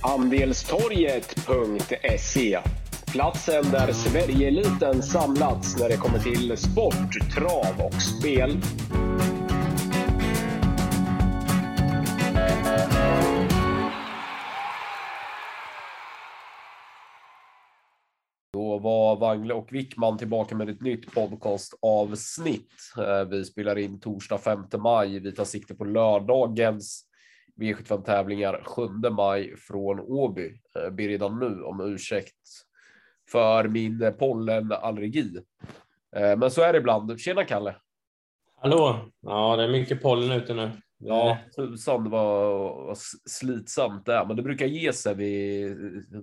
Andelstorget.se 0.00 2.58
Platsen 3.12 3.64
där 3.70 3.92
Sverigeeliten 3.92 5.02
samlats 5.02 5.80
när 5.80 5.88
det 5.88 5.96
kommer 5.96 6.18
till 6.18 6.56
sport, 6.56 7.32
trav 7.34 7.86
och 7.86 8.02
spel. 8.02 8.60
Då 18.52 18.78
var 18.78 19.16
Wangle 19.16 19.54
och 19.54 19.72
Wickman 19.72 20.18
tillbaka 20.18 20.56
med 20.56 20.68
ett 20.68 20.80
nytt 20.80 21.14
podcastavsnitt. 21.14 22.72
Eh, 22.98 23.24
vi 23.30 23.44
spelar 23.44 23.78
in 23.78 24.00
torsdag 24.00 24.38
5 24.38 24.64
maj. 24.78 25.18
Vi 25.18 25.32
tar 25.32 25.44
sikte 25.44 25.74
på 25.74 25.84
lördagens 25.84 27.07
V75 27.58 28.02
tävlingar 28.02 28.62
7 28.64 29.10
maj 29.10 29.56
från 29.56 30.00
Åby. 30.00 30.60
Eh, 30.76 30.90
Ber 30.90 31.08
redan 31.08 31.38
nu 31.38 31.62
om 31.62 31.80
ursäkt 31.80 32.36
för 33.30 33.68
min 33.68 34.14
pollenallergi. 34.18 35.36
Eh, 36.16 36.36
Men 36.36 36.50
så 36.50 36.62
är 36.62 36.72
det 36.72 36.78
ibland. 36.78 37.20
Tjena 37.20 37.44
Kalle! 37.44 37.76
Hallå! 38.56 38.96
Ja, 39.20 39.56
det 39.56 39.64
är 39.64 39.68
mycket 39.68 40.02
pollen 40.02 40.32
ute 40.32 40.54
nu. 40.54 40.70
Ja, 41.00 41.38
tusan 41.56 42.10
vad 42.10 42.76
vad 42.86 42.98
slitsamt 43.30 44.06
det 44.06 44.14
är, 44.14 44.26
men 44.26 44.36
det 44.36 44.42
brukar 44.42 44.66
ge 44.66 44.92
sig 44.92 45.14
vid, 45.14 45.76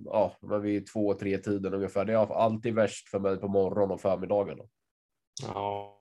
ja, 0.04 0.32
men 0.40 0.62
vid 0.62 0.86
två, 0.86 1.14
tre 1.14 1.38
tiden 1.38 1.74
ungefär. 1.74 2.04
Det 2.04 2.12
är 2.12 2.32
alltid 2.34 2.74
värst 2.74 3.08
för 3.08 3.18
mig 3.18 3.36
på 3.36 3.48
morgonen 3.48 3.90
och 3.90 4.00
förmiddagarna. 4.00 4.62
Ja, 5.42 6.00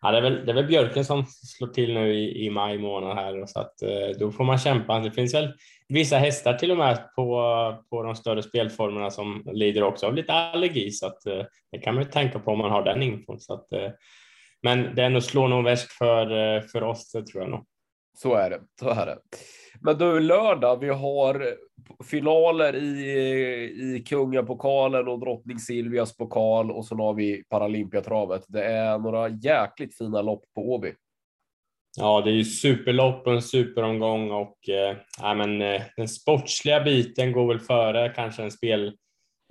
ja 0.00 0.10
det, 0.10 0.18
är 0.18 0.22
väl, 0.22 0.46
det 0.46 0.52
är 0.52 0.54
väl 0.54 0.66
björken 0.66 1.04
som 1.04 1.26
slår 1.26 1.68
till 1.68 1.94
nu 1.94 2.14
i, 2.14 2.46
i 2.46 2.50
maj 2.50 2.78
månad 2.78 3.16
här 3.16 3.46
så 3.46 3.60
att 3.60 3.82
eh, 3.82 4.18
då 4.18 4.30
får 4.30 4.44
man 4.44 4.58
kämpa. 4.58 5.00
Det 5.00 5.10
finns 5.10 5.34
väl 5.34 5.52
vissa 5.88 6.16
hästar 6.16 6.54
till 6.54 6.70
och 6.70 6.76
med 6.76 7.14
på, 7.16 7.84
på 7.90 8.02
de 8.02 8.16
större 8.16 8.42
spelformerna 8.42 9.10
som 9.10 9.42
lider 9.52 9.82
också 9.82 10.06
av 10.06 10.14
lite 10.14 10.32
allergi 10.32 10.90
så 10.90 11.06
att 11.06 11.26
eh, 11.26 11.42
det 11.72 11.78
kan 11.78 11.94
man 11.94 12.04
ju 12.04 12.10
tänka 12.10 12.38
på 12.38 12.50
om 12.50 12.58
man 12.58 12.70
har 12.70 12.82
den 12.82 13.02
infon. 13.02 13.40
Så 13.40 13.54
att, 13.54 13.72
eh, 13.72 13.90
men 14.62 14.94
det 14.94 15.02
är 15.02 15.10
nog 15.10 15.22
slår 15.22 15.48
nog 15.48 15.64
värst 15.64 15.92
för, 15.92 16.60
för 16.60 16.82
oss, 16.82 17.12
det 17.12 17.26
tror 17.26 17.42
jag 17.42 17.50
nog. 17.50 17.64
Så 18.14 18.34
är 18.34 18.50
det. 18.50 18.60
Så 18.80 18.88
är 18.88 19.06
det. 19.06 19.18
Men 19.80 19.98
du, 19.98 20.20
lördag, 20.20 20.80
vi 20.80 20.88
har 20.88 21.54
finaler 22.04 22.76
i, 22.76 23.96
i 23.96 24.04
Kungapokalen 24.06 25.08
och 25.08 25.20
Drottning 25.20 25.58
Silvias 25.58 26.16
pokal 26.16 26.70
och 26.70 26.86
så 26.86 26.96
har 26.96 27.14
vi 27.14 27.44
Paralympiatravet. 27.48 28.44
Det 28.48 28.64
är 28.64 28.98
några 28.98 29.28
jäkligt 29.28 29.98
fina 29.98 30.22
lopp 30.22 30.44
på 30.54 30.72
Åby. 30.72 30.92
Ja, 31.96 32.20
det 32.20 32.30
är 32.30 32.34
ju 32.34 32.44
superlopp 32.44 33.26
och 33.26 33.32
en 33.32 33.42
superomgång 33.42 34.30
och 34.30 34.68
eh, 34.68 34.96
ja, 35.20 35.34
men, 35.34 35.62
eh, 35.62 35.82
den 35.96 36.08
sportsliga 36.08 36.80
biten 36.80 37.32
går 37.32 37.48
väl 37.48 37.60
före 37.60 38.08
kanske 38.08 38.42
den 38.42 38.50
spel, 38.50 38.86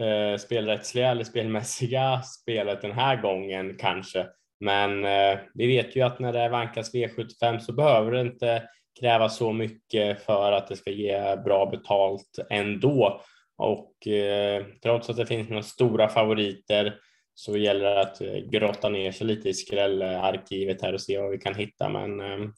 eh, 0.01 0.37
spelrättsliga 0.39 1.11
eller 1.11 1.23
spelmässiga 1.23 2.21
spelet 2.21 2.81
den 2.81 2.91
här 2.91 3.21
gången 3.21 3.77
kanske. 3.79 4.27
Men 4.63 5.05
eh, 5.05 5.39
vi 5.53 5.67
vet 5.67 5.95
ju 5.95 6.01
att 6.01 6.19
när 6.19 6.33
det 6.33 6.49
vankas 6.49 6.93
V75 6.93 7.59
så 7.59 7.73
behöver 7.73 8.11
det 8.11 8.21
inte 8.21 8.63
kräva 8.99 9.29
så 9.29 9.53
mycket 9.53 10.25
för 10.25 10.51
att 10.51 10.67
det 10.67 10.75
ska 10.75 10.91
ge 10.91 11.35
bra 11.35 11.65
betalt 11.65 12.39
ändå. 12.49 13.21
Och 13.57 14.07
eh, 14.07 14.65
trots 14.83 15.09
att 15.09 15.17
det 15.17 15.25
finns 15.25 15.49
några 15.49 15.63
stora 15.63 16.09
favoriter 16.09 16.95
så 17.35 17.57
gäller 17.57 17.85
det 17.85 18.01
att 18.01 18.21
eh, 18.21 18.35
grotta 18.35 18.89
ner 18.89 19.11
sig 19.11 19.27
lite 19.27 19.49
i 19.49 19.53
skrällarkivet 19.53 20.81
här 20.81 20.93
och 20.93 21.01
se 21.01 21.19
vad 21.19 21.31
vi 21.31 21.37
kan 21.37 21.55
hitta. 21.55 21.89
Men 21.89 22.21
eh, 22.21 22.49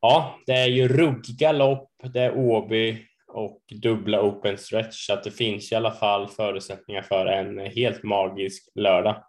ja, 0.00 0.38
det 0.46 0.52
är 0.52 0.68
ju 0.68 0.88
ruggiga 0.88 1.52
lopp, 1.52 1.90
det 2.12 2.20
är 2.20 2.38
Åby 2.38 2.98
och 3.28 3.62
dubbla 3.82 4.22
open 4.22 4.58
stretch 4.58 5.06
så 5.06 5.12
att 5.12 5.24
det 5.24 5.30
finns 5.30 5.72
i 5.72 5.74
alla 5.74 5.90
fall 5.90 6.28
förutsättningar 6.28 7.02
för 7.02 7.26
en 7.26 7.58
helt 7.58 8.02
magisk 8.02 8.68
lördag. 8.74 9.24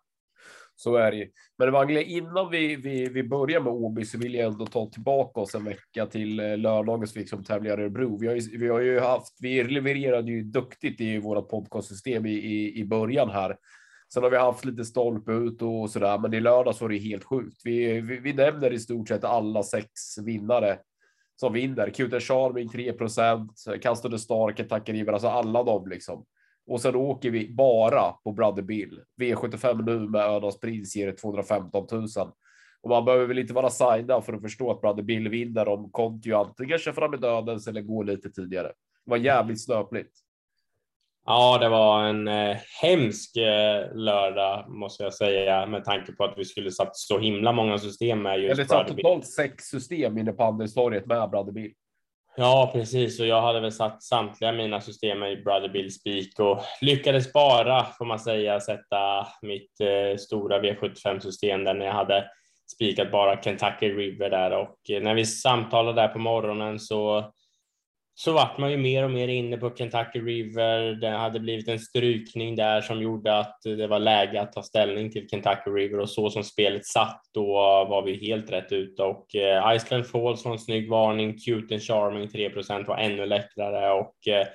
Så 0.76 0.96
är 0.96 1.12
det 1.12 1.18
ju. 1.18 1.30
Men 1.58 1.72
Wangle, 1.72 2.04
innan 2.04 2.50
vi, 2.50 2.76
vi, 2.76 3.10
vi 3.10 3.24
börjar 3.24 3.62
med 3.62 3.74
Åby 3.74 4.06
så 4.06 4.18
vill 4.18 4.34
jag 4.34 4.52
ändå 4.52 4.66
ta 4.66 4.90
tillbaka 4.90 5.40
oss 5.40 5.56
en 5.56 5.64
vecka 5.64 6.06
till 6.06 6.40
eh, 6.40 6.58
lördagens 6.58 7.16
liksom, 7.16 7.44
tävlingar 7.44 7.80
i 7.80 7.84
Örebro. 7.84 8.18
Vi 8.18 8.28
har, 8.28 8.36
ju, 8.36 8.58
vi 8.58 8.68
har 8.68 8.80
ju 8.80 9.00
haft, 9.00 9.38
vi 9.42 9.64
levererade 9.64 10.32
ju 10.32 10.42
duktigt 10.44 11.02
i 11.02 11.20
våra 11.20 11.42
podcastsystem 11.42 12.26
i, 12.26 12.34
i, 12.34 12.80
i 12.80 12.86
början 12.86 13.30
här. 13.30 13.58
Sen 14.14 14.24
har 14.24 14.30
vi 14.30 14.38
haft 14.38 14.66
lite 14.66 14.86
stolpe 14.86 15.32
ut 15.32 15.62
och 15.62 15.90
så 15.90 16.00
där, 16.00 16.18
men 16.18 16.34
i 16.34 16.40
lördags 16.40 16.82
var 16.82 16.90
det 16.90 16.98
helt 16.98 17.24
sjukt. 17.24 17.62
Vi, 17.64 18.02
vi, 18.02 18.20
vi 18.20 18.34
nämner 18.34 18.74
i 18.74 18.80
stort 18.80 19.08
sett 19.08 19.24
alla 19.24 19.64
sex 19.64 20.18
vinnare 20.26 20.80
som 21.36 21.54
vinner. 21.54 21.90
Kuter 21.90 22.20
Charming 22.20 22.70
3 22.70 22.94
procent, 22.94 23.52
kastade 23.82 24.20
Stark, 24.20 24.60
Attacker 24.60 24.94
River, 24.94 25.14
alltså 25.14 25.28
alla 25.28 25.64
de 25.64 25.88
liksom. 25.88 26.26
Och 26.68 26.82
sen 26.82 26.96
åker 26.96 27.32
vi 27.32 27.54
bara 27.54 28.12
på 28.12 28.32
Brother 28.32 28.62
Bill. 28.62 29.02
V75 29.22 29.86
nu 29.86 30.00
med 30.00 30.22
Önas 30.22 30.60
Prins 30.60 30.96
ger 30.96 31.12
215 31.12 31.88
000. 31.92 32.08
Och 32.82 32.90
man 32.90 33.06
behöver 33.06 33.26
väl 33.26 33.40
inte 33.40 33.54
vara 33.54 33.70
signad 33.70 34.26
för 34.26 34.34
att 34.34 34.42
förstå 34.42 34.72
att 34.72 34.82
Brother 34.82 35.04
Bill 35.04 35.30
vinner 35.30 35.68
om 35.68 35.92
Conti 35.92 36.34
antingen 36.34 36.78
kör 36.78 36.92
fram 36.92 37.14
i 37.14 37.18
dödens 37.18 37.68
eller 37.68 37.82
går 37.82 38.04
lite 38.04 38.30
tidigare. 38.30 38.68
Det 39.06 39.12
var 39.12 39.18
jävligt 39.18 39.64
snöpligt. 39.64 40.12
Ja, 41.26 41.58
det 41.58 41.70
var 41.70 42.04
en 42.04 42.28
eh, 42.28 42.58
hemsk 42.82 43.38
eh, 43.38 43.96
lördag 43.96 44.66
måste 44.70 45.04
jag 45.04 45.14
säga 45.14 45.66
med 45.66 45.84
tanke 45.84 46.12
på 46.12 46.24
att 46.24 46.34
vi 46.38 46.46
skulle 46.46 46.72
satt 46.72 46.96
så 46.96 47.20
himla 47.20 47.52
många 47.52 47.78
system 47.78 48.22
med 48.22 48.40
just 48.40 48.54
Eller 48.54 48.66
satt 48.66 48.88
totalt 48.88 49.28
sex 49.28 49.64
system 49.64 50.18
inne 50.18 50.32
på 50.32 50.44
Andelstorget 50.44 51.06
med 51.06 51.30
Brother 51.30 51.52
Bill. 51.52 51.74
Ja, 52.38 52.70
precis. 52.74 53.20
Och 53.20 53.28
jag 53.28 53.42
hade 53.42 53.60
väl 53.60 53.72
satt 53.72 54.04
samtliga 54.04 54.52
mina 54.52 54.82
system 54.82 55.24
i 55.24 55.36
Brother 55.36 55.70
Bill 55.70 55.94
Speak 55.94 56.40
och 56.40 56.64
lyckades 56.82 57.34
bara, 57.34 57.86
får 57.86 58.06
man 58.06 58.20
säga, 58.20 58.60
sätta 58.60 59.28
mitt 59.42 59.82
eh, 59.82 60.18
stora 60.18 60.62
V75-system 60.62 61.64
där 61.64 61.74
när 61.74 61.86
jag 61.86 61.94
hade 61.94 62.26
spikat 62.74 63.12
bara 63.12 63.42
Kentucky 63.42 63.90
River 63.90 64.30
där 64.30 64.52
och 64.52 64.90
eh, 64.90 65.02
när 65.02 65.14
vi 65.14 65.26
samtalade 65.26 66.02
där 66.02 66.08
på 66.08 66.20
morgonen 66.20 66.80
så 66.80 67.32
så 68.18 68.34
vart 68.34 68.58
man 68.58 68.72
ju 68.72 68.78
mer 68.78 69.04
och 69.04 69.12
mer 69.12 69.28
inne 69.28 69.58
på 69.58 69.76
Kentucky 69.76 70.20
River. 70.20 70.96
Det 71.02 71.10
hade 71.10 71.40
blivit 71.40 71.68
en 71.68 71.80
strykning 71.80 72.56
där 72.56 72.82
som 72.82 73.02
gjorde 73.02 73.38
att 73.38 73.62
det 73.64 73.88
var 73.88 74.00
läge 74.00 74.42
att 74.42 74.54
ta 74.54 74.64
ställning 74.64 75.12
till 75.12 75.30
Kentucky 75.30 75.70
River. 75.70 76.00
Och 76.00 76.10
så 76.10 76.30
som 76.30 76.44
spelet 76.44 76.86
satt 76.86 77.22
då 77.34 77.54
var 77.90 78.02
vi 78.02 78.28
helt 78.28 78.52
rätt 78.52 78.72
ute. 78.72 79.04
Och 79.04 79.36
eh, 79.36 79.76
Iceland 79.76 80.08
Falls 80.08 80.46
var 80.46 80.52
en 80.52 80.60
snygg 80.60 80.90
varning. 80.90 81.38
Cute 81.38 81.74
and 81.74 81.84
Charming 81.84 82.28
3% 82.28 82.88
var 82.88 82.98
ännu 82.98 83.26
läckrare 83.26 83.92
och 83.92 84.28
eh, 84.28 84.48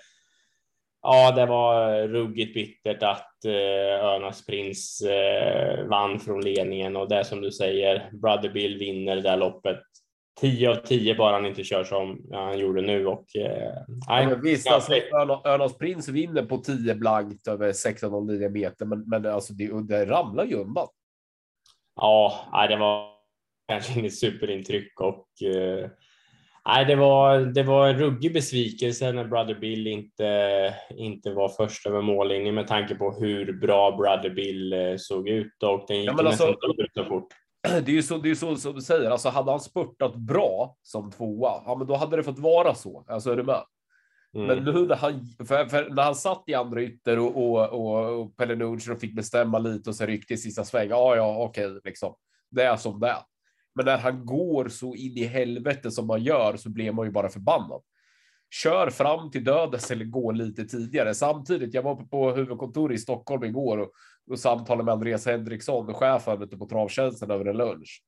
ja, 1.03 1.31
det 1.31 1.47
var 1.47 2.03
ruggigt 2.09 2.54
bittert 2.54 3.03
att 3.03 3.44
eh, 3.44 4.04
Önas 4.04 4.47
Prins 4.47 5.03
eh, 5.03 5.84
vann 5.84 6.21
från 6.21 6.41
ledningen. 6.41 6.97
Och 6.97 7.09
det 7.09 7.25
som 7.25 7.41
du 7.41 7.53
säger, 7.53 8.10
Brother 8.12 8.48
Bill 8.48 8.78
vinner 8.78 9.16
det 9.16 9.22
där 9.22 9.37
loppet. 9.37 9.81
10 10.41 10.68
av 10.68 10.74
10 10.74 11.14
bara 11.14 11.32
han 11.32 11.46
inte 11.46 11.64
kör 11.64 11.84
som 11.84 12.26
han 12.32 12.58
gjorde 12.58 12.82
nu. 12.82 13.06
Och, 13.06 13.36
eh, 13.36 13.72
ja, 14.08 14.36
visst, 14.42 14.70
alltså, 14.70 14.92
Önas 15.44 15.78
Prins 15.78 16.08
vinner 16.08 16.42
på 16.42 16.58
10 16.58 16.94
blankt 16.94 17.48
över 17.48 17.72
16,9 17.72 18.48
meter, 18.48 18.86
men, 18.86 19.04
men 19.06 19.26
alltså, 19.26 19.52
det, 19.52 19.88
det 19.88 20.06
ramlar 20.06 20.44
ju 20.44 20.54
undan. 20.54 20.88
Ja, 21.96 22.66
det 22.68 22.76
var 22.76 23.10
kanske 23.68 24.00
inget 24.00 24.18
superintryck 24.18 25.00
och 25.00 25.26
eh, 25.42 25.91
nej, 26.66 26.84
det, 26.84 26.97
var, 26.97 27.38
det 27.38 27.62
var 27.62 27.88
en 27.88 27.98
ruggig 27.98 28.32
besvikelse 28.32 29.12
när 29.12 29.24
Brother 29.24 29.54
Bill 29.54 29.86
inte, 29.86 30.74
inte 30.91 31.30
var 31.30 31.48
först 31.48 31.86
över 31.86 32.02
mållinjen 32.02 32.54
med 32.54 32.66
tanke 32.66 32.94
på 32.94 33.12
hur 33.12 33.52
bra 33.52 33.97
Brother 33.97 34.30
Bill 34.30 34.72
eh, 34.72 34.97
såg 34.97 35.28
ut 35.28 35.62
och 35.62 35.84
den 35.88 36.00
gick 36.00 36.06
ja, 36.06 36.22
nästan 36.22 36.48
alltså, 36.48 36.66
dubbelt 36.66 36.94
så 36.94 37.04
fort 37.04 37.28
det 37.84 37.91
är 37.93 37.94
ju 37.94 38.03
så, 38.03 38.19
det 38.19 38.31
är 38.31 38.34
så 38.34 38.56
som 38.56 38.75
du 38.75 38.81
säger, 38.81 39.10
alltså 39.10 39.28
hade 39.28 39.50
han 39.50 39.60
spurtat 39.60 40.15
bra 40.15 40.76
som 40.82 41.10
tvåa, 41.10 41.62
ja 41.66 41.75
men 41.78 41.87
då 41.87 41.97
hade 41.97 42.16
det 42.16 42.22
fått 42.22 42.38
vara 42.38 42.75
så. 42.75 43.04
Alltså 43.09 43.32
är 43.32 43.37
du 43.37 43.43
med? 43.43 43.62
Mm. 44.34 44.47
Men 44.47 44.65
nu 44.65 44.86
när 44.86 44.97
han, 44.97 45.27
för, 45.47 45.66
för 45.66 45.91
när 45.91 46.03
han 46.03 46.15
satt 46.15 46.45
i 46.47 46.54
andra 46.54 46.83
ytter 46.83 47.18
och, 47.18 47.36
och, 47.36 47.68
och, 47.68 48.21
och 48.21 48.36
Pelle 48.36 48.54
Nugent 48.54 49.01
fick 49.01 49.16
bestämma 49.16 49.59
lite 49.59 49.91
och 49.91 49.97
så 49.97 50.07
ryckte 50.07 50.34
i 50.34 50.36
sista 50.36 50.65
sväng. 50.65 50.89
Ja, 50.89 51.16
ja, 51.16 51.45
okej, 51.45 51.80
liksom. 51.84 52.15
Det 52.51 52.62
är 52.62 52.77
som 52.77 53.01
det 53.01 53.09
är. 53.09 53.22
Men 53.74 53.84
när 53.84 53.98
han 53.98 54.27
går 54.27 54.68
så 54.68 54.95
in 54.95 55.16
i 55.16 55.24
helvete 55.24 55.91
som 55.91 56.06
man 56.06 56.22
gör 56.22 56.56
så 56.56 56.71
blir 56.71 56.92
man 56.92 57.06
ju 57.06 57.13
bara 57.13 57.28
förbannad. 57.28 57.83
Kör 58.50 58.91
fram 58.91 59.30
till 59.30 59.44
dödes 59.44 59.91
eller 59.91 60.04
gå 60.04 60.32
lite 60.32 60.64
tidigare. 60.64 61.14
Samtidigt, 61.14 61.74
jag 61.74 61.82
var 61.82 61.97
på 61.97 62.32
huvudkontoret 62.32 62.94
i 62.94 62.98
Stockholm 62.98 63.44
igår 63.44 63.78
och 63.78 63.91
och 64.30 64.38
samtalade 64.38 64.84
med 64.84 64.92
Andreas 64.92 65.26
Henriksson, 65.26 65.94
chefen 65.94 66.42
ute 66.42 66.56
på 66.56 66.66
travtjänsten 66.66 67.30
över 67.30 67.44
en 67.44 67.56
lunch. 67.56 68.02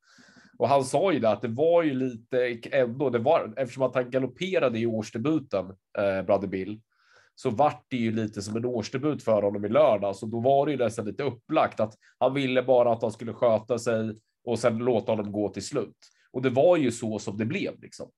Och 0.57 0.69
han 0.69 0.83
sa 0.83 1.11
ju 1.11 1.19
det 1.19 1.29
att 1.29 1.41
det 1.41 1.47
var 1.47 1.83
ju 1.83 1.93
lite 1.93 2.59
ändå, 2.71 3.09
det 3.09 3.19
var 3.19 3.53
eftersom 3.57 3.83
att 3.83 3.95
han 3.95 4.11
galopperade 4.11 4.79
i 4.79 4.85
årsdebuten, 4.85 5.65
eh, 5.97 6.25
Brother 6.25 6.47
Bill, 6.47 6.81
så 7.35 7.49
vart 7.49 7.85
det 7.87 7.97
ju 7.97 8.11
lite 8.11 8.41
som 8.41 8.57
en 8.57 8.65
årsdebut 8.65 9.23
för 9.23 9.41
honom 9.41 9.65
i 9.65 9.69
lördag. 9.69 10.15
Så 10.15 10.25
då 10.25 10.39
var 10.39 10.65
det 10.65 10.71
ju 10.71 10.77
nästan 10.77 11.05
lite 11.05 11.23
upplagt 11.23 11.79
att 11.79 11.93
han 12.19 12.33
ville 12.33 12.63
bara 12.63 12.93
att 12.93 13.01
han 13.01 13.11
skulle 13.11 13.33
sköta 13.33 13.79
sig 13.79 14.15
och 14.45 14.59
sen 14.59 14.77
låta 14.77 15.11
honom 15.11 15.31
gå 15.31 15.49
till 15.49 15.65
slut. 15.65 15.97
Och 16.31 16.41
det 16.41 16.49
var 16.49 16.77
ju 16.77 16.91
så 16.91 17.19
som 17.19 17.37
det 17.37 17.45
blev 17.45 17.81
liksom. 17.81 18.09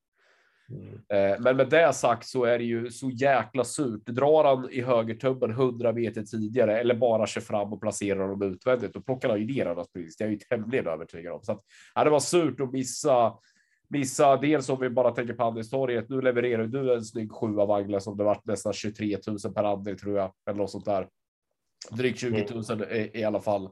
Mm. 0.69 1.43
Men 1.43 1.57
med 1.57 1.69
det 1.69 1.93
sagt 1.93 2.27
så 2.27 2.43
är 2.43 2.57
det 2.57 2.63
ju 2.63 2.91
så 2.91 3.09
jäkla 3.09 3.63
surt. 3.63 4.05
Drar 4.05 4.43
han 4.43 4.69
i 4.69 4.81
högertubben 4.81 5.51
100 5.51 5.93
meter 5.93 6.23
tidigare 6.23 6.79
eller 6.79 6.95
bara 6.95 7.27
kör 7.27 7.41
fram 7.41 7.73
och 7.73 7.81
placerar 7.81 8.27
dem 8.27 8.41
utvändigt, 8.41 8.93
då 8.93 9.01
plockar 9.01 9.29
han 9.29 9.39
ju 9.39 9.45
ner 9.45 9.65
annars 9.65 9.87
pris. 9.93 10.17
Det 10.17 10.23
är 10.23 10.27
jag 10.27 10.33
ju 10.33 10.39
tämligen 10.39 10.87
övertygad 10.87 11.33
om. 11.33 11.43
Så 11.43 11.51
att, 11.51 11.61
ja, 11.95 12.03
det 12.03 12.09
var 12.09 12.19
surt 12.19 12.59
att 12.59 12.71
missa 12.71 13.33
missa 13.87 14.37
dels 14.37 14.69
om 14.69 14.79
vi 14.79 14.89
bara 14.89 15.11
tänker 15.11 15.33
på 15.33 15.43
Andelstorget. 15.43 16.09
Nu 16.09 16.21
levererar 16.21 16.67
du 16.67 16.93
en 16.93 17.03
snygg 17.03 17.31
sjua 17.31 17.65
Wagner 17.65 17.99
som 17.99 18.17
det 18.17 18.23
vart 18.23 18.45
nästan 18.45 18.73
23 18.73 19.17
000 19.27 19.53
per 19.53 19.63
andel 19.63 19.99
tror 19.99 20.17
jag 20.17 20.31
eller 20.49 20.57
något 20.57 20.71
sånt 20.71 20.85
där. 20.85 21.07
Drygt 21.91 22.19
20 22.19 22.45
000 22.53 22.63
mm. 22.69 22.89
i, 22.89 23.19
i 23.19 23.23
alla 23.23 23.39
fall. 23.39 23.69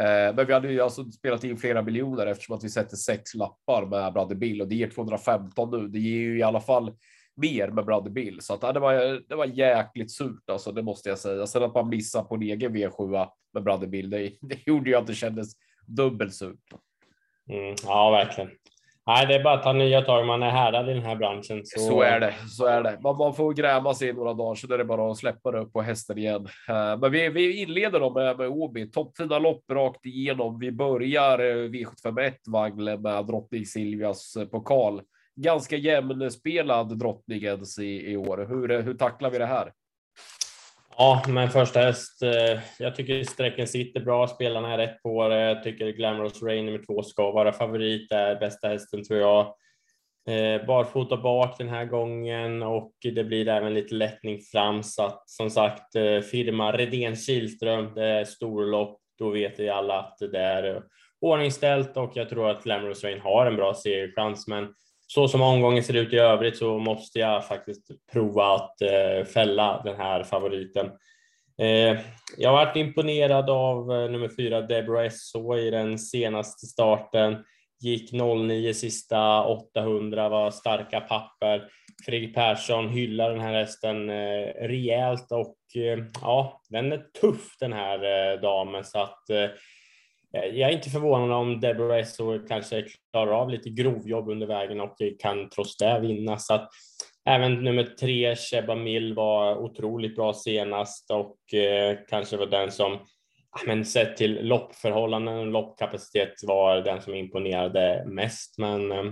Eh, 0.00 0.34
men 0.34 0.46
vi 0.46 0.52
hade 0.52 0.72
ju 0.72 0.80
alltså 0.80 1.04
spelat 1.04 1.44
in 1.44 1.56
flera 1.56 1.82
miljoner 1.82 2.26
eftersom 2.26 2.56
att 2.56 2.64
vi 2.64 2.68
sätter 2.68 2.96
sex 2.96 3.34
lappar 3.34 3.86
med 3.86 4.12
Brother 4.12 4.34
Bill 4.34 4.62
och 4.62 4.68
det 4.68 4.74
ger 4.74 4.90
215 4.90 5.70
nu. 5.70 5.88
Det 5.88 5.98
ger 5.98 6.20
ju 6.20 6.38
i 6.38 6.42
alla 6.42 6.60
fall 6.60 6.96
mer 7.36 7.68
med 7.68 7.84
Brother 7.84 8.10
Bill 8.10 8.38
så 8.40 8.54
att 8.54 8.74
det 8.74 8.80
var. 8.80 9.28
Det 9.28 9.34
var 9.34 9.46
jäkligt 9.46 10.12
surt 10.12 10.50
alltså. 10.50 10.72
Det 10.72 10.82
måste 10.82 11.08
jag 11.08 11.18
säga. 11.18 11.46
Sen 11.46 11.62
att 11.62 11.74
man 11.74 11.88
missar 11.88 12.22
på 12.22 12.34
en 12.34 12.42
egen 12.42 12.76
V7 12.76 13.26
med 13.54 13.64
Brother 13.64 13.86
Bill. 13.86 14.10
Det, 14.10 14.32
det 14.40 14.66
gjorde 14.66 14.90
ju 14.90 14.96
att 14.96 15.06
det 15.06 15.14
kändes 15.14 15.52
dubbelt 15.86 16.34
surt. 16.34 16.58
Mm, 17.48 17.74
ja, 17.84 18.10
verkligen. 18.10 18.50
Nej, 19.10 19.26
det 19.26 19.34
är 19.34 19.42
bara 19.42 19.54
att 19.54 19.62
ta 19.62 19.72
nya 19.72 20.02
tag. 20.02 20.26
Man 20.26 20.42
är 20.42 20.50
härdad 20.50 20.90
i 20.90 20.94
den 20.94 21.02
här 21.02 21.16
branschen. 21.16 21.60
Så, 21.64 21.80
så 21.80 22.02
är 22.02 22.20
det. 22.20 22.34
Så 22.48 22.66
är 22.66 22.82
det. 22.82 22.98
Man, 23.02 23.16
man 23.16 23.34
får 23.34 23.52
gräma 23.52 23.94
sig 23.94 24.08
i 24.08 24.12
några 24.12 24.34
dagar, 24.34 24.54
så 24.54 24.66
det 24.66 24.84
bara 24.84 25.10
att 25.10 25.16
släppa 25.16 25.50
det 25.50 25.58
upp 25.58 25.72
på 25.72 25.82
hästen 25.82 26.18
igen. 26.18 26.48
Eh, 26.68 26.98
men 27.00 27.12
vi, 27.12 27.28
vi 27.28 27.62
inleder 27.62 28.00
då 28.00 28.10
med, 28.10 28.38
med 28.38 28.48
Åby. 28.48 28.90
Toppfina 28.90 29.38
lopp 29.38 29.64
rakt 29.70 30.06
igenom. 30.06 30.58
Vi 30.58 30.72
börjar 30.72 31.38
eh, 31.38 31.68
V751 31.68 32.32
Vagle 32.46 32.98
med 32.98 33.26
drottning 33.26 33.66
Silvias 33.66 34.36
eh, 34.36 34.44
pokal. 34.44 35.02
Ganska 35.36 35.76
jämnspelad 35.76 36.98
drottningens 36.98 37.78
i, 37.78 38.10
i 38.12 38.16
år. 38.16 38.46
Hur, 38.48 38.82
hur 38.82 38.94
tacklar 38.94 39.30
vi 39.30 39.38
det 39.38 39.46
här? 39.46 39.72
Ja, 41.02 41.22
men 41.28 41.50
första 41.50 41.80
häst. 41.80 42.22
Eh, 42.22 42.60
jag 42.78 42.94
tycker 42.94 43.24
sträcken 43.24 43.66
sitter 43.66 44.00
bra. 44.00 44.26
Spelarna 44.26 44.72
är 44.72 44.78
rätt 44.78 45.02
på 45.02 45.28
det. 45.28 45.40
Jag 45.40 45.62
tycker 45.62 45.90
Glamorous 45.90 46.42
Rain 46.42 46.66
nummer 46.66 46.84
två 46.86 47.02
ska 47.02 47.30
vara 47.30 47.52
favorit. 47.52 48.08
där. 48.10 48.30
är 48.30 48.40
bästa 48.40 48.68
hästen 48.68 49.04
tror 49.04 49.20
jag. 49.20 49.40
Eh, 50.28 50.66
barfota 50.66 51.16
bak 51.16 51.58
den 51.58 51.68
här 51.68 51.84
gången 51.84 52.62
och 52.62 52.92
det 53.02 53.24
blir 53.24 53.48
även 53.48 53.74
lite 53.74 53.94
lättning 53.94 54.40
fram. 54.40 54.82
Så 54.82 55.02
att, 55.02 55.30
som 55.30 55.50
sagt, 55.50 55.94
eh, 55.94 56.20
firma 56.20 56.72
Redén 56.72 57.16
Kihlström, 57.16 57.94
det 57.94 58.06
är 58.06 58.24
storlopp. 58.24 59.00
Då 59.18 59.30
vet 59.30 59.60
vi 59.60 59.68
alla 59.68 59.98
att 59.98 60.18
det 60.18 60.40
är 60.40 60.82
ordningställt 61.20 61.96
och 61.96 62.12
jag 62.14 62.28
tror 62.28 62.50
att 62.50 62.64
Glamorous 62.64 63.04
Rain 63.04 63.20
har 63.20 63.46
en 63.46 63.56
bra 63.56 63.74
segerchans. 63.74 64.48
Men 64.48 64.74
så 65.14 65.28
som 65.28 65.42
omgången 65.42 65.84
ser 65.84 65.96
ut 65.96 66.12
i 66.12 66.16
övrigt 66.16 66.56
så 66.56 66.78
måste 66.78 67.18
jag 67.18 67.46
faktiskt 67.46 67.90
prova 68.12 68.54
att 68.54 68.82
eh, 68.82 69.24
fälla 69.24 69.82
den 69.84 69.96
här 69.96 70.22
favoriten. 70.22 70.86
Eh, 71.58 71.98
jag 72.36 72.50
har 72.50 72.52
varit 72.52 72.76
imponerad 72.76 73.50
av 73.50 73.92
eh, 73.92 74.10
nummer 74.10 74.30
fyra 74.36 74.60
Deborah 74.60 75.06
Esso 75.06 75.56
i 75.56 75.70
den 75.70 75.98
senaste 75.98 76.66
starten. 76.66 77.44
Gick 77.80 78.12
09 78.12 78.74
sista 78.74 79.44
800, 79.44 80.28
var 80.28 80.50
starka 80.50 81.00
papper. 81.00 81.68
Fredrik 82.06 82.34
Persson 82.34 82.88
hyllar 82.88 83.30
den 83.30 83.40
här 83.40 83.54
hästen 83.54 84.10
eh, 84.10 84.46
rejält 84.60 85.32
och 85.32 85.56
eh, 85.82 85.98
ja, 86.22 86.60
den 86.68 86.92
är 86.92 87.02
tuff 87.20 87.56
den 87.60 87.72
här 87.72 88.32
eh, 88.32 88.40
damen 88.40 88.84
så 88.84 88.98
att 88.98 89.30
Eh, 89.30 89.50
Eh, 90.36 90.44
jag 90.44 90.70
är 90.70 90.74
inte 90.74 90.90
förvånad 90.90 91.32
om 91.32 91.60
Deborah 91.60 91.98
Esso 91.98 92.38
kanske 92.48 92.84
klarar 93.12 93.32
av 93.32 93.50
lite 93.50 93.70
grovjobb 93.70 94.28
under 94.28 94.46
vägen 94.46 94.80
och 94.80 94.96
kan 95.18 95.48
trots 95.48 95.76
det 95.76 96.00
vinna. 96.00 96.38
Så 96.38 96.54
att 96.54 96.68
även 97.24 97.54
nummer 97.54 97.84
tre, 97.84 98.36
Sheba 98.36 98.74
Mill, 98.74 99.14
var 99.14 99.56
otroligt 99.56 100.16
bra 100.16 100.34
senast 100.34 101.10
och 101.10 101.54
eh, 101.54 101.98
kanske 102.08 102.36
var 102.36 102.46
den 102.46 102.72
som, 102.72 102.98
men 103.66 103.84
sett 103.84 104.16
till 104.16 104.46
loppförhållanden 104.48 105.38
och 105.38 105.46
loppkapacitet 105.46 106.34
var 106.42 106.76
den 106.76 107.02
som 107.02 107.14
imponerade 107.14 108.04
mest. 108.06 108.58
Men 108.58 108.92
eh, 108.92 109.04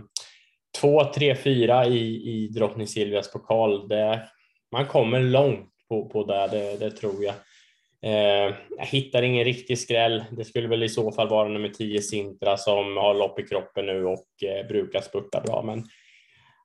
två, 0.80 1.04
tre, 1.04 1.34
fyra 1.34 1.86
i, 1.86 2.30
i 2.30 2.48
drottning 2.48 2.86
Silvias 2.86 3.32
pokal, 3.32 3.88
det, 3.88 4.28
man 4.72 4.86
kommer 4.86 5.20
långt 5.20 5.70
på, 5.88 6.08
på 6.08 6.24
det, 6.24 6.48
det, 6.50 6.76
det 6.76 6.90
tror 6.90 7.24
jag. 7.24 7.34
Eh, 8.02 8.54
jag 8.78 8.86
hittar 8.86 9.22
ingen 9.22 9.44
riktig 9.44 9.78
skräll. 9.78 10.24
Det 10.30 10.44
skulle 10.44 10.68
väl 10.68 10.82
i 10.82 10.88
så 10.88 11.12
fall 11.12 11.28
vara 11.28 11.48
nummer 11.48 11.68
10 11.68 12.02
Sintra 12.02 12.56
som 12.56 12.96
har 12.96 13.14
lopp 13.14 13.38
i 13.38 13.42
kroppen 13.42 13.86
nu 13.86 14.04
och 14.04 14.26
eh, 14.42 14.66
brukar 14.66 15.00
spurta 15.00 15.40
bra. 15.40 15.62
Men 15.62 15.84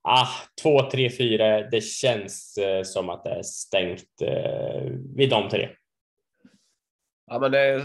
ah, 0.01 0.27
2, 0.61 0.89
3, 0.91 1.09
4, 1.09 1.61
det 1.61 1.83
känns 1.83 2.57
eh, 2.57 2.83
som 2.83 3.09
att 3.09 3.23
det 3.23 3.29
är 3.29 3.43
stängt 3.43 4.21
eh, 4.21 4.81
vid 5.15 5.29
de 5.29 5.49
tre. 5.49 5.69
Ja, 7.33 7.39
men 7.39 7.51
det, 7.51 7.83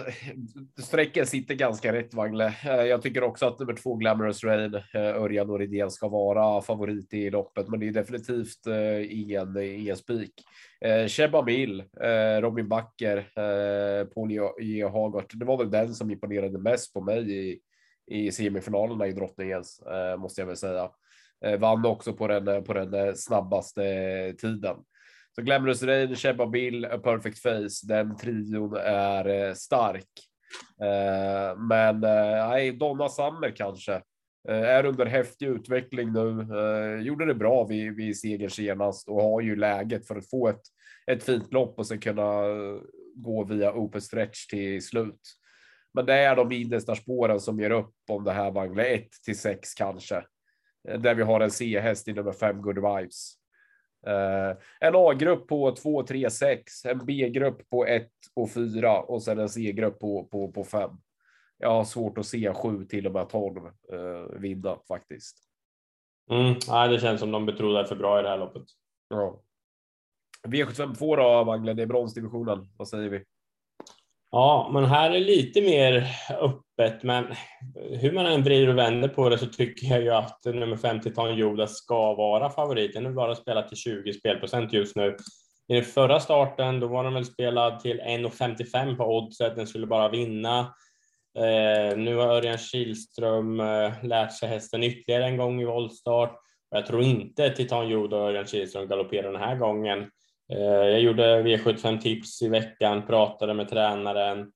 strecken 0.82 1.26
sitter 1.26 1.54
ganska 1.54 1.92
rätt, 1.92 2.14
Wangle. 2.14 2.46
Eh, 2.64 2.82
jag 2.82 3.02
tycker 3.02 3.22
också 3.22 3.46
att 3.46 3.58
nummer 3.58 3.72
två 3.72 3.94
Glamorous 3.94 4.44
Rain, 4.44 4.74
eh, 4.74 4.82
Örjan 4.94 5.46
och 5.46 5.52
Noridén, 5.52 5.90
ska 5.90 6.08
vara 6.08 6.62
favorit 6.62 7.14
i 7.14 7.30
loppet, 7.30 7.68
men 7.68 7.80
det 7.80 7.88
är 7.88 7.92
definitivt 7.92 8.66
eh, 8.66 9.20
ingen, 9.20 9.56
ingen 9.56 9.96
spik. 9.96 10.32
Sheba 11.08 11.42
Mill, 11.42 11.84
Robin 12.40 12.68
Backer, 12.68 13.26
Paul 14.04 14.32
J. 14.58 14.82
Hagart. 14.82 15.32
Det 15.34 15.44
var 15.44 15.58
väl 15.58 15.70
den 15.70 15.94
som 15.94 16.10
imponerade 16.10 16.58
mest 16.58 16.94
på 16.94 17.00
mig 17.00 17.32
i, 17.32 17.60
i 18.06 18.32
semifinalerna 18.32 19.06
i 19.06 19.12
drottningens, 19.12 19.82
måste 20.18 20.40
jag 20.40 20.46
väl 20.46 20.56
säga. 20.56 20.90
Vann 21.58 21.86
också 21.86 22.12
på 22.12 22.28
den, 22.28 22.64
på 22.64 22.72
den 22.72 23.16
snabbaste 23.16 23.82
tiden. 24.38 24.76
Så 25.38 25.43
Glamorous 25.43 25.82
Rain, 25.82 26.17
Sheba 26.17 26.46
Bill, 26.46 26.85
A 26.85 26.99
Perfect 26.99 27.38
Face, 27.38 27.87
den 27.87 28.17
trion 28.17 28.76
är 28.76 29.29
eh, 29.29 29.55
stark. 29.55 30.08
Eh, 30.81 31.58
men 31.58 32.05
eh, 32.05 32.49
nej, 32.49 32.73
Donna 32.73 33.08
Summer 33.08 33.56
kanske 33.56 34.02
är 34.49 34.85
under 34.85 35.06
häftig 35.06 35.46
utveckling 35.46 36.12
nu. 36.12 36.46
Gjorde 37.02 37.26
det 37.26 37.35
bra 37.35 37.64
vid, 37.64 37.96
vid 37.96 38.19
seger 38.19 38.49
senast 38.49 39.08
och 39.08 39.23
har 39.23 39.40
ju 39.40 39.56
läget 39.56 40.06
för 40.06 40.17
att 40.17 40.31
få 40.31 40.49
ett, 40.49 40.61
ett 41.11 41.23
fint 41.23 41.52
lopp 41.52 41.79
och 41.79 41.87
sen 41.87 42.00
kunna 42.00 42.43
gå 43.14 43.44
via 43.44 43.73
open 43.73 44.00
stretch 44.00 44.46
till 44.46 44.82
slut. 44.82 45.20
Men 45.94 46.06
det 46.06 46.14
är 46.14 46.37
de 46.37 46.52
innersta 46.52 46.94
spåren 46.94 47.41
som 47.41 47.61
ger 47.61 47.70
upp 47.70 47.94
om 48.11 48.25
det 48.25 48.32
här 48.32 48.50
vagnar 48.50 48.84
1 48.84 49.08
till 49.25 49.38
6 49.38 49.75
kanske. 49.75 50.25
Där 50.99 51.14
vi 51.14 51.23
har 51.23 51.41
en 51.41 51.50
C-häst 51.50 52.08
i 52.08 52.12
nummer 52.12 52.32
5 52.32 52.62
Good 52.62 52.79
Vibes. 52.79 53.38
Uh, 54.06 54.56
en 54.80 54.94
A-grupp 54.96 55.48
på 55.48 55.72
2, 55.72 56.02
3, 56.02 56.30
6, 56.30 56.84
en 56.84 57.06
B-grupp 57.06 57.70
på 57.70 57.86
1 57.86 58.08
och 58.34 58.50
4 58.50 59.00
och 59.00 59.22
sen 59.22 59.38
en 59.38 59.48
C-grupp 59.48 59.98
på, 59.98 60.24
på, 60.24 60.52
på 60.52 60.64
5. 60.64 60.90
Jag 61.58 61.70
har 61.70 61.84
svårt 61.84 62.19
att 62.19 62.26
se 62.26 62.55
7 62.55 62.84
till 62.84 63.06
och 63.06 63.12
med 63.12 63.28
12 63.28 63.56
uh, 63.56 63.70
eh, 63.93 64.40
vinna 64.40 64.78
faktiskt. 64.88 65.38
Mm, 66.31 66.55
nej, 66.69 66.88
det 66.88 67.00
känns 67.00 67.20
som 67.20 67.32
de 67.32 67.46
betrodde 67.46 67.86
för 67.86 67.96
bra 67.96 68.20
i 68.20 68.22
det 68.22 68.28
här 68.28 68.38
loppet. 68.38 68.62
Ja. 69.08 69.43
V752 70.46 71.17
då, 71.17 71.44
Magle, 71.44 71.74
det 71.74 71.82
är 71.82 71.86
bronsdivisionen. 71.86 72.69
Vad 72.76 72.88
säger 72.88 73.08
vi? 73.08 73.24
Ja, 74.31 74.70
men 74.73 74.85
här 74.85 75.11
är 75.11 75.20
lite 75.20 75.61
mer 75.61 76.06
öppet, 76.41 77.03
men 77.03 77.25
hur 77.75 78.13
man 78.13 78.27
än 78.27 78.43
vrider 78.43 78.69
och 78.69 78.79
vänder 78.79 79.08
på 79.08 79.29
det 79.29 79.39
så 79.39 79.47
tycker 79.47 79.87
jag 79.87 80.03
ju 80.03 80.11
att 80.11 80.44
nummer 80.44 80.77
50 80.77 81.11
Ton 81.11 81.37
Jodas 81.37 81.77
ska 81.77 82.15
vara 82.15 82.51
favoriten. 82.51 83.05
Den 83.05 83.13
har 83.13 83.17
bara 83.17 83.35
spelat 83.35 83.69
till 83.69 83.77
20 83.77 84.13
spelprocent 84.13 84.73
just 84.73 84.97
nu. 84.97 85.17
I 85.69 85.75
den 85.75 85.85
förra 85.85 86.20
starten, 86.20 86.81
då 86.81 86.87
var 86.87 87.05
den 87.05 87.15
väl 87.15 87.25
spelad 87.25 87.81
till 87.81 88.01
1,55 88.01 88.97
på 88.97 89.05
oddset. 89.05 89.56
Den 89.56 89.67
skulle 89.67 89.87
bara 89.87 90.08
vinna. 90.08 90.61
Eh, 91.39 91.97
nu 91.97 92.17
har 92.17 92.29
Örjan 92.29 92.58
Kihlström 92.58 93.61
eh, 93.61 94.05
lärt 94.05 94.32
sig 94.32 94.49
hästen 94.49 94.82
ytterligare 94.82 95.25
en 95.25 95.37
gång 95.37 95.61
i 95.61 95.65
voltstart. 95.65 96.39
Jag 96.70 96.87
tror 96.87 97.03
inte 97.03 97.51
Titan 97.51 97.89
Judo 97.89 98.17
och 98.17 98.29
Örjan 98.29 98.47
Kihlström 98.47 98.89
galopperar 98.89 99.32
den 99.32 99.43
här 99.43 99.56
gången. 99.56 100.11
Eh, 100.52 100.88
jag 100.88 101.00
gjorde 101.00 101.43
V75 101.43 102.00
tips 102.00 102.43
i 102.43 102.48
veckan, 102.48 103.06
pratade 103.06 103.55
med 103.55 103.69
tränaren 103.69 104.52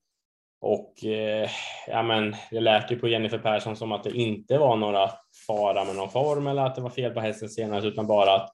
och 0.61 1.05
eh, 1.05 1.49
ja, 1.87 2.03
men 2.03 2.35
jag 2.51 2.63
lät 2.63 2.91
ju 2.91 2.99
på 2.99 3.07
Jennifer 3.07 3.37
Persson 3.37 3.75
som 3.75 3.91
att 3.91 4.03
det 4.03 4.11
inte 4.11 4.57
var 4.57 4.75
några 4.75 5.09
fara 5.47 5.85
med 5.85 5.95
någon 5.95 6.09
form 6.09 6.47
eller 6.47 6.65
att 6.65 6.75
det 6.75 6.81
var 6.81 6.89
fel 6.89 7.11
på 7.11 7.19
hästen 7.19 7.49
senast 7.49 7.85
utan 7.85 8.07
bara 8.07 8.35
att 8.35 8.49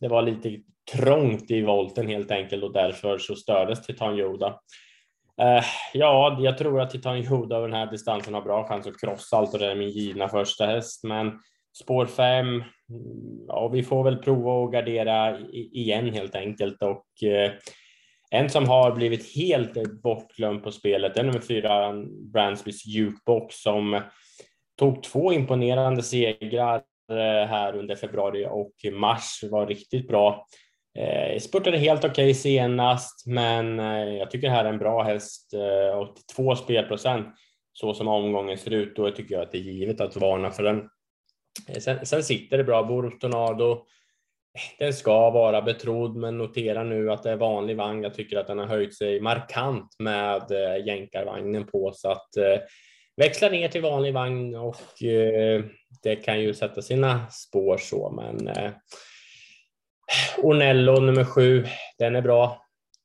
det 0.00 0.08
var 0.08 0.22
lite 0.22 0.58
trångt 0.92 1.50
i 1.50 1.62
volten 1.62 2.08
helt 2.08 2.30
enkelt 2.30 2.62
och 2.62 2.72
därför 2.72 3.18
så 3.18 3.34
stördes 3.34 3.86
Titan 3.86 4.18
Yoda. 4.18 4.60
Eh, 5.40 5.64
ja, 5.92 6.36
jag 6.40 6.58
tror 6.58 6.80
att 6.80 6.90
Titan 6.90 7.16
Yoda 7.16 7.56
över 7.56 7.68
den 7.68 7.76
här 7.76 7.90
distansen 7.90 8.34
har 8.34 8.42
bra 8.42 8.68
chans 8.68 8.86
att 8.86 9.00
krossa 9.00 9.36
allt 9.36 9.52
och 9.52 9.58
det 9.58 9.70
är 9.70 9.74
min 9.74 9.90
givna 9.90 10.28
första 10.28 10.66
häst 10.66 11.04
men 11.04 11.32
spår 11.72 12.06
5 12.06 12.64
ja, 13.48 13.68
vi 13.68 13.82
får 13.82 14.04
väl 14.04 14.16
prova 14.16 14.64
att 14.64 14.72
gardera 14.72 15.38
igen 15.52 16.12
helt 16.12 16.34
enkelt 16.34 16.82
och 16.82 17.28
eh, 17.28 17.52
en 18.30 18.50
som 18.50 18.68
har 18.68 18.92
blivit 18.92 19.36
helt 19.36 20.02
bortglömd 20.02 20.62
på 20.62 20.72
spelet 20.72 21.16
är 21.16 21.22
nummer 21.22 21.40
fyra 21.40 21.92
Bransbys 22.32 22.86
Jukebox 22.86 23.56
som 23.56 24.00
tog 24.78 25.02
två 25.02 25.32
imponerande 25.32 26.02
segrar 26.02 26.82
eh, 27.10 27.48
här 27.48 27.76
under 27.76 27.96
februari 27.96 28.46
och 28.50 28.72
mars 28.92 29.40
var 29.50 29.66
riktigt 29.66 30.08
bra. 30.08 30.46
Eh, 30.98 31.38
spurtade 31.38 31.78
helt 31.78 32.04
okej 32.04 32.10
okay 32.10 32.34
senast, 32.34 33.26
men 33.26 33.80
eh, 33.80 34.14
jag 34.14 34.30
tycker 34.30 34.48
det 34.48 34.54
här 34.54 34.64
är 34.64 34.72
en 34.72 34.78
bra 34.78 35.02
häst. 35.02 35.54
Eh, 35.54 35.98
82 35.98 36.56
spelprocent 36.56 37.26
så 37.72 37.94
som 37.94 38.08
omgången 38.08 38.58
ser 38.58 38.70
ut, 38.70 38.96
då 38.96 39.10
tycker 39.10 39.34
jag 39.34 39.42
att 39.42 39.52
det 39.52 39.58
är 39.58 39.62
givet 39.62 40.00
att 40.00 40.16
varna 40.16 40.50
för 40.50 40.62
den. 40.62 40.88
Eh, 41.68 41.80
sen, 41.80 42.06
sen 42.06 42.22
sitter 42.22 42.58
det 42.58 42.64
bra. 42.64 42.82
Boros 42.82 43.18
Tornado, 43.18 43.72
eh, 43.72 43.78
den 44.78 44.92
ska 44.94 45.30
vara 45.30 45.62
betrodd, 45.62 46.16
men 46.16 46.38
notera 46.38 46.84
nu 46.84 47.12
att 47.12 47.22
det 47.22 47.30
är 47.30 47.36
vanlig 47.36 47.76
vagn. 47.76 48.02
Jag 48.02 48.14
tycker 48.14 48.38
att 48.38 48.46
den 48.46 48.58
har 48.58 48.66
höjt 48.66 48.96
sig 48.96 49.20
markant 49.20 49.96
med 49.98 50.50
eh, 50.50 50.86
jänkarvagnen 50.86 51.66
på, 51.66 51.92
så 51.94 52.10
att 52.10 52.36
eh, 52.36 52.58
växla 53.16 53.48
ner 53.48 53.68
till 53.68 53.82
vanlig 53.82 54.14
vagn 54.14 54.54
och 54.54 55.02
eh, 55.02 55.64
det 56.02 56.16
kan 56.16 56.40
ju 56.40 56.54
sätta 56.54 56.82
sina 56.82 57.30
spår 57.30 57.76
så, 57.76 58.10
men 58.10 58.48
eh, 58.48 58.70
Ornello 60.38 61.00
nummer 61.00 61.24
sju, 61.24 61.66
den 61.98 62.16
är 62.16 62.22
bra. 62.22 62.58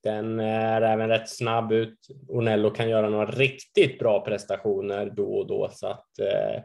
Den 0.04 0.40
är 0.40 0.82
även 0.82 1.10
rätt 1.10 1.30
snabb 1.30 1.72
ut. 1.72 2.08
Ornello 2.28 2.70
kan 2.70 2.90
göra 2.90 3.10
några 3.10 3.26
riktigt 3.26 4.00
bra 4.00 4.26
prestationer 4.26 5.06
då 5.16 5.38
och 5.38 5.48
då 5.48 5.70
så 5.72 5.88
att 5.88 6.20
eh, 6.20 6.62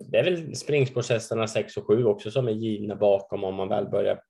det 0.00 0.18
är 0.18 0.24
väl 0.24 0.56
springspårshästarna 0.56 1.46
6 1.46 1.76
och 1.76 1.86
7 1.86 2.04
också 2.04 2.30
som 2.30 2.48
är 2.48 2.52
givna 2.52 2.96
bakom 2.96 3.44
om 3.44 3.54
man 3.54 3.68
väl 3.68 3.88
börjar 3.88 4.20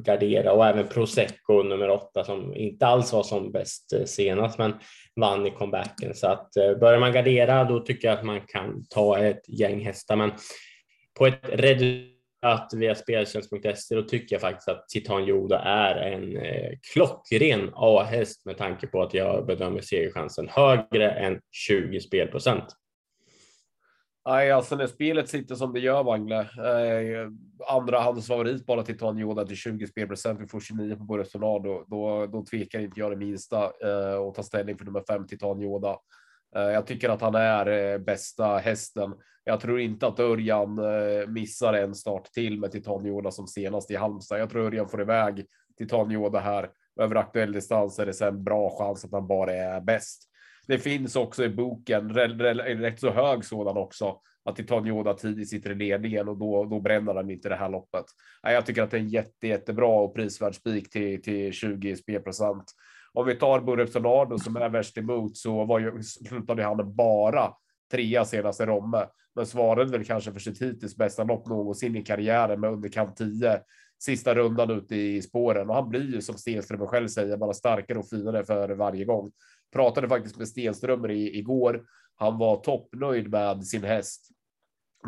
gardera. 0.00 0.52
Och 0.52 0.66
även 0.66 0.88
Prosecco 0.88 1.62
nummer 1.62 1.90
8 1.90 2.24
som 2.24 2.54
inte 2.54 2.86
alls 2.86 3.12
var 3.12 3.22
som 3.22 3.52
bäst 3.52 3.92
eh, 3.92 4.04
senast 4.04 4.58
men 4.58 4.74
vann 5.20 5.46
i 5.46 5.50
comebacken. 5.50 6.14
Så 6.14 6.26
att 6.26 6.56
eh, 6.56 6.74
börjar 6.74 7.00
man 7.00 7.12
gardera 7.12 7.64
då 7.64 7.80
tycker 7.80 8.08
jag 8.08 8.18
att 8.18 8.24
man 8.24 8.40
kan 8.40 8.86
ta 8.86 9.18
ett 9.18 9.48
gäng 9.48 9.80
hästar. 9.80 10.16
Men 10.16 10.32
på 11.18 11.26
ett 11.26 11.40
reducerat 11.42 12.72
via 12.76 12.94
speltjänst.se 12.94 13.94
då 13.94 14.02
tycker 14.02 14.34
jag 14.34 14.40
faktiskt 14.40 14.68
att 14.68 14.88
Titan 14.88 15.24
Joda 15.24 15.58
är 15.58 15.94
en 15.94 16.36
eh, 16.36 16.70
klockren 16.92 17.70
A-häst 17.74 18.46
med 18.46 18.58
tanke 18.58 18.86
på 18.86 19.02
att 19.02 19.14
jag 19.14 19.46
bedömer 19.46 19.80
segerchansen 19.80 20.48
högre 20.48 21.10
än 21.10 21.40
20 21.52 22.00
spelprocent. 22.00 22.74
Nej, 24.26 24.50
alltså 24.50 24.76
när 24.76 24.86
spelet 24.86 25.28
sitter 25.28 25.54
som 25.54 25.72
det 25.72 25.80
gör, 25.80 26.04
Wangle. 26.04 26.40
Eh, 26.40 27.30
andra 27.68 28.00
hands 28.00 28.26
favorit 28.26 28.66
bara 28.66 28.82
till 28.82 28.98
Tony 28.98 29.20
Yoda 29.20 29.46
till 29.46 29.56
20 29.56 29.86
spelprocent. 29.86 30.40
Vi 30.40 30.46
får 30.46 30.60
29 30.60 30.96
på 30.96 31.04
Boris 31.04 31.30
Tornado. 31.30 31.84
Då, 31.86 32.26
då 32.26 32.44
tvekar 32.44 32.80
inte 32.80 33.00
jag 33.00 33.10
det 33.10 33.16
minsta 33.16 33.64
eh, 33.64 34.14
och 34.14 34.34
ta 34.34 34.42
ställning 34.42 34.78
för 34.78 34.84
nummer 34.84 35.04
fem 35.08 35.26
till 35.26 35.38
Tony 35.38 35.64
Yoda. 35.64 35.96
Eh, 36.56 36.62
jag 36.62 36.86
tycker 36.86 37.08
att 37.08 37.20
han 37.20 37.34
är 37.34 37.66
eh, 37.66 37.98
bästa 37.98 38.56
hästen. 38.56 39.14
Jag 39.44 39.60
tror 39.60 39.80
inte 39.80 40.06
att 40.06 40.20
Örjan 40.20 40.78
eh, 40.78 41.26
missar 41.28 41.74
en 41.74 41.94
start 41.94 42.24
till 42.24 42.60
med 42.60 42.72
Titan 42.72 43.06
Yoda 43.06 43.30
som 43.30 43.46
senast 43.46 43.90
i 43.90 43.96
Halmstad. 43.96 44.40
Jag 44.40 44.50
tror 44.50 44.66
Örjan 44.66 44.88
får 44.88 45.00
iväg 45.00 45.46
Titan 45.78 46.10
Yoda 46.10 46.38
här. 46.38 46.70
Över 47.00 47.16
aktuell 47.16 47.52
distans 47.52 47.98
är 47.98 48.06
det 48.06 48.14
sen 48.14 48.44
bra 48.44 48.70
chans 48.78 49.04
att 49.04 49.12
han 49.12 49.26
bara 49.26 49.52
är 49.52 49.80
bäst. 49.80 50.24
Det 50.68 50.78
finns 50.78 51.16
också 51.16 51.44
i 51.44 51.48
boken, 51.48 52.14
rätt 52.14 53.00
så 53.00 53.10
hög 53.10 53.44
sådan 53.44 53.76
också, 53.76 54.20
att 54.44 54.56
Titan 54.56 54.86
Yoda 54.86 55.14
tidigt 55.14 55.48
sitter 55.48 55.70
i 55.70 55.74
ledningen 55.74 56.28
och 56.28 56.38
då, 56.38 56.64
då 56.64 56.80
bränner 56.80 57.14
han 57.14 57.30
inte 57.30 57.48
det 57.48 57.56
här 57.56 57.68
loppet. 57.68 58.04
Jag 58.42 58.66
tycker 58.66 58.82
att 58.82 58.90
det 58.90 58.96
är 58.96 59.00
en 59.00 59.08
jätte, 59.08 59.46
jättebra 59.46 59.88
och 59.88 60.14
prisvärd 60.14 60.54
spik 60.54 60.90
till, 60.90 61.22
till 61.22 61.52
20 61.52 61.96
spelprocent. 61.96 62.64
Om 63.12 63.26
vi 63.26 63.34
tar 63.34 63.60
Burrup 63.60 63.90
Sonardo 63.90 64.38
som 64.38 64.56
är 64.56 64.68
värst 64.68 64.98
emot 64.98 65.36
så 65.36 65.64
var 65.64 65.78
ju, 65.78 66.02
slutade 66.02 66.64
han 66.64 66.94
bara 66.94 67.52
trea 67.90 68.24
senaste 68.24 68.66
Romme, 68.66 69.06
men 69.34 69.46
svarade 69.46 69.90
väl 69.90 70.04
kanske 70.04 70.32
för 70.32 70.40
sitt 70.40 70.62
hittills 70.62 70.96
bästa 70.96 71.24
lopp 71.24 71.46
någonsin 71.46 71.96
i 71.96 72.04
karriären 72.04 72.60
med 72.60 72.72
underkant 72.72 73.16
10 73.16 73.60
sista 73.98 74.34
rundan 74.34 74.70
ute 74.70 74.96
i 74.96 75.22
spåren 75.22 75.68
och 75.68 75.74
han 75.74 75.88
blir 75.88 76.14
ju 76.14 76.22
som 76.22 76.34
Stenström 76.34 76.86
själv 76.86 77.08
säger 77.08 77.36
bara 77.36 77.54
starkare 77.54 77.98
och 77.98 78.08
finare 78.08 78.44
för 78.44 78.68
varje 78.68 79.04
gång. 79.04 79.30
Pratade 79.72 80.08
faktiskt 80.08 80.38
med 80.38 80.48
Stenströmer 80.48 81.10
i, 81.10 81.38
igår. 81.38 81.84
Han 82.14 82.38
var 82.38 82.56
toppnöjd 82.56 83.30
med 83.30 83.66
sin 83.66 83.84
häst, 83.84 84.28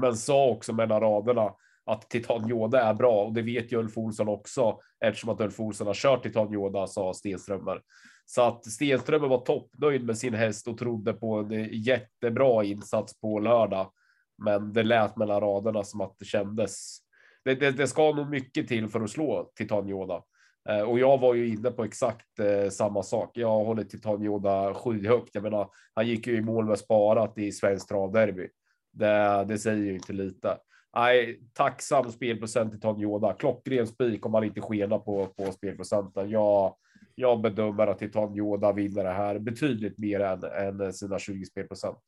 men 0.00 0.16
sa 0.16 0.48
också 0.48 0.72
mellan 0.72 1.00
raderna 1.00 1.54
att 1.86 2.10
Titan 2.10 2.50
Yoda 2.50 2.82
är 2.82 2.94
bra 2.94 3.24
och 3.24 3.32
det 3.32 3.42
vet 3.42 3.72
ju 3.72 3.78
Ulf 3.78 3.98
Olsson 3.98 4.28
också 4.28 4.78
eftersom 5.04 5.30
att 5.30 5.40
Ulf 5.40 5.60
Olsson 5.60 5.86
har 5.86 5.94
kört 5.94 6.22
Titan 6.22 6.52
Yoda, 6.52 6.86
sa 6.86 7.14
Stenströmer. 7.14 7.82
Så 8.26 8.42
att 8.42 8.64
Stenströmer 8.64 9.28
var 9.28 9.38
toppnöjd 9.38 10.04
med 10.04 10.18
sin 10.18 10.34
häst 10.34 10.68
och 10.68 10.78
trodde 10.78 11.12
på 11.12 11.36
en 11.36 11.68
jättebra 11.72 12.64
insats 12.64 13.20
på 13.20 13.38
lördag. 13.38 13.92
Men 14.38 14.72
det 14.72 14.82
lät 14.82 15.16
mellan 15.16 15.40
raderna 15.40 15.84
som 15.84 16.00
att 16.00 16.18
det 16.18 16.24
kändes. 16.24 16.98
Det, 17.44 17.54
det, 17.54 17.70
det 17.70 17.86
ska 17.86 18.12
nog 18.12 18.30
mycket 18.30 18.68
till 18.68 18.88
för 18.88 19.00
att 19.00 19.10
slå 19.10 19.50
Titan 19.54 19.88
Yoda. 19.88 20.22
Eh, 20.68 20.80
och 20.80 20.98
jag 20.98 21.18
var 21.18 21.34
ju 21.34 21.48
inne 21.48 21.70
på 21.70 21.84
exakt 21.84 22.38
eh, 22.38 22.70
samma 22.70 23.02
sak. 23.02 23.30
Jag 23.34 23.64
håller 23.64 23.84
Titan 23.84 24.22
Yoda 24.22 24.74
skyhögt. 24.74 25.34
Jag 25.34 25.42
menar, 25.42 25.70
han 25.94 26.06
gick 26.06 26.26
ju 26.26 26.36
i 26.36 26.40
mål 26.40 26.64
med 26.64 26.78
sparat 26.78 27.38
i 27.38 27.52
Svenskt 27.52 27.88
travderby. 27.88 28.48
Det, 28.92 29.44
det 29.48 29.58
säger 29.58 29.84
ju 29.84 29.94
inte 29.94 30.12
lite. 30.12 30.58
Nej, 30.96 31.40
tacksam 31.52 32.12
spelprocent 32.12 32.70
till 32.70 32.80
Titan 32.80 33.00
Yoda. 33.00 33.32
Klockren 33.32 33.86
spik 33.86 34.26
om 34.26 34.32
man 34.32 34.44
inte 34.44 34.60
skenar 34.60 34.98
på, 34.98 35.26
på 35.26 35.52
spelprocenten. 35.52 36.30
Jag, 36.30 36.76
jag 37.14 37.40
bedömer 37.40 37.86
att 37.86 37.98
Titan 37.98 38.36
Yoda 38.36 38.72
vinner 38.72 39.04
det 39.04 39.10
här 39.10 39.38
betydligt 39.38 39.98
mer 39.98 40.20
än, 40.20 40.44
än 40.44 40.92
sina 40.92 41.18
20 41.18 41.44
spelprocent. 41.44 42.00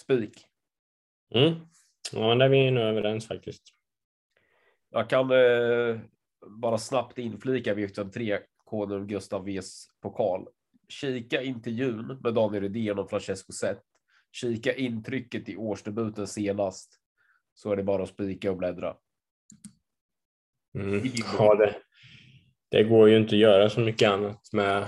Spik. 0.00 0.46
Mm. 1.34 1.54
Ja, 2.12 2.34
där 2.34 2.44
är 2.44 2.48
vi 2.48 2.70
nog 2.70 2.84
överens 2.84 3.28
faktiskt. 3.28 3.62
Jag 4.90 5.10
kan 5.10 5.30
eh, 5.30 6.00
bara 6.48 6.78
snabbt 6.78 7.18
inflika 7.18 7.74
V73 7.74 8.38
konung 8.64 9.06
Gustav 9.06 9.44
Vs 9.44 9.88
pokal. 10.02 10.46
Kika 10.88 11.42
intervjun 11.42 12.18
med 12.22 12.34
Daniel 12.34 12.62
Redén 12.62 12.98
och 12.98 13.10
Francesco 13.10 13.52
Zet. 13.52 13.82
Kika 14.32 14.74
intrycket 14.74 15.48
i 15.48 15.56
årsdebuten 15.56 16.26
senast. 16.26 17.00
Så 17.54 17.72
är 17.72 17.76
det 17.76 17.82
bara 17.82 18.02
att 18.02 18.08
spika 18.08 18.50
och 18.50 18.56
bläddra. 18.56 18.96
Mm. 20.78 21.02
Ja, 21.38 21.54
det, 21.54 21.76
det 22.70 22.84
går 22.84 23.08
ju 23.08 23.16
inte 23.16 23.34
att 23.34 23.40
göra 23.40 23.70
så 23.70 23.80
mycket 23.80 24.10
annat 24.10 24.52
med 24.52 24.86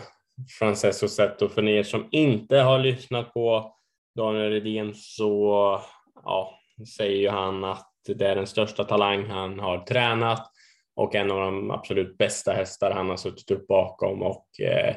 Francesco 0.58 1.08
Zet 1.08 1.42
och 1.42 1.52
för 1.52 1.68
er 1.68 1.82
som 1.82 2.08
inte 2.10 2.56
har 2.56 2.78
lyssnat 2.78 3.34
på 3.34 3.76
Daniel 4.16 4.50
Redén 4.50 4.94
så 4.94 5.80
ja, 6.24 6.60
säger 6.96 7.16
ju 7.16 7.28
han 7.28 7.64
att 7.64 7.92
det 8.06 8.26
är 8.26 8.36
den 8.36 8.46
största 8.46 8.84
talang 8.84 9.26
han 9.26 9.58
har 9.58 9.78
tränat 9.78 10.52
och 10.98 11.14
en 11.14 11.30
av 11.30 11.40
de 11.40 11.70
absolut 11.70 12.18
bästa 12.18 12.52
hästar 12.52 12.90
han 12.90 13.10
har 13.10 13.16
suttit 13.16 13.50
upp 13.50 13.66
bakom 13.66 14.22
och 14.22 14.60
eh, 14.60 14.96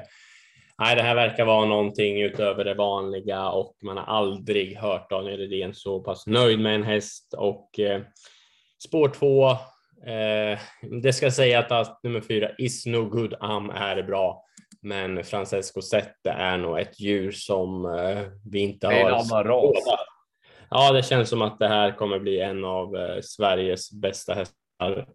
nej, 0.80 0.96
det 0.96 1.02
här 1.02 1.16
verkar 1.16 1.46
vara 1.46 1.66
någonting 1.66 2.22
utöver 2.22 2.66
det 2.66 2.74
vanliga 2.74 3.50
och 3.50 3.76
man 3.84 3.98
har 3.98 4.04
aldrig 4.04 4.78
hört 4.78 5.10
Daniel 5.10 5.38
Redén 5.38 5.74
så 5.74 6.00
pass 6.00 6.28
nöjd 6.28 6.60
med 6.60 6.76
en 6.76 6.84
häst 6.84 7.34
och 7.38 7.80
eh, 7.80 8.02
spår 8.88 9.10
två. 9.10 9.50
Eh, 10.12 10.60
det 11.02 11.14
ska 11.14 11.32
säga 11.32 11.60
att, 11.60 11.72
att 11.72 12.04
nummer 12.04 12.22
fyra 12.22 12.50
Is 12.58 12.86
No 12.86 13.10
Good 13.10 13.34
Am 13.40 13.70
är 13.70 14.04
bra, 14.04 14.44
men 14.82 15.24
Francesco 15.24 15.82
Zette 15.82 16.30
är 16.30 16.58
nog 16.58 16.80
ett 16.80 17.00
djur 17.00 17.32
som 17.32 17.86
eh, 17.86 18.22
vi 18.52 18.60
inte 18.60 18.88
har. 18.88 18.94
Det 18.94 19.00
är 19.00 19.06
en 19.08 19.14
annan 19.14 19.44
ras. 19.44 19.84
Ja, 20.70 20.92
det 20.92 21.04
känns 21.04 21.30
som 21.30 21.42
att 21.42 21.60
det 21.60 21.68
här 21.68 21.92
kommer 21.92 22.20
bli 22.20 22.40
en 22.40 22.66
av 22.66 22.96
eh, 22.96 23.22
Sveriges 23.22 23.92
bästa 23.92 24.34
hästar 24.34 25.08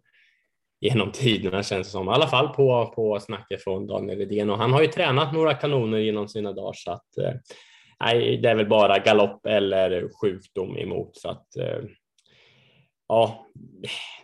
genom 0.81 1.11
tiderna 1.11 1.63
känns 1.63 1.87
det 1.87 1.91
som. 1.91 2.07
I 2.07 2.11
alla 2.11 2.27
fall 2.27 2.47
på, 2.47 2.93
på 2.95 3.19
snacket 3.19 3.63
från 3.63 3.87
Daniel 3.87 4.19
Redén 4.19 4.49
och 4.49 4.57
han 4.57 4.73
har 4.73 4.81
ju 4.81 4.87
tränat 4.87 5.33
några 5.33 5.53
kanoner 5.53 5.97
genom 5.97 6.27
sina 6.27 6.53
dagar 6.53 6.73
så 6.75 6.91
att 6.91 7.17
eh, 7.17 7.33
nej, 7.99 8.37
det 8.37 8.49
är 8.49 8.55
väl 8.55 8.69
bara 8.69 8.99
galopp 8.99 9.45
eller 9.45 10.09
sjukdom 10.21 10.77
emot 10.77 11.17
så 11.17 11.29
att 11.29 11.57
eh, 11.57 11.79
ja, 13.07 13.45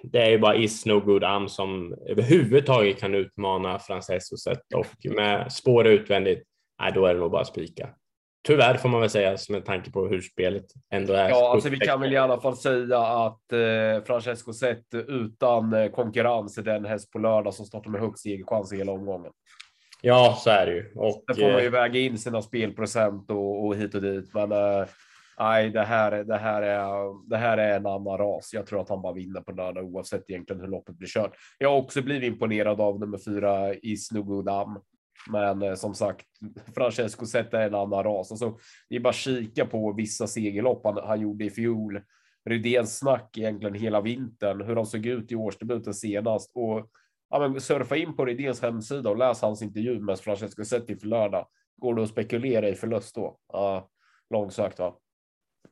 det 0.04 0.20
är 0.20 0.30
ju 0.30 0.40
bara 0.40 0.56
is 0.56 0.86
no 0.86 1.00
good 1.00 1.24
am 1.24 1.50
som 1.50 1.94
överhuvudtaget 2.08 3.00
kan 3.00 3.16
utmana 3.16 3.80
Francesco 3.80 4.38
Zet 4.38 4.74
och 4.76 5.16
med 5.16 5.52
spår 5.52 5.88
utvändigt, 5.88 6.44
nej, 6.80 6.92
då 6.96 7.06
är 7.06 7.14
det 7.14 7.20
nog 7.20 7.32
bara 7.32 7.46
spika. 7.46 7.90
Tyvärr 8.48 8.78
får 8.78 8.90
man 8.90 9.02
väl 9.02 9.10
säga 9.10 9.38
med 9.50 9.66
tanke 9.66 9.92
på 9.92 10.08
hur 10.08 10.22
spelet 10.22 10.66
ändå 10.92 11.14
är. 11.14 11.30
Ja, 11.30 11.52
alltså 11.54 11.70
vi 11.70 11.78
kan 11.78 12.02
väl 12.02 12.14
i 12.14 12.18
alla 12.18 12.42
fall 12.42 12.58
säga 12.58 13.00
att 13.00 13.52
eh, 13.54 14.04
Francesco 14.06 14.54
sett 14.54 14.94
utan 14.94 15.74
eh, 15.74 15.92
konkurrens 15.92 16.58
är 16.58 16.62
den 16.62 16.86
häst 16.86 17.12
på 17.12 17.20
lördag 17.20 17.54
som 17.54 17.66
startar 17.66 17.90
med 17.90 18.02
högst 18.02 18.24
segerchans 18.24 18.74
i 18.74 18.78
hela 18.78 18.92
omgången. 18.92 19.32
Ja, 20.02 20.38
så 20.40 20.50
är 20.50 20.66
det 20.66 20.74
ju. 20.74 20.92
Och, 20.96 21.24
Sen 21.28 21.36
får 21.36 21.52
man 21.52 21.62
ju 21.62 21.66
eh, 21.66 21.72
väga 21.72 22.00
in 22.00 22.18
sina 22.18 22.42
spelprocent 22.42 23.32
och, 23.32 23.66
och 23.66 23.76
hit 23.76 23.96
och 23.96 24.02
dit, 24.02 24.34
men 24.34 24.52
eh, 24.52 24.86
nej, 25.40 25.70
det 25.70 25.84
här, 25.84 26.12
det 26.24 26.38
här 26.38 26.62
är. 26.62 27.30
Det 27.30 27.38
här 27.38 27.58
är 27.58 27.76
en 27.76 27.86
annan 27.86 28.18
ras. 28.18 28.54
Jag 28.54 28.66
tror 28.66 28.82
att 28.82 28.90
han 28.90 29.02
bara 29.02 29.14
vinner 29.14 29.42
på 29.42 29.52
lördag 29.52 29.86
oavsett 29.86 30.30
egentligen 30.30 30.62
hur 30.62 30.68
loppet 30.68 30.98
blir 30.98 31.10
kört. 31.10 31.32
Jag 31.58 31.70
har 31.70 31.78
också 31.78 32.02
blivit 32.02 32.34
imponerad 32.34 32.82
av 32.82 33.00
nummer 33.00 33.18
fyra 33.18 33.74
Isnugudam 33.74 34.80
men 35.30 35.62
eh, 35.62 35.76
som 35.76 35.96
sagt, 35.96 36.28
Francesco 36.76 37.26
Zeta 37.26 37.62
är 37.62 37.68
en 37.68 37.76
annan 37.76 38.04
ras. 38.04 38.32
Alltså, 38.32 38.58
det 38.90 38.96
är 38.96 39.00
bara 39.00 39.14
kika 39.14 39.66
på 39.66 39.94
vissa 39.94 40.28
segerlopp 40.28 40.82
han, 40.84 40.98
han 40.98 41.22
gjorde 41.22 41.46
i 41.46 41.50
fjol. 41.50 42.02
Rydéns 42.46 42.98
snack 42.98 43.38
egentligen 43.38 43.74
hela 43.74 44.02
vintern, 44.02 44.62
hur 44.62 44.76
de 44.76 44.86
såg 44.86 45.06
ut 45.06 45.32
i 45.32 45.36
årsdebuten 45.36 45.94
senast 45.94 46.52
och 46.56 46.90
ja, 47.30 47.40
men 47.40 47.62
surfa 47.62 47.96
in 47.96 48.16
på 48.16 48.26
Rydéns 48.26 48.62
hemsida 48.62 49.10
och 49.10 49.18
läs 49.18 49.42
hans 49.42 49.62
intervju 49.62 50.00
med 50.00 50.20
Francesco 50.20 50.66
Setti 50.66 50.96
för 50.96 51.08
lördag. 51.08 51.48
Går 51.78 51.96
det 51.96 52.04
att 52.04 52.10
spekulera 52.10 52.70
i 52.70 52.76
förlust 52.76 53.16
då? 53.16 53.38
Ja, 53.54 53.90
långsökt 54.30 54.80
va? 54.80 54.96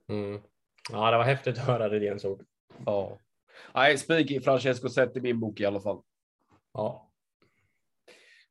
Mm. 0.10 0.42
Ja, 0.92 1.12
det 1.12 1.18
var 1.18 1.24
häftigt 1.24 1.58
att 1.58 1.66
höra 1.66 1.90
Rydéns 1.90 2.26
ord. 2.26 2.44
Ja. 2.86 3.18
Nej, 3.74 3.98
spik 3.98 4.32
i 4.32 4.40
Francesco 4.40 4.90
Setti 4.90 5.22
min 5.22 5.40
bok 5.40 5.60
i 5.60 5.66
alla 5.66 5.80
fall. 5.80 6.02
Ja. 6.74 7.11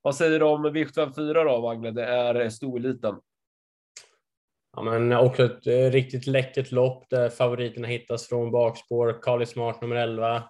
Vad 0.02 0.16
säger 0.16 0.38
du 0.38 0.44
om 0.44 0.66
V754 0.66 1.44
då, 1.44 1.60
Magne? 1.60 1.90
Det 1.90 2.04
är 2.04 2.48
storeliten. 2.48 3.14
Ja, 4.76 4.82
men 4.82 5.12
också 5.12 5.44
ett 5.44 5.66
eh, 5.66 5.90
riktigt 5.90 6.26
läckert 6.26 6.72
lopp 6.72 7.10
där 7.10 7.28
favoriterna 7.28 7.88
hittas 7.88 8.28
från 8.28 8.50
bakspår. 8.50 9.22
Carly 9.22 9.46
Smart 9.46 9.80
nummer 9.80 9.96
11 9.96 10.42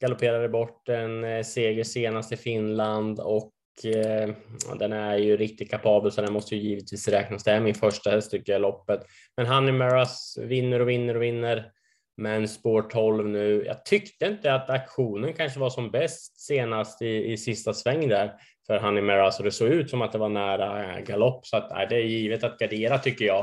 galopperade 0.00 0.48
bort 0.48 0.88
en 0.88 1.24
eh, 1.24 1.42
seger 1.42 1.84
senast 1.84 2.32
i 2.32 2.36
Finland 2.36 3.20
och 3.20 3.52
eh, 3.84 4.34
den 4.78 4.92
är 4.92 5.16
ju 5.16 5.36
riktigt 5.36 5.70
kapabel 5.70 6.12
så 6.12 6.22
den 6.22 6.32
måste 6.32 6.56
ju 6.56 6.62
givetvis 6.62 7.08
räknas. 7.08 7.44
Det 7.44 7.52
är 7.52 7.60
min 7.60 7.74
första 7.74 8.10
häst 8.10 8.30
tycker 8.30 8.52
jag 8.52 8.62
loppet. 8.62 9.00
Men 9.36 9.46
Honey 9.46 9.72
Maras 9.72 10.38
vinner 10.40 10.80
och 10.80 10.88
vinner 10.88 11.14
och 11.14 11.22
vinner. 11.22 11.72
Men 12.16 12.48
spår 12.48 12.82
12 12.82 13.28
nu. 13.28 13.64
Jag 13.66 13.84
tyckte 13.84 14.26
inte 14.26 14.54
att 14.54 14.70
aktionen 14.70 15.32
kanske 15.32 15.60
var 15.60 15.70
som 15.70 15.90
bäst 15.90 16.40
senast 16.40 17.02
i, 17.02 17.32
i 17.32 17.36
sista 17.36 17.74
sväng 17.74 18.08
där 18.08 18.32
för 18.70 18.78
Honey 18.78 19.02
Maras 19.02 19.38
och 19.38 19.44
det 19.44 19.50
såg 19.50 19.68
ut 19.68 19.90
som 19.90 20.02
att 20.02 20.12
det 20.12 20.18
var 20.18 20.28
nära 20.28 20.96
eh, 20.96 21.04
galopp 21.04 21.46
så 21.46 21.56
att 21.56 21.70
nej, 21.70 21.86
det 21.90 21.96
är 21.96 22.04
givet 22.04 22.44
att 22.44 22.58
gardera 22.58 22.98
tycker 22.98 23.24
jag. 23.24 23.40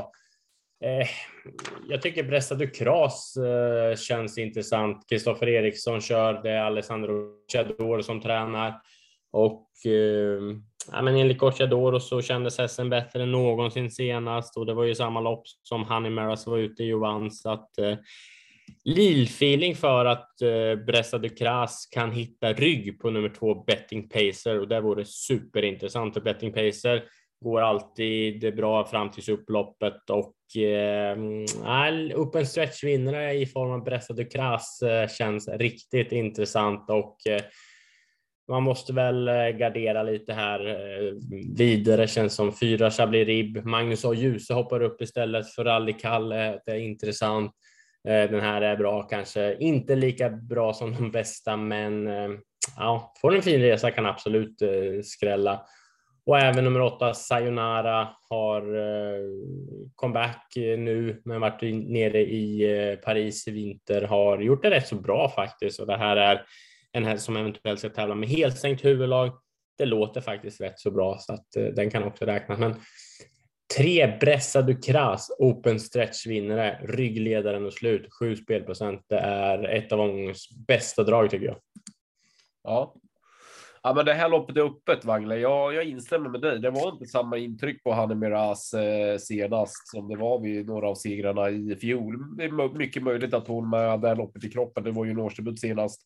Eh, 0.84 1.08
jag 1.88 2.02
tycker 2.02 2.22
Bresta 2.22 2.54
Ducras 2.54 3.36
eh, 3.36 3.96
känns 3.96 4.38
intressant. 4.38 5.08
Kristoffer 5.08 5.48
Eriksson 5.48 6.00
kör, 6.00 6.42
det 6.42 6.50
är 6.50 6.62
Alessandro 6.62 7.32
Chador 7.52 8.00
som 8.00 8.20
tränar. 8.20 8.80
Och 9.32 9.68
eh, 9.86 10.56
ja, 10.92 11.02
men 11.02 11.16
enligt 11.16 11.38
Gocciadoro 11.38 12.00
så 12.00 12.22
kändes 12.22 12.58
hästen 12.58 12.90
bättre 12.90 13.22
än 13.22 13.32
någonsin 13.32 13.90
senast 13.90 14.56
och 14.56 14.66
det 14.66 14.74
var 14.74 14.84
ju 14.84 14.94
samma 14.94 15.20
lopp 15.20 15.42
som 15.62 15.84
Honey 15.84 16.10
Maras 16.10 16.46
var 16.46 16.58
ute 16.58 16.84
i 16.84 16.92
och 16.92 17.00
vann. 17.00 17.30
Så 17.30 17.50
att, 17.50 17.78
eh, 17.78 17.96
Lillfeeling 18.84 19.74
för 19.74 20.04
att 20.04 20.42
eh, 20.42 20.84
Bressa 20.86 21.18
Ducras 21.18 21.88
kan 21.90 22.12
hitta 22.12 22.52
rygg 22.52 23.00
på 23.00 23.10
nummer 23.10 23.28
två 23.28 23.54
Betting 23.54 24.08
Pacer 24.08 24.60
och 24.60 24.68
det 24.68 24.80
vore 24.80 25.04
superintressant 25.04 26.14
för 26.14 26.20
Betting 26.20 26.52
Pacer 26.52 27.02
går 27.40 27.60
alltid 27.60 28.56
bra 28.56 28.86
fram 28.86 29.10
till 29.10 29.34
upploppet 29.34 30.10
och 30.10 30.62
eh, 30.62 31.18
open 32.14 32.46
stretch 32.46 32.84
vinnare 32.84 33.34
i 33.34 33.46
form 33.46 33.70
av 33.70 33.84
Bressa 33.84 34.12
Ducras 34.12 34.82
eh, 34.82 35.08
känns 35.08 35.48
riktigt 35.48 36.12
intressant 36.12 36.90
och 36.90 37.26
eh, 37.26 37.42
man 38.48 38.62
måste 38.62 38.92
väl 38.92 39.28
eh, 39.28 39.48
gardera 39.48 40.02
lite 40.02 40.32
här. 40.32 40.68
Eh, 40.68 41.14
vidare 41.56 42.08
känns 42.08 42.34
som 42.34 42.52
fyra 42.52 42.90
Chablis 42.90 43.26
Rib. 43.26 43.64
Magnus 43.64 44.04
A. 44.04 44.14
Djuse 44.14 44.54
hoppar 44.54 44.82
upp 44.82 45.02
istället 45.02 45.54
för 45.54 45.64
Rally 45.64 45.92
Kalle. 45.92 46.60
Det 46.66 46.72
är 46.72 46.78
intressant. 46.78 47.52
Eh, 48.08 48.30
den 48.30 48.40
här 48.40 48.62
är 48.62 48.76
bra 48.76 49.02
kanske. 49.02 49.56
Inte 49.60 49.94
lika 49.94 50.30
bra 50.30 50.72
som 50.74 50.94
de 50.94 51.10
bästa, 51.10 51.56
men 51.56 52.06
eh, 52.06 52.30
ja, 52.76 53.14
får 53.20 53.34
en 53.34 53.42
fin 53.42 53.60
resa 53.60 53.90
kan 53.90 54.06
absolut 54.06 54.62
eh, 54.62 55.02
skrälla. 55.04 55.62
Och 56.26 56.38
även 56.38 56.64
nummer 56.64 56.80
åtta, 56.80 57.14
Sayonara, 57.14 58.08
har 58.30 58.62
comeback 59.94 60.52
nu, 60.56 61.22
men 61.24 61.40
varit 61.40 61.62
nere 61.88 62.20
i 62.20 62.98
Paris 63.04 63.48
i 63.48 63.50
vinter, 63.50 64.02
har 64.02 64.38
gjort 64.38 64.62
det 64.62 64.70
rätt 64.70 64.88
så 64.88 64.94
bra 64.94 65.28
faktiskt. 65.28 65.80
Och 65.80 65.86
det 65.86 65.96
här 65.96 66.16
är 66.16 66.42
en 66.92 67.04
häst 67.04 67.24
som 67.24 67.36
eventuellt 67.36 67.78
ska 67.78 67.88
tävla 67.88 68.14
med 68.14 68.28
helt 68.28 68.58
stängt 68.58 68.84
huvudlag. 68.84 69.32
Det 69.78 69.84
låter 69.84 70.20
faktiskt 70.20 70.60
rätt 70.60 70.78
så 70.78 70.90
bra 70.90 71.18
så 71.18 71.32
att 71.32 71.46
den 71.76 71.90
kan 71.90 72.02
också 72.02 72.24
räknas. 72.24 72.58
Men 72.58 72.74
tre 73.76 74.18
Bressa 74.20 74.62
Ducras 74.62 75.30
Open 75.38 75.80
Stretch-vinnare, 75.80 76.78
ryggledaren 76.82 77.66
och 77.66 77.72
slut, 77.72 78.12
sju 78.18 78.36
spelprocent. 78.36 79.04
Det 79.08 79.18
är 79.18 79.64
ett 79.64 79.92
av 79.92 80.00
omgångens 80.00 80.48
bästa 80.66 81.02
drag 81.02 81.30
tycker 81.30 81.46
jag. 81.46 81.56
Ja, 82.62 82.94
Ja, 83.82 83.94
men 83.94 84.04
det 84.04 84.14
här 84.14 84.28
loppet 84.28 84.56
är 84.56 84.60
öppet, 84.60 85.04
Wangle. 85.04 85.38
Jag, 85.38 85.74
jag 85.74 85.84
instämmer 85.84 86.30
med 86.30 86.40
dig. 86.40 86.58
Det 86.58 86.70
var 86.70 86.92
inte 86.92 87.06
samma 87.06 87.36
intryck 87.38 87.84
på 87.84 87.92
Hanne 87.92 88.14
Miraz 88.14 88.74
eh, 88.74 89.18
senast 89.18 89.88
som 89.88 90.08
det 90.08 90.16
var 90.16 90.40
vid 90.40 90.66
några 90.66 90.88
av 90.88 90.94
segrarna 90.94 91.50
i 91.50 91.76
fjol. 91.80 92.36
Det 92.36 92.44
är 92.44 92.78
mycket 92.78 93.02
möjligt 93.02 93.34
att 93.34 93.48
hon 93.48 93.70
med 93.70 94.00
det 94.00 94.08
här 94.08 94.16
loppet 94.16 94.44
i 94.44 94.50
kroppen, 94.50 94.84
det 94.84 94.90
var 94.90 95.04
ju 95.04 95.10
en 95.10 95.18
årsdebut 95.18 95.60
senast, 95.60 96.02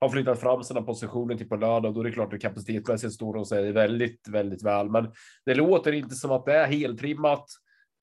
har 0.00 0.08
flyttat 0.08 0.40
fram 0.40 0.62
sina 0.62 0.82
positioner 0.82 1.34
till 1.34 1.48
på 1.48 1.56
lördag. 1.56 1.84
och 1.84 1.94
Då 1.94 2.00
är 2.00 2.04
det 2.04 2.10
klart 2.10 2.34
att 2.34 2.40
kapacitetsmässigt 2.40 3.14
står 3.14 3.36
och 3.36 3.48
sig 3.48 3.72
väldigt, 3.72 4.28
väldigt 4.28 4.62
väl. 4.62 4.90
Men 4.90 5.12
det 5.46 5.54
låter 5.54 5.92
inte 5.92 6.14
som 6.14 6.30
att 6.30 6.44
det 6.44 6.52
är 6.52 6.66
heltrimmat. 6.66 7.44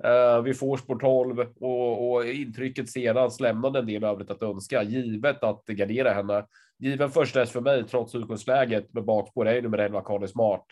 Uh, 0.06 0.42
vi 0.44 0.54
får 0.54 0.78
spår 0.78 0.96
12 0.96 1.40
och, 1.60 2.12
och 2.12 2.26
intrycket 2.26 2.90
sedan 2.90 3.32
lämnade 3.40 3.80
en 3.80 3.86
del 3.86 4.04
övrigt 4.04 4.32
att 4.32 4.44
önska, 4.44 4.84
givet 4.84 5.44
att 5.44 5.66
gardera 5.66 6.14
henne 6.14 6.46
given 6.82 7.12
första 7.12 7.40
häst 7.40 7.52
för 7.52 7.62
mig 7.62 7.84
trots 7.84 8.16
utgångsläget 8.16 8.94
med 8.94 9.06
bakspår 9.06 9.48
är 9.48 9.62
nummer 9.62 9.78
11 9.78 10.02
Karin 10.02 10.28
Smart. 10.28 10.66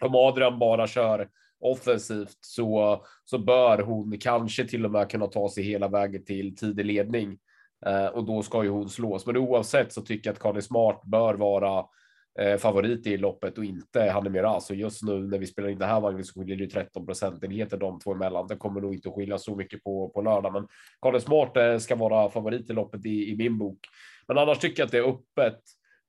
Om 0.00 0.14
Adrian 0.14 0.58
bara 0.58 0.86
kör 0.86 1.28
offensivt 1.60 2.38
så, 2.40 3.02
så 3.24 3.38
bör 3.38 3.78
hon 3.78 4.18
kanske 4.18 4.64
till 4.64 4.84
och 4.84 4.90
med 4.90 5.10
kunna 5.10 5.26
ta 5.26 5.48
sig 5.48 5.64
hela 5.64 5.88
vägen 5.88 6.24
till 6.24 6.56
tidig 6.56 6.86
ledning 6.86 7.38
Eh, 7.86 8.06
och 8.06 8.24
då 8.24 8.42
ska 8.42 8.62
ju 8.62 8.70
hon 8.70 8.88
slås. 8.88 9.26
Men 9.26 9.36
oavsett 9.36 9.92
så 9.92 10.02
tycker 10.02 10.28
jag 10.30 10.34
att 10.34 10.42
Karin 10.42 10.62
Smart 10.62 11.02
bör 11.04 11.34
vara 11.34 11.84
eh, 12.40 12.56
favorit 12.56 13.06
i 13.06 13.16
loppet 13.16 13.58
och 13.58 13.64
inte 13.64 14.10
Hanne 14.10 14.30
Miraz. 14.30 14.66
Så 14.66 14.74
just 14.74 15.02
nu 15.02 15.18
när 15.18 15.38
vi 15.38 15.46
spelar 15.46 15.68
in 15.68 15.78
det 15.78 15.86
här 15.86 16.00
vagnen 16.00 16.24
så 16.24 16.40
skiljer 16.40 16.56
det 16.56 16.66
13 16.66 17.06
procentenheter 17.06 17.76
de 17.76 18.00
två 18.00 18.12
emellan. 18.12 18.46
Det 18.46 18.56
kommer 18.56 18.80
nog 18.80 18.94
inte 18.94 19.08
att 19.08 19.14
skilja 19.14 19.38
så 19.38 19.56
mycket 19.56 19.84
på, 19.84 20.08
på 20.08 20.22
lördag, 20.22 20.52
men 20.52 20.68
Karin 21.02 21.20
Smart 21.20 21.56
eh, 21.56 21.78
ska 21.78 21.96
vara 21.96 22.30
favorit 22.30 22.70
i 22.70 22.72
loppet 22.72 23.06
i, 23.06 23.32
i 23.32 23.36
min 23.36 23.58
bok. 23.58 23.78
Men 24.28 24.38
annars 24.38 24.58
tycker 24.58 24.82
jag 24.82 24.86
att 24.86 24.92
det 24.92 24.98
är 24.98 25.08
öppet 25.08 25.60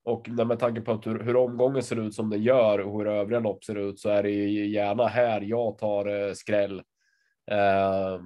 och 0.05 0.29
med 0.29 0.59
tanke 0.59 0.81
på 0.81 1.01
hur, 1.05 1.19
hur 1.19 1.35
omgången 1.35 1.83
ser 1.83 1.99
ut 1.99 2.13
som 2.13 2.29
den 2.29 2.43
gör 2.43 2.79
och 2.79 2.99
hur 2.99 3.07
övriga 3.07 3.39
lopp 3.39 3.63
ser 3.63 3.75
ut 3.75 3.99
så 3.99 4.09
är 4.09 4.23
det 4.23 4.29
ju 4.29 4.67
gärna 4.67 5.07
här 5.07 5.41
jag 5.41 5.77
tar 5.77 6.27
eh, 6.27 6.33
skräll. 6.33 6.81
Eh, 7.51 8.19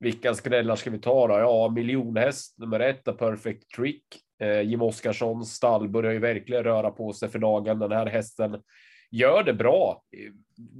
vilka 0.00 0.34
skrällar 0.34 0.76
ska 0.76 0.90
vi 0.90 0.98
ta 0.98 1.26
då? 1.26 1.34
Ja, 1.34 1.68
miljonhäst 1.68 2.58
nummer 2.58 2.80
ett 2.80 3.08
A 3.08 3.12
Perfect 3.12 3.70
Trick. 3.76 4.04
Eh, 4.40 4.60
Jim 4.60 4.82
Oskarssons 4.82 5.52
stall 5.52 5.88
börjar 5.88 6.12
ju 6.12 6.18
verkligen 6.18 6.64
röra 6.64 6.90
på 6.90 7.12
sig 7.12 7.28
för 7.28 7.38
dagen. 7.38 7.78
Den 7.78 7.92
här 7.92 8.06
hästen 8.06 8.62
gör 9.10 9.42
det 9.42 9.54
bra. 9.54 10.02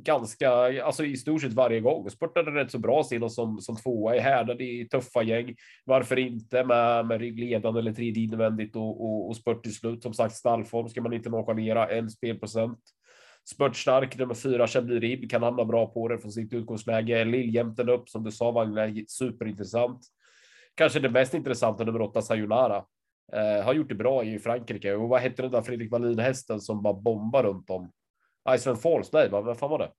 Ganska, 0.03 0.51
alltså 0.85 1.05
i 1.05 1.17
stort 1.17 1.43
sett 1.43 1.53
varje 1.53 1.81
gång. 1.81 2.11
Spurtade 2.11 2.51
rätt 2.51 2.71
så 2.71 2.79
bra 2.79 3.05
senast 3.05 3.35
som, 3.35 3.61
som 3.61 3.77
tvåa 3.77 4.17
i 4.17 4.19
härdad 4.19 4.61
i 4.63 4.89
tuffa 4.89 5.23
gäng. 5.23 5.55
Varför 5.85 6.19
inte 6.19 6.65
med, 6.65 7.07
med 7.07 7.21
ryggledande 7.21 7.81
eller 7.81 7.93
tredje 7.93 8.23
invändigt 8.23 8.77
och, 8.77 9.05
och, 9.05 9.29
och 9.29 9.37
spurt 9.37 9.63
till 9.63 9.75
slut. 9.75 10.03
Som 10.03 10.15
sagt, 10.15 10.35
stallform 10.35 10.89
ska 10.89 11.03
man 11.03 11.13
inte 11.13 11.31
nonchalera. 11.31 11.89
En 11.89 12.11
spelprocent. 12.11 12.81
Spurtstark 13.45 14.19
nummer 14.19 14.35
fyra, 14.35 14.67
Chablis 14.67 15.01
Rib 15.01 15.31
kan 15.31 15.43
hamna 15.43 15.65
bra 15.65 15.87
på 15.87 16.09
det 16.09 16.19
från 16.19 16.33
sitt 16.33 16.53
utgångsläge. 16.53 17.25
Liljämten 17.25 17.89
upp 17.89 18.09
som 18.09 18.25
du 18.25 18.31
sa, 18.31 18.51
Wagner, 18.51 19.05
superintressant. 19.07 20.01
Kanske 20.75 21.01
det 21.01 21.11
mest 21.11 21.35
intressanta 21.35 21.85
nummer 21.85 22.03
åtta, 22.03 22.23
Sayonara. 22.23 22.85
Eh, 23.33 23.65
har 23.65 23.75
gjort 23.75 23.89
det 23.89 23.95
bra 23.95 24.25
i 24.25 24.39
Frankrike. 24.39 24.95
Och 24.95 25.09
vad 25.09 25.21
hette 25.21 25.43
den 25.43 25.51
där 25.51 25.63
Fredrik 25.63 25.93
Wallin 25.93 26.19
hästen 26.19 26.61
som 26.61 26.83
bara 26.83 26.95
bombar 26.95 27.43
runt 27.43 27.71
om? 27.71 27.93
Iceland 28.55 28.81
Falls, 28.81 29.13
nej, 29.13 29.29
vad 29.31 29.59
fan 29.59 29.71
var 29.71 29.79
det? 29.79 29.91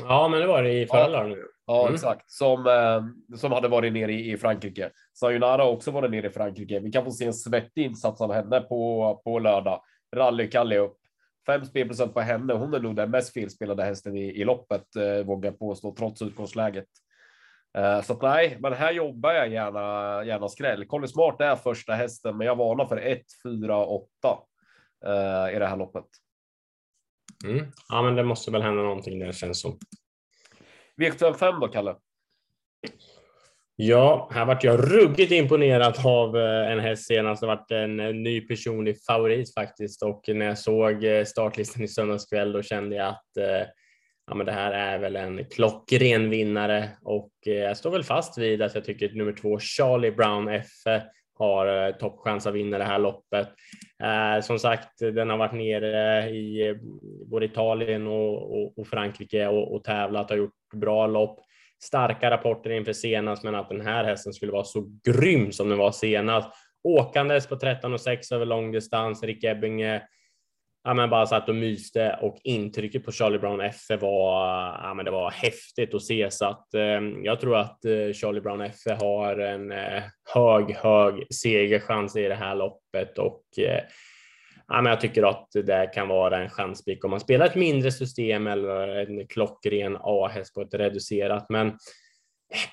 Ja, 0.00 0.28
men 0.28 0.40
det 0.40 0.46
var 0.46 0.62
det 0.62 0.80
i 0.82 0.86
förra 0.86 1.28
ja. 1.28 1.36
Ja, 1.66 1.82
mm. 1.82 1.94
exakt. 1.94 2.30
Som, 2.30 2.66
eh, 2.66 3.36
som 3.36 3.52
hade 3.52 3.68
varit 3.68 3.92
nere 3.92 4.12
i, 4.12 4.32
i 4.32 4.36
Frankrike. 4.36 4.90
Sayonara 5.14 5.62
har 5.62 5.70
också 5.70 5.90
varit 5.90 6.10
nere 6.10 6.26
i 6.26 6.30
Frankrike. 6.30 6.80
Vi 6.80 6.92
kan 6.92 7.04
få 7.04 7.10
se 7.10 7.24
en 7.24 7.34
svettig 7.34 7.84
insats 7.84 8.20
av 8.20 8.32
henne 8.32 8.60
på, 8.60 9.20
på 9.24 9.38
lördag. 9.38 9.82
Rally 10.16 10.50
Kalle 10.50 10.78
upp. 10.78 10.96
5 11.46 11.64
spelprocent 11.64 12.14
på 12.14 12.20
henne. 12.20 12.52
Hon 12.52 12.74
är 12.74 12.80
nog 12.80 12.96
den 12.96 13.10
mest 13.10 13.32
felspelade 13.32 13.84
hästen 13.84 14.16
i, 14.16 14.40
i 14.40 14.44
loppet, 14.44 14.96
eh, 14.96 15.26
vågar 15.26 15.50
jag 15.50 15.58
påstå, 15.58 15.94
trots 15.98 16.22
utgångsläget. 16.22 16.88
Eh, 17.78 18.02
så 18.02 18.12
att, 18.12 18.22
nej, 18.22 18.56
men 18.60 18.72
här 18.72 18.92
jobbar 18.92 19.32
jag 19.32 19.48
gärna, 19.48 20.24
gärna 20.24 20.48
skräll. 20.48 20.86
Colin 20.86 21.08
Smart 21.08 21.40
är 21.40 21.56
första 21.56 21.92
hästen, 21.92 22.36
men 22.36 22.46
jag 22.46 22.56
varnar 22.56 22.86
för 22.86 22.96
1, 22.96 23.22
4, 23.42 23.86
8 23.86 24.38
i 25.52 25.58
det 25.58 25.66
här 25.66 25.76
loppet. 25.76 26.04
Mm. 27.44 27.66
Ja, 27.88 28.02
men 28.02 28.14
det 28.14 28.24
måste 28.24 28.50
väl 28.50 28.62
hända 28.62 28.82
någonting 28.82 29.18
där 29.18 29.32
känns 29.32 29.60
som. 29.60 29.78
V75 30.96 31.60
då, 31.60 31.68
Kalle? 31.68 31.96
Ja, 33.84 34.28
här 34.32 34.44
vart 34.44 34.64
jag 34.64 34.92
ruggigt 34.92 35.32
imponerad 35.32 35.94
av 36.04 36.36
eh, 36.36 36.72
en 36.72 36.80
häst 36.80 37.06
senast. 37.06 37.40
Det 37.40 37.46
vart 37.46 37.70
en 37.70 38.00
eh, 38.00 38.12
ny 38.12 38.40
personlig 38.40 38.96
favorit 39.04 39.54
faktiskt 39.54 40.02
och 40.02 40.24
när 40.28 40.46
jag 40.46 40.58
såg 40.58 41.04
eh, 41.04 41.24
startlistan 41.24 41.82
i 41.82 41.88
söndags 41.88 42.26
kväll 42.26 42.52
då 42.52 42.62
kände 42.62 42.96
jag 42.96 43.08
att 43.08 43.30
ja, 44.26 44.34
men 44.34 44.46
det 44.46 44.52
här 44.52 44.72
är 44.72 44.98
väl 44.98 45.16
en 45.16 45.44
klockren 45.44 46.30
vinnare 46.30 46.88
och 47.02 47.32
jag 47.44 47.76
står 47.76 47.90
väl 47.90 48.04
fast 48.04 48.38
vid 48.38 48.62
att 48.62 48.74
jag 48.74 48.84
tycker 48.84 49.06
att 49.06 49.14
nummer 49.14 49.32
två 49.32 49.58
Charlie 49.58 50.10
Brown 50.10 50.48
F 50.48 50.66
har 51.38 51.92
toppchans 51.92 52.46
att 52.46 52.54
vinna 52.54 52.78
det 52.78 52.84
här 52.84 52.98
loppet. 52.98 53.48
Som 54.42 54.58
sagt, 54.58 54.98
den 54.98 55.30
har 55.30 55.36
varit 55.36 55.52
nere 55.52 56.30
i 56.30 56.74
både 57.26 57.46
Italien 57.46 58.06
och, 58.06 58.52
och, 58.52 58.78
och 58.78 58.86
Frankrike 58.86 59.46
och, 59.46 59.74
och 59.74 59.84
tävlat, 59.84 60.30
och 60.30 60.36
gjort 60.36 60.52
bra 60.74 61.06
lopp. 61.06 61.38
Starka 61.82 62.30
rapporter 62.30 62.70
inför 62.70 62.92
senast, 62.92 63.44
men 63.44 63.54
att 63.54 63.68
den 63.68 63.80
här 63.80 64.04
hästen 64.04 64.32
skulle 64.32 64.52
vara 64.52 64.64
så 64.64 64.98
grym 65.04 65.52
som 65.52 65.68
den 65.68 65.78
var 65.78 65.92
senast. 65.92 66.48
Åkandes 66.84 67.46
på 67.46 67.54
13,6 67.54 68.34
över 68.34 68.46
långdistans, 68.46 69.22
Rick 69.22 69.44
Ebbinge 69.44 70.02
ja, 70.84 70.94
men 70.94 71.10
bara 71.10 71.26
satt 71.26 71.48
och 71.48 71.54
myste 71.54 72.18
och 72.22 72.38
intrycket 72.44 73.04
på 73.04 73.12
Charlie 73.12 73.38
Brown 73.38 73.60
F 73.60 73.90
var, 74.00 74.46
ja, 74.82 74.94
men 74.94 75.04
det 75.04 75.10
var 75.10 75.30
häftigt 75.30 75.94
att 75.94 76.02
se 76.02 76.30
så 76.30 76.46
att 76.46 76.74
eh, 76.74 77.00
jag 77.22 77.40
tror 77.40 77.56
att 77.56 77.84
eh, 77.84 78.12
Charlie 78.12 78.40
Brown 78.40 78.60
F 78.60 79.00
har 79.00 79.38
en 79.38 79.72
eh, 79.72 80.02
hög, 80.34 80.76
hög 80.76 81.26
segerchans 81.34 82.16
i 82.16 82.28
det 82.28 82.34
här 82.34 82.54
loppet 82.54 83.18
och 83.18 83.42
eh, 83.58 83.82
ja, 84.72 84.82
men 84.82 84.90
jag 84.90 85.00
tycker 85.00 85.22
att 85.22 85.48
det 85.52 85.90
kan 85.94 86.08
vara 86.08 86.42
en 86.42 86.50
chanspik 86.50 87.04
om 87.04 87.10
man 87.10 87.20
spelar 87.20 87.46
ett 87.46 87.54
mindre 87.54 87.92
system 87.92 88.46
eller 88.46 88.88
en 88.88 89.26
klockren 89.26 89.98
A-häst 90.00 90.54
på 90.54 90.60
ett 90.60 90.74
reducerat. 90.74 91.46
Men 91.48 91.72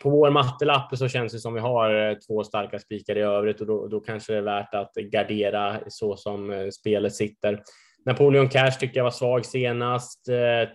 på 0.01 0.09
vår 0.09 0.29
mattelapp 0.29 0.97
så 0.97 1.07
känns 1.07 1.33
det 1.33 1.39
som 1.39 1.53
vi 1.53 1.59
har 1.59 2.09
eh, 2.09 2.17
två 2.17 2.43
starka 2.43 2.79
spikar 2.79 3.17
i 3.17 3.21
övrigt 3.21 3.61
och 3.61 3.67
då, 3.67 3.87
då 3.87 3.99
kanske 3.99 4.33
det 4.33 4.37
är 4.37 4.41
värt 4.41 4.73
att 4.73 4.93
gardera 4.93 5.79
så 5.87 6.17
som 6.17 6.51
eh, 6.51 6.69
spelet 6.69 7.15
sitter. 7.15 7.61
Napoleon 8.05 8.49
Cash 8.49 8.71
tyckte 8.79 8.99
jag 8.99 9.03
var 9.03 9.11
svag 9.11 9.45
senast, 9.45 10.29
eh, 10.29 10.69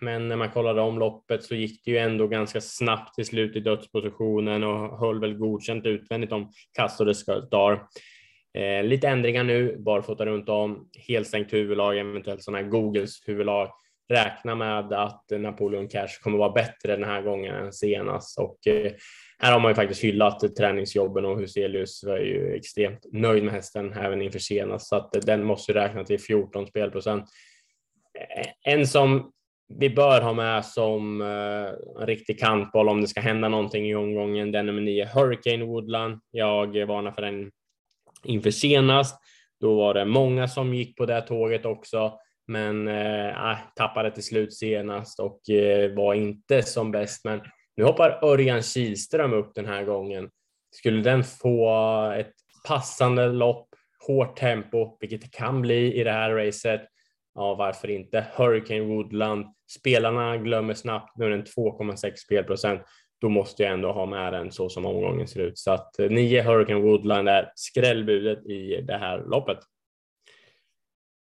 men 0.00 0.28
när 0.28 0.36
man 0.36 0.50
kollade 0.50 0.80
om 0.80 0.98
loppet 0.98 1.44
så 1.44 1.54
gick 1.54 1.84
det 1.84 1.90
ju 1.90 1.98
ändå 1.98 2.26
ganska 2.26 2.60
snabbt 2.60 3.14
till 3.14 3.26
slut 3.26 3.56
i 3.56 3.60
dödspositionen 3.60 4.64
och 4.64 4.98
höll 4.98 5.20
väl 5.20 5.34
godkänt 5.34 5.86
utvändigt 5.86 6.32
om 6.32 6.50
kastade 6.72 7.14
Star. 7.14 7.86
Eh, 8.54 8.84
lite 8.84 9.08
ändringar 9.08 9.44
nu, 9.44 9.76
barfota 9.78 10.26
runt 10.26 10.48
om, 10.48 10.88
helstängt 11.08 11.52
huvudlag, 11.52 11.98
eventuellt 11.98 12.42
sådana 12.42 12.62
här 12.62 12.70
Googles 12.70 13.28
huvudlag. 13.28 13.70
Räkna 14.08 14.54
med 14.54 14.92
att 14.92 15.24
Napoleon 15.30 15.88
Cash 15.88 16.20
kommer 16.22 16.38
vara 16.38 16.52
bättre 16.52 16.96
den 16.96 17.04
här 17.04 17.22
gången 17.22 17.54
än 17.54 17.72
senast 17.72 18.38
och 18.38 18.66
eh, 18.66 18.92
här 19.38 19.52
har 19.52 19.60
man 19.60 19.70
ju 19.70 19.74
faktiskt 19.74 20.04
hyllat 20.04 20.56
träningsjobben 20.56 21.24
och 21.24 21.40
Huselius 21.40 22.04
var 22.04 22.18
ju 22.18 22.54
extremt 22.54 23.06
nöjd 23.12 23.44
med 23.44 23.54
hästen 23.54 23.92
även 23.92 24.22
inför 24.22 24.38
senast 24.38 24.88
så 24.88 24.96
att 24.96 25.12
den 25.12 25.44
måste 25.44 25.74
räkna 25.74 26.04
till 26.04 26.20
14 26.20 26.66
spelprocent. 26.66 27.24
Eh, 28.18 28.74
en 28.74 28.86
som 28.86 29.32
vi 29.78 29.90
bör 29.90 30.20
ha 30.20 30.32
med 30.32 30.64
som 30.64 31.20
eh, 31.20 32.00
en 32.00 32.06
riktig 32.06 32.40
kantboll 32.40 32.88
om 32.88 33.00
det 33.00 33.06
ska 33.06 33.20
hända 33.20 33.48
någonting 33.48 33.86
i 33.86 33.94
omgången, 33.94 34.52
den 34.52 34.66
nummer 34.66 34.82
9, 34.82 35.08
Hurricane 35.14 35.64
Woodland. 35.64 36.20
Jag 36.30 36.86
varnar 36.86 37.12
för 37.12 37.22
den 37.22 37.50
inför 38.24 38.50
senast. 38.50 39.20
Då 39.60 39.74
var 39.74 39.94
det 39.94 40.04
många 40.04 40.48
som 40.48 40.74
gick 40.74 40.96
på 40.96 41.06
det 41.06 41.22
tåget 41.22 41.64
också, 41.64 42.18
men 42.46 42.88
eh, 42.88 43.44
ah, 43.44 43.56
tappade 43.76 44.10
till 44.10 44.24
slut 44.24 44.54
senast 44.54 45.20
och 45.20 45.50
eh, 45.50 45.94
var 45.94 46.14
inte 46.14 46.62
som 46.62 46.90
bäst. 46.90 47.24
Men 47.24 47.40
nu 47.76 47.84
hoppar 47.84 48.24
Örjan 48.24 48.62
Kihlström 48.62 49.32
upp 49.32 49.54
den 49.54 49.66
här 49.66 49.84
gången. 49.84 50.30
Skulle 50.70 51.02
den 51.02 51.24
få 51.24 51.70
ett 52.18 52.32
passande 52.68 53.28
lopp, 53.28 53.68
hårt 54.06 54.36
tempo, 54.36 54.96
vilket 55.00 55.20
det 55.20 55.32
kan 55.32 55.62
bli 55.62 55.94
i 56.00 56.04
det 56.04 56.12
här 56.12 56.30
racet, 56.30 56.80
ja 57.34 57.54
varför 57.54 57.90
inte? 57.90 58.26
Hurricane 58.34 58.80
Woodland, 58.80 59.46
spelarna 59.78 60.36
glömmer 60.36 60.74
snabbt, 60.74 61.16
nu 61.16 61.24
är 61.24 61.30
den 61.30 61.44
2,6 61.44 62.12
spelprocent, 62.16 62.82
då 63.20 63.28
måste 63.28 63.62
jag 63.62 63.72
ändå 63.72 63.92
ha 63.92 64.06
med 64.06 64.32
den 64.32 64.52
så 64.52 64.68
som 64.68 64.86
omgången 64.86 65.28
ser 65.28 65.40
ut. 65.40 65.58
Så 65.58 65.70
att 65.70 65.98
eh, 65.98 66.10
9 66.10 66.42
Hurricane 66.42 66.80
Woodland 66.80 67.28
är 67.28 67.52
skrällbudet 67.54 68.46
i 68.46 68.80
det 68.80 68.96
här 68.96 69.24
loppet. 69.26 69.58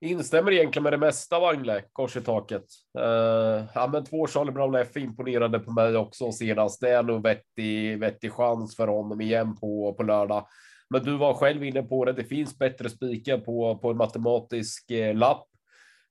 Instämmer 0.02 0.52
egentligen 0.52 0.84
med 0.84 0.94
det 0.94 0.98
mesta 0.98 1.40
Wangle, 1.40 1.84
kors 1.92 2.18
i 2.18 2.22
taket. 2.22 2.66
Uh, 3.00 3.66
ja, 3.76 3.90
men 3.92 4.04
två 4.04 4.28
Charlie 4.28 4.52
Brown 4.52 4.76
F 4.76 4.98
imponerade 4.98 5.60
på 5.60 5.72
mig 5.72 5.98
också 5.98 6.32
senast. 6.32 6.82
Det 6.82 6.90
är 6.90 7.04
nog 7.04 7.24
vettig, 7.24 8.00
vettig 8.00 8.32
chans 8.32 8.76
för 8.76 8.88
honom 8.88 9.22
igen 9.22 9.56
på, 9.56 9.94
på 9.94 10.04
lördag. 10.04 10.48
Men 10.90 11.04
du 11.04 11.18
var 11.18 11.34
själv 11.34 11.64
inne 11.64 11.84
på 11.84 12.06
det. 12.06 12.14
Det 12.14 12.24
finns 12.24 12.58
bättre 12.58 12.90
spikar 12.90 13.38
på, 13.38 13.78
på 13.78 13.92
en 13.92 13.98
matematisk 13.98 14.92
eh, 14.92 15.16
lapp. 15.16 15.48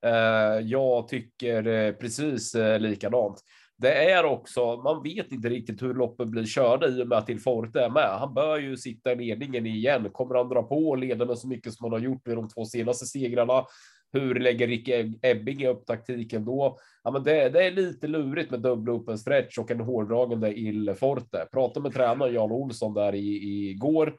Eh, 0.06 0.66
jag 0.66 1.08
tycker 1.08 1.66
eh, 1.66 1.92
precis 1.92 2.54
eh, 2.54 2.80
likadant. 2.80 3.40
Det 3.80 4.10
är 4.10 4.24
också, 4.24 4.76
man 4.76 5.02
vet 5.02 5.32
inte 5.32 5.48
riktigt 5.48 5.82
hur 5.82 5.94
loppen 5.94 6.30
blir 6.30 6.44
körda 6.44 6.88
i 6.88 7.02
och 7.02 7.08
med 7.08 7.18
att 7.18 7.28
Ilforte 7.28 7.80
är 7.80 7.90
med. 7.90 8.18
Han 8.18 8.34
bör 8.34 8.58
ju 8.58 8.76
sitta 8.76 9.12
i 9.12 9.16
ledningen 9.16 9.66
igen. 9.66 10.10
Kommer 10.12 10.34
han 10.34 10.48
dra 10.48 10.62
på 10.62 10.88
och 10.88 10.98
leda 10.98 11.24
med 11.24 11.38
så 11.38 11.48
mycket 11.48 11.72
som 11.72 11.84
han 11.84 11.92
har 11.92 12.00
gjort 12.00 12.28
i 12.28 12.34
de 12.34 12.48
två 12.48 12.64
senaste 12.64 13.06
segrarna? 13.06 13.64
Hur 14.12 14.34
lägger 14.34 14.68
Rick 14.68 14.88
Ebbinge 15.22 15.68
upp 15.68 15.86
taktiken 15.86 16.44
då? 16.44 16.78
Ja, 17.04 17.10
men 17.10 17.22
det, 17.22 17.48
det 17.48 17.64
är 17.64 17.70
lite 17.70 18.06
lurigt 18.06 18.50
med 18.50 18.60
dubbla 18.60 18.92
open 18.92 19.18
stretch 19.18 19.58
och 19.58 19.70
en 19.70 19.80
hårdragande 19.80 20.58
Ilforte. 20.58 21.48
Pratade 21.52 21.82
med 21.82 21.92
tränaren 21.92 22.34
Jan 22.34 22.52
Olsson 22.52 22.94
där 22.94 23.14
i, 23.14 23.70
igår 23.70 24.14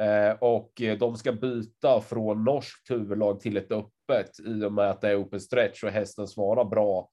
eh, 0.00 0.36
och 0.40 0.72
de 0.98 1.16
ska 1.16 1.32
byta 1.32 2.00
från 2.00 2.44
norskt 2.44 2.90
huvudlag 2.90 3.40
till 3.40 3.56
ett 3.56 3.72
öppet 3.72 4.30
i 4.46 4.64
och 4.64 4.72
med 4.72 4.90
att 4.90 5.00
det 5.00 5.08
är 5.08 5.22
open 5.22 5.40
stretch 5.40 5.84
och 5.84 5.90
hästen 5.90 6.26
svarar 6.26 6.64
bra 6.64 7.08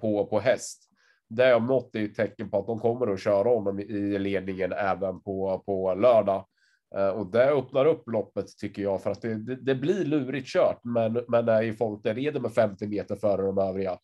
på, 0.00 0.26
på 0.26 0.40
häst 0.40 0.91
det 1.36 1.54
om 1.54 1.66
något 1.66 1.96
är 1.96 2.04
ett 2.04 2.14
tecken 2.14 2.50
på 2.50 2.58
att 2.58 2.66
de 2.66 2.78
kommer 2.78 3.12
att 3.12 3.20
köra 3.20 3.50
om 3.50 3.80
i 3.80 4.18
ledningen 4.18 4.72
även 4.72 5.20
på, 5.20 5.62
på 5.66 5.94
lördag. 5.94 6.46
Eh, 6.94 7.08
och 7.08 7.26
det 7.26 7.50
öppnar 7.50 7.86
upp 7.86 8.08
loppet 8.08 8.58
tycker 8.58 8.82
jag 8.82 9.02
för 9.02 9.10
att 9.10 9.22
det, 9.22 9.34
det, 9.34 9.56
det 9.56 9.74
blir 9.74 10.04
lurigt 10.04 10.48
kört, 10.48 10.84
men, 10.84 11.24
men 11.28 11.46
det 11.46 11.52
är 11.52 11.62
ju 11.62 11.74
folk 11.74 12.02
där 12.02 12.14
reder 12.14 12.40
med 12.40 12.52
50 12.52 12.86
meter 12.86 13.16
före 13.16 13.42
de 13.42 13.58
övriga. 13.58 13.98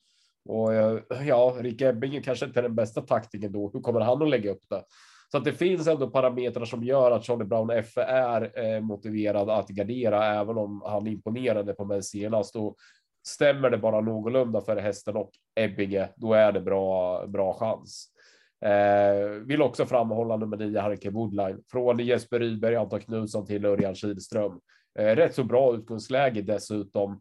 Och 0.48 0.74
eh, 0.74 0.98
ja, 1.26 1.56
Rick 1.60 1.80
Ebbingen 1.80 2.22
kanske 2.22 2.46
inte 2.46 2.60
är 2.60 2.62
den 2.62 2.74
bästa 2.74 3.00
taktiken 3.00 3.52
då. 3.52 3.70
Hur 3.72 3.80
kommer 3.80 4.00
han 4.00 4.22
att 4.22 4.30
lägga 4.30 4.50
upp 4.50 4.64
det? 4.70 4.82
Så 5.30 5.38
att 5.38 5.44
det 5.44 5.52
finns 5.52 5.86
ändå 5.86 6.10
parametrar 6.10 6.64
som 6.64 6.84
gör 6.84 7.10
att 7.10 7.24
Charlie 7.24 7.44
Brown 7.44 7.70
F 7.70 7.96
är 7.96 8.64
eh, 8.64 8.80
motiverad 8.80 9.50
att 9.50 9.68
gardera, 9.68 10.24
även 10.24 10.58
om 10.58 10.82
han 10.86 11.06
imponerade 11.06 11.74
på 11.74 11.84
mig 11.84 12.02
senast. 12.02 12.56
Och 12.56 12.76
Stämmer 13.28 13.70
det 13.70 13.78
bara 13.78 14.00
någorlunda 14.00 14.60
för 14.60 14.76
hästen 14.76 15.16
och 15.16 15.30
Ebbinge, 15.54 16.08
då 16.16 16.32
är 16.32 16.52
det 16.52 16.60
bra, 16.60 17.26
bra 17.26 17.54
chans. 17.54 18.08
Eh, 18.64 19.28
vill 19.28 19.62
också 19.62 19.86
framhålla 19.86 20.36
nummer 20.36 20.56
nio, 20.56 20.80
Harke 20.80 21.10
Woodline, 21.10 21.62
från 21.70 21.98
Jesper 21.98 22.38
Rydberg, 22.38 22.76
Anton 22.76 23.00
Knutsson 23.00 23.46
till 23.46 23.64
Örjan 23.64 23.94
Kihlström. 23.94 24.60
Eh, 24.98 25.16
rätt 25.16 25.34
så 25.34 25.44
bra 25.44 25.74
utgångsläge 25.74 26.42
dessutom. 26.42 27.12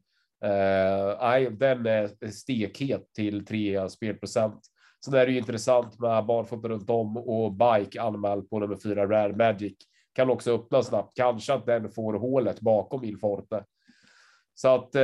Eh, 0.43 1.51
den 1.51 1.85
är 1.85 2.31
stekhet 2.31 3.13
till 3.13 3.45
3 3.45 3.89
spelprocent. 3.89 4.61
Sen 5.05 5.13
är 5.13 5.25
det 5.25 5.31
ju 5.31 5.37
intressant 5.37 5.99
med 5.99 6.25
barfota 6.25 6.67
runt 6.67 6.89
om 6.89 7.17
och 7.17 7.53
bike 7.53 8.01
anmäld 8.01 8.49
på 8.49 8.59
nummer 8.59 8.77
fyra 8.83 9.07
Rare 9.07 9.35
Magic. 9.35 9.77
Kan 10.13 10.29
också 10.29 10.55
öppna 10.55 10.83
snabbt. 10.83 11.11
Kanske 11.15 11.53
att 11.53 11.65
den 11.65 11.91
får 11.91 12.13
hålet 12.13 12.59
bakom 12.59 13.03
Ilforte. 13.03 13.63
Så 14.59 14.75
att 14.75 14.95
eh, 14.95 15.01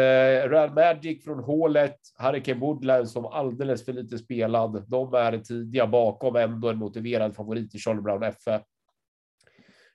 Real 0.49 0.73
Magic 0.73 1.23
från 1.23 1.43
hålet, 1.43 1.97
Hurricane 2.17 2.59
Woodland 2.59 3.09
som 3.09 3.25
alldeles 3.25 3.85
för 3.85 3.93
lite 3.93 4.17
spelad. 4.17 4.85
De 4.87 5.13
är 5.13 5.37
tidiga 5.37 5.87
bakom, 5.87 6.35
ändå 6.35 6.69
en 6.69 6.77
motiverad 6.77 7.35
favorit 7.35 7.75
i 7.75 7.79
Charlie 7.79 8.01
Brown 8.01 8.23
FF. 8.23 8.61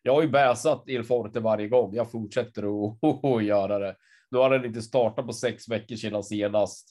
Jag 0.03 0.15
har 0.15 0.23
ju 0.23 0.29
bäsat 0.29 0.85
Il 0.87 1.05
Forte 1.05 1.41
varje 1.41 1.69
gång. 1.69 1.95
Jag 1.95 2.11
fortsätter 2.11 2.63
att, 2.63 3.25
att 3.25 3.45
göra 3.45 3.79
det. 3.79 3.97
Nu 4.31 4.39
har 4.39 4.51
den 4.51 4.65
inte 4.65 4.83
startat 4.83 5.27
på 5.27 5.33
sex 5.33 5.69
veckor 5.69 5.97
sedan 5.97 6.25
senast. 6.25 6.89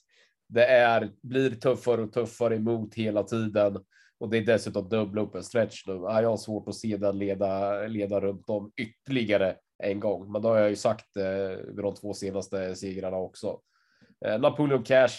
Det 0.48 0.66
är, 0.66 1.10
blir 1.22 1.50
tuffare 1.50 2.02
och 2.02 2.12
tuffare 2.12 2.56
emot 2.56 2.94
hela 2.94 3.22
tiden 3.22 3.78
och 4.20 4.30
det 4.30 4.38
är 4.38 4.42
dessutom 4.42 4.88
dubbla 4.88 5.22
upp 5.22 5.34
en 5.34 5.42
stretch 5.42 5.86
nu. 5.86 5.92
Jag 5.92 6.30
har 6.30 6.36
svårt 6.36 6.68
att 6.68 6.74
se 6.74 6.96
den 6.96 7.18
leda, 7.18 7.80
leda 7.86 8.20
runt 8.20 8.50
om 8.50 8.72
ytterligare 8.76 9.56
en 9.78 10.00
gång, 10.00 10.32
men 10.32 10.42
det 10.42 10.48
har 10.48 10.58
jag 10.58 10.70
ju 10.70 10.76
sagt 10.76 11.16
eh, 11.16 11.66
vid 11.66 11.84
de 11.84 11.94
två 11.94 12.14
senaste 12.14 12.76
segrarna 12.76 13.16
också. 13.16 13.60
Eh, 14.26 14.40
Napoleon 14.40 14.82
Cash 14.82 15.18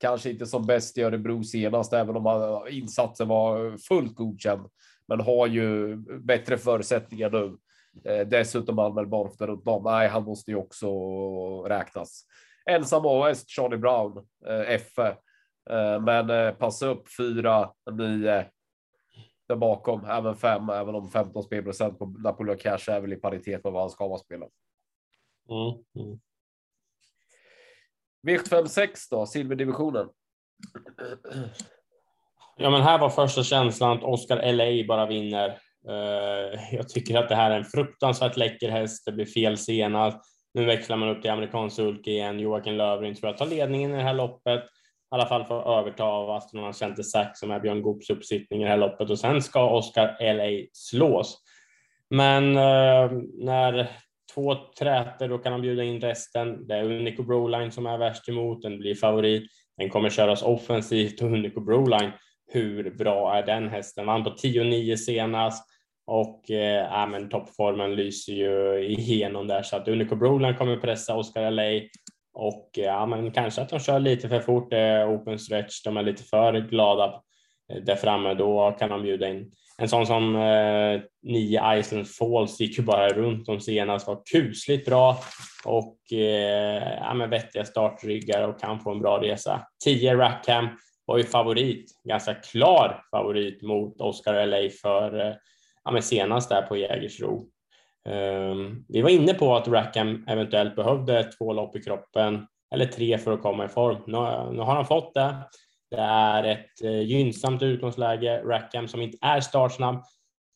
kanske 0.00 0.30
inte 0.30 0.46
som 0.46 0.66
bäst 0.66 0.98
i 0.98 1.02
Örebro 1.02 1.44
senast, 1.44 1.92
även 1.92 2.16
om 2.16 2.66
insatsen 2.70 3.28
var 3.28 3.76
fullt 3.76 4.14
godkänd, 4.14 4.68
men 5.08 5.20
har 5.20 5.46
ju 5.46 5.96
bättre 6.20 6.58
förutsättningar 6.58 7.30
nu. 7.30 7.56
Eh, 8.04 8.26
dessutom 8.26 8.78
anmäld 8.78 9.08
barfota 9.08 9.46
runt 9.46 9.68
om. 9.68 9.82
Nej, 9.84 10.08
han 10.08 10.24
måste 10.24 10.50
ju 10.50 10.56
också 10.56 10.88
räknas. 11.62 12.24
Ensam 12.66 13.02
AS 13.06 13.48
Charlie 13.48 13.78
Brown, 13.78 14.26
eh, 14.46 14.60
F. 14.74 14.98
Eh, 15.70 16.00
men 16.00 16.30
eh, 16.30 16.50
passa 16.50 16.86
upp 16.86 17.08
4, 17.16 17.70
9, 17.92 18.46
där 19.50 19.56
bakom, 19.56 20.04
även 20.04 20.36
5, 20.36 20.68
även 20.68 20.94
om 20.94 21.10
15 21.10 21.42
spelprocent 21.42 21.98
på 21.98 22.06
Napoleon 22.06 22.58
Cash 22.58 22.90
är 22.90 23.00
väl 23.00 23.12
i 23.12 23.16
paritet 23.16 23.64
med 23.64 23.72
vad 23.72 23.82
han 23.82 23.90
ska 23.90 24.08
vara 24.08 24.18
spelad. 24.18 24.50
Mm, 25.50 26.06
mm. 26.06 26.20
V75 28.26 28.66
6 28.66 29.08
då, 29.08 29.26
silverdivisionen. 29.26 30.08
Ja, 32.56 32.70
men 32.70 32.82
här 32.82 32.98
var 32.98 33.10
första 33.10 33.42
känslan 33.42 33.98
att 33.98 34.04
Oscar 34.04 34.52
LA 34.52 34.86
bara 34.88 35.06
vinner. 35.06 35.48
Eh, 35.88 36.74
jag 36.74 36.88
tycker 36.88 37.18
att 37.18 37.28
det 37.28 37.34
här 37.34 37.50
är 37.50 37.58
en 37.58 37.64
fruktansvärt 37.64 38.36
läcker 38.36 38.70
häst. 38.70 39.04
Det 39.06 39.12
blir 39.12 39.26
fel 39.26 39.58
senast. 39.58 40.18
Nu 40.54 40.64
växlar 40.64 40.96
man 40.96 41.08
upp 41.08 41.22
till 41.22 41.30
amerikansk 41.30 41.76
sulke 41.76 42.10
igen. 42.10 42.40
Joakim 42.40 42.74
Lövgren 42.74 43.14
tror 43.14 43.30
jag 43.30 43.38
tar 43.38 43.46
ledningen 43.46 43.94
i 43.94 43.96
det 43.96 44.02
här 44.02 44.14
loppet. 44.14 44.64
I 45.12 45.14
alla 45.14 45.26
fall 45.26 45.44
får 45.44 45.78
överta 45.78 46.04
av 46.04 46.30
Astronaut 46.30 46.76
Center 46.76 47.02
Sack 47.02 47.38
som 47.38 47.50
är 47.50 47.60
Björn 47.60 47.82
Goops 47.82 48.10
uppsittning 48.10 48.60
i 48.60 48.64
det 48.64 48.70
här 48.70 48.76
loppet 48.76 49.10
och 49.10 49.18
sen 49.18 49.42
ska 49.42 49.70
Oscar 49.70 50.34
LA 50.34 50.66
slås. 50.72 51.42
Men 52.10 52.56
eh, 52.56 53.10
när 53.38 53.90
två 54.34 54.54
träter 54.78 55.28
då 55.28 55.38
kan 55.38 55.52
han 55.52 55.62
bjuda 55.62 55.84
in 55.84 56.00
resten. 56.00 56.66
Det 56.66 56.74
är 56.74 56.84
Unico 56.84 57.22
Broline 57.22 57.72
som 57.72 57.86
är 57.86 57.98
värst 57.98 58.28
emot. 58.28 58.62
Den 58.62 58.78
blir 58.78 58.94
favorit. 58.94 59.50
Den 59.76 59.90
kommer 59.90 60.10
köras 60.10 60.42
offensivt 60.42 61.22
och 61.22 61.32
Unico 61.32 61.60
Broline. 61.60 62.12
Hur 62.52 62.90
bra 62.90 63.34
är 63.34 63.46
den 63.46 63.68
hästen? 63.68 64.06
Vann 64.06 64.24
på 64.24 64.30
10-9 64.30 64.96
senast 64.96 65.66
och 66.06 66.50
eh, 66.50 67.08
men 67.08 67.28
toppformen 67.28 67.94
lyser 67.94 68.32
ju 68.32 68.84
igenom 68.88 69.46
där 69.46 69.62
så 69.62 69.76
att 69.76 69.88
Unico 69.88 70.16
Broline 70.16 70.54
kommer 70.54 70.76
pressa 70.76 71.16
Oscar 71.16 71.50
LA 71.50 71.80
och 72.34 72.78
eh, 72.78 72.84
ja, 72.84 73.06
men 73.06 73.30
kanske 73.30 73.62
att 73.62 73.68
de 73.68 73.80
kör 73.80 73.98
lite 73.98 74.28
för 74.28 74.40
fort 74.40 74.72
eh, 74.72 75.10
open 75.10 75.38
stretch. 75.38 75.82
De 75.82 75.96
är 75.96 76.02
lite 76.02 76.22
för 76.22 76.52
glada 76.52 77.22
eh, 77.72 77.82
där 77.82 77.96
framme. 77.96 78.34
Då 78.34 78.76
kan 78.78 78.90
de 78.90 79.02
bjuda 79.02 79.28
in 79.28 79.52
en 79.80 79.88
sån 79.88 80.06
som 80.06 80.36
eh, 80.36 81.00
nio 81.22 81.78
Iceland 81.78 82.08
Falls 82.08 82.60
gick 82.60 82.78
ju 82.78 82.84
bara 82.84 83.08
runt 83.08 83.46
de 83.46 83.60
senast, 83.60 84.06
var 84.06 84.22
kusligt 84.32 84.86
bra 84.86 85.18
och 85.64 86.12
eh, 86.12 86.98
ja, 87.00 87.14
men 87.14 87.30
vettiga 87.30 87.64
startryggar 87.64 88.48
och 88.48 88.60
kan 88.60 88.80
få 88.80 88.90
en 88.90 89.00
bra 89.00 89.22
resa. 89.22 89.66
10 89.84 90.16
Rackham 90.16 90.68
var 91.04 91.18
ju 91.18 91.24
favorit, 91.24 91.90
ganska 92.04 92.34
klar 92.34 93.02
favorit 93.10 93.62
mot 93.62 94.00
Oscar 94.00 94.46
LA 94.46 94.70
för 94.82 95.26
eh, 95.26 95.34
ja, 95.84 95.90
men 95.90 96.02
senast 96.02 96.48
där 96.48 96.62
på 96.62 96.76
Jägersro. 96.76 97.46
Ehm, 98.08 98.84
vi 98.88 99.02
var 99.02 99.10
inne 99.10 99.34
på 99.34 99.56
att 99.56 99.68
Rackham 99.68 100.24
eventuellt 100.28 100.76
behövde 100.76 101.24
två 101.24 101.52
lopp 101.52 101.76
i 101.76 101.82
kroppen 101.82 102.46
eller 102.74 102.86
tre 102.86 103.18
för 103.18 103.32
att 103.32 103.42
komma 103.42 103.64
i 103.64 103.68
form. 103.68 103.96
Nu, 104.06 104.62
har 104.62 104.74
han 104.74 104.86
fått 104.86 105.14
det. 105.14 105.34
Det 105.90 106.00
är 106.00 106.44
ett 106.44 106.82
eh, 106.84 107.00
gynnsamt 107.00 107.62
utgångsläge. 107.62 108.42
Rackham 108.44 108.88
som 108.88 109.02
inte 109.02 109.18
är 109.20 109.40
startsnabb 109.40 110.04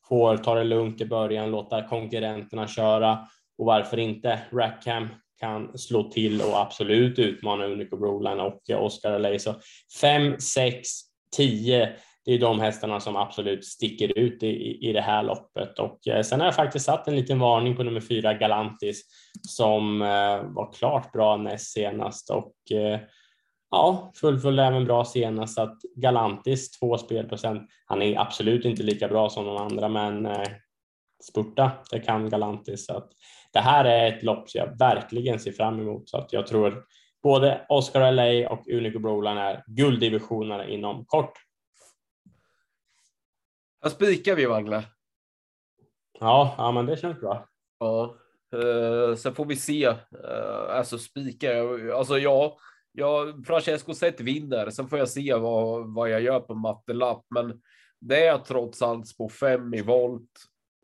får 0.07 0.37
ta 0.37 0.55
det 0.55 0.63
lugnt 0.63 1.01
i 1.01 1.05
början, 1.05 1.51
låta 1.51 1.87
konkurrenterna 1.87 2.67
köra 2.67 3.19
och 3.57 3.65
varför 3.65 3.99
inte? 3.99 4.39
Rackham 4.51 5.07
kan 5.39 5.77
slå 5.77 6.03
till 6.03 6.41
och 6.41 6.61
absolut 6.61 7.19
utmana 7.19 7.65
Unico 7.65 7.97
Broline 7.97 8.39
och 8.39 8.69
eh, 8.69 8.83
Oscar 8.83 9.19
LA. 9.19 9.39
Så 9.39 9.55
5, 10.01 10.39
6, 10.39 10.87
10 11.35 11.93
det 12.25 12.33
är 12.33 12.39
de 12.39 12.59
hästarna 12.59 12.99
som 12.99 13.15
absolut 13.15 13.65
sticker 13.65 14.17
ut 14.17 14.43
i, 14.43 14.87
i 14.89 14.93
det 14.93 15.01
här 15.01 15.23
loppet. 15.23 15.79
Och 15.79 16.07
eh, 16.07 16.21
sen 16.21 16.39
har 16.39 16.47
jag 16.47 16.55
faktiskt 16.55 16.85
satt 16.85 17.07
en 17.07 17.15
liten 17.15 17.39
varning 17.39 17.75
på 17.75 17.83
nummer 17.83 17.99
fyra 17.99 18.33
Galantis 18.33 19.03
som 19.41 20.01
eh, 20.01 20.43
var 20.43 20.73
klart 20.73 21.11
bra 21.11 21.37
näst 21.37 21.71
senast 21.71 22.29
och 22.29 22.55
eh, 22.71 22.99
ja, 23.71 24.11
fullföljde 24.15 24.63
även 24.63 24.85
bra 24.85 25.05
senast. 25.05 25.55
Så 25.55 25.61
att 25.61 25.77
Galantis 25.95 26.71
två 26.71 26.97
spelprocent. 26.97 27.69
Han 27.85 28.01
är 28.01 28.19
absolut 28.19 28.65
inte 28.65 28.83
lika 28.83 29.07
bra 29.07 29.29
som 29.29 29.45
de 29.45 29.57
andra, 29.57 29.89
men 29.89 30.27
spurta, 31.23 31.71
det 31.91 31.99
kan 31.99 32.29
Galantis. 32.29 32.85
Så 32.85 32.97
att 32.97 33.09
det 33.53 33.59
här 33.59 33.85
är 33.85 34.07
ett 34.07 34.23
lopp 34.23 34.49
som 34.49 34.59
jag 34.59 34.77
verkligen 34.77 35.39
ser 35.39 35.51
fram 35.51 35.79
emot. 35.79 36.09
Så 36.09 36.17
att 36.17 36.33
jag 36.33 36.47
tror 36.47 36.83
både 37.23 37.65
Oscar 37.69 38.11
LA 38.11 38.49
och 38.49 38.67
Unico 38.67 38.99
Broline 38.99 39.37
är 39.37 39.63
gulddivisionare 39.67 40.73
inom 40.73 41.05
kort. 41.05 41.44
Här 43.85 43.89
spikar 43.89 44.35
vi 44.35 44.45
Wangle. 44.45 44.83
Ja, 46.19 46.55
ja, 46.57 46.71
men 46.71 46.85
det 46.85 46.97
känns 46.97 47.19
bra. 47.19 47.47
Ja, 47.79 48.15
uh, 48.55 49.15
sen 49.15 49.35
får 49.35 49.45
vi 49.45 49.55
se. 49.55 49.87
Uh, 49.87 49.95
alltså 50.69 50.97
spika, 50.97 51.63
alltså 51.93 52.17
ja, 52.17 52.57
ja, 52.91 53.25
Francesco 53.47 53.93
Zet 53.93 54.21
vinner. 54.21 54.69
Sen 54.69 54.87
får 54.87 54.99
jag 54.99 55.09
se 55.09 55.33
vad, 55.33 55.93
vad 55.93 56.09
jag 56.09 56.21
gör 56.21 56.39
på 56.39 56.55
mattelapp, 56.55 57.25
men 57.29 57.61
det 58.01 58.27
är 58.27 58.37
trots 58.37 58.81
allt 58.81 59.17
på 59.17 59.29
fem 59.29 59.73
i 59.73 59.81
volt. 59.81 60.31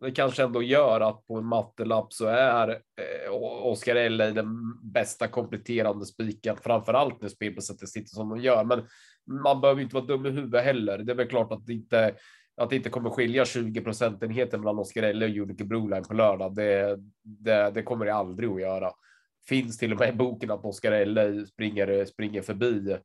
Det 0.01 0.11
kanske 0.11 0.43
ändå 0.43 0.63
gör 0.63 1.01
att 1.01 1.27
på 1.27 1.37
en 1.37 1.45
mattelapp 1.45 2.13
så 2.13 2.25
är 2.25 2.69
eh, 2.69 3.31
Oscar 3.63 3.95
L 3.95 4.17
den 4.17 4.47
bästa 4.83 5.27
kompletterande 5.27 6.05
spiken, 6.05 6.57
framför 6.61 6.93
allt 6.93 7.21
när 7.21 7.29
spelprocenten 7.29 7.87
sitter 7.87 8.09
som 8.09 8.29
de 8.29 8.41
gör. 8.41 8.63
Men 8.63 8.87
man 9.43 9.61
behöver 9.61 9.81
inte 9.81 9.95
vara 9.95 10.05
dum 10.05 10.25
i 10.25 10.29
huvudet 10.29 10.63
heller. 10.63 10.97
Det 10.97 11.11
är 11.11 11.15
väl 11.15 11.27
klart 11.27 11.51
att 11.51 11.65
det 11.65 11.73
inte 11.73 12.15
att 12.61 12.69
det 12.69 12.75
inte 12.75 12.89
kommer 12.89 13.09
skilja 13.09 13.45
20 13.45 13.81
procentenheter 13.81 14.57
mellan 14.57 14.79
Oscarelli 14.79 15.25
och 15.25 15.29
Juniker 15.29 15.65
Broline 15.65 16.03
på 16.03 16.13
lördag. 16.13 16.55
Det, 16.55 16.99
det, 17.23 17.71
det, 17.71 17.83
kommer 17.83 18.05
det 18.05 18.13
aldrig 18.13 18.49
att 18.49 18.61
göra. 18.61 18.91
Finns 19.47 19.77
till 19.77 19.93
och 19.93 19.99
med 19.99 20.09
i 20.09 20.17
boken 20.17 20.51
att 20.51 20.65
Oscarelli 20.65 21.45
springer, 21.45 22.05
springer 22.05 22.41
förbi 22.41 22.97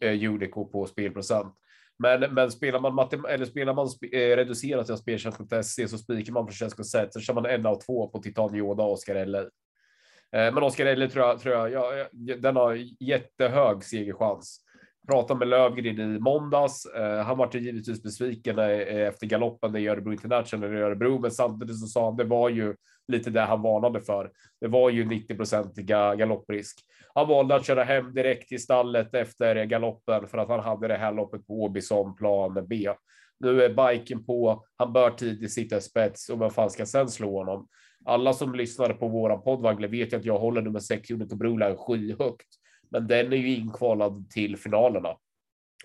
eh, 0.00 0.12
Judico 0.12 0.64
på 0.64 0.86
spelprocent. 0.86 1.54
Men, 1.98 2.34
men 2.34 2.50
spelar 2.50 2.80
man, 2.80 2.94
matem 2.94 3.24
eller 3.24 3.44
spelar 3.44 3.74
man 3.74 3.88
sp 3.94 4.02
eh, 4.12 4.36
reducerat 4.36 4.86
till 4.86 4.96
speltjänst.se 4.96 5.88
så 5.88 5.98
spikar 5.98 6.32
man 6.32 6.46
Francesco 6.46 6.84
Zet 6.84 7.12
så 7.12 7.20
kör 7.20 7.34
man 7.34 7.46
en 7.46 7.66
av 7.66 7.80
två 7.80 8.08
på 8.08 8.18
Titan 8.18 8.54
Yoda 8.54 8.82
och 8.82 8.92
Oscarelli. 8.92 9.38
Eh, 10.32 10.54
men 10.54 10.62
Oscarelli 10.62 11.08
tror 11.08 11.26
jag, 11.26 11.40
tror 11.40 11.54
jag 11.54 11.72
ja, 11.72 12.08
den 12.36 12.56
har 12.56 12.78
jättehög 13.00 13.84
segerchans 13.84 14.60
pratade 15.08 15.38
med 15.38 15.48
Lövgren 15.48 16.16
i 16.16 16.18
måndags. 16.18 16.86
Eh, 16.86 17.18
han 17.18 17.38
var 17.38 17.50
givetvis 17.52 18.02
besviken 18.02 18.58
eh, 18.58 19.06
efter 19.08 19.26
galoppen 19.26 19.76
i 19.76 19.88
Örebro 19.88 20.12
International 20.12 20.74
i 20.74 20.80
Örebro, 20.80 21.18
men 21.18 21.30
samtidigt 21.30 21.80
så 21.80 21.86
sa 21.86 22.04
han 22.04 22.16
det 22.16 22.24
var 22.24 22.48
ju 22.48 22.74
lite 23.08 23.30
det 23.30 23.40
han 23.40 23.62
varnade 23.62 24.00
för. 24.00 24.30
Det 24.60 24.68
var 24.68 24.90
ju 24.90 25.04
90 25.04 25.36
procentiga 25.36 26.14
galopprisk. 26.14 26.78
Han 27.14 27.28
valde 27.28 27.54
att 27.54 27.66
köra 27.66 27.84
hem 27.84 28.14
direkt 28.14 28.48
till 28.48 28.62
stallet 28.62 29.14
efter 29.14 29.64
galoppen 29.64 30.28
för 30.28 30.38
att 30.38 30.48
han 30.48 30.60
hade 30.60 30.88
det 30.88 30.96
här 30.96 31.12
loppet 31.12 31.46
på 31.46 31.62
Åby 31.62 31.80
som 31.80 32.16
plan 32.16 32.66
B. 32.68 32.88
Nu 33.40 33.62
är 33.62 33.92
biken 33.92 34.24
på. 34.24 34.64
Han 34.76 34.92
bör 34.92 35.10
tidigt 35.10 35.52
sitta 35.52 35.76
i 35.76 35.80
spets 35.80 36.28
och 36.28 36.40
vem 36.40 36.50
fan 36.50 36.70
ska 36.70 36.86
sen 36.86 37.08
slå 37.08 37.38
honom? 37.38 37.68
Alla 38.04 38.32
som 38.32 38.54
lyssnade 38.54 38.94
på 38.94 39.08
våran 39.08 39.42
podd 39.42 39.80
vet 39.80 40.12
ju 40.12 40.16
att 40.16 40.24
jag 40.24 40.38
håller 40.38 40.62
nummer 40.62 40.80
sex 40.80 41.10
Unico 41.10 41.36
Broline 41.36 41.76
skyhögt 41.76 42.57
men 42.90 43.06
den 43.06 43.32
är 43.32 43.36
ju 43.36 43.54
inkvalad 43.56 44.30
till 44.30 44.56
finalerna. 44.56 45.16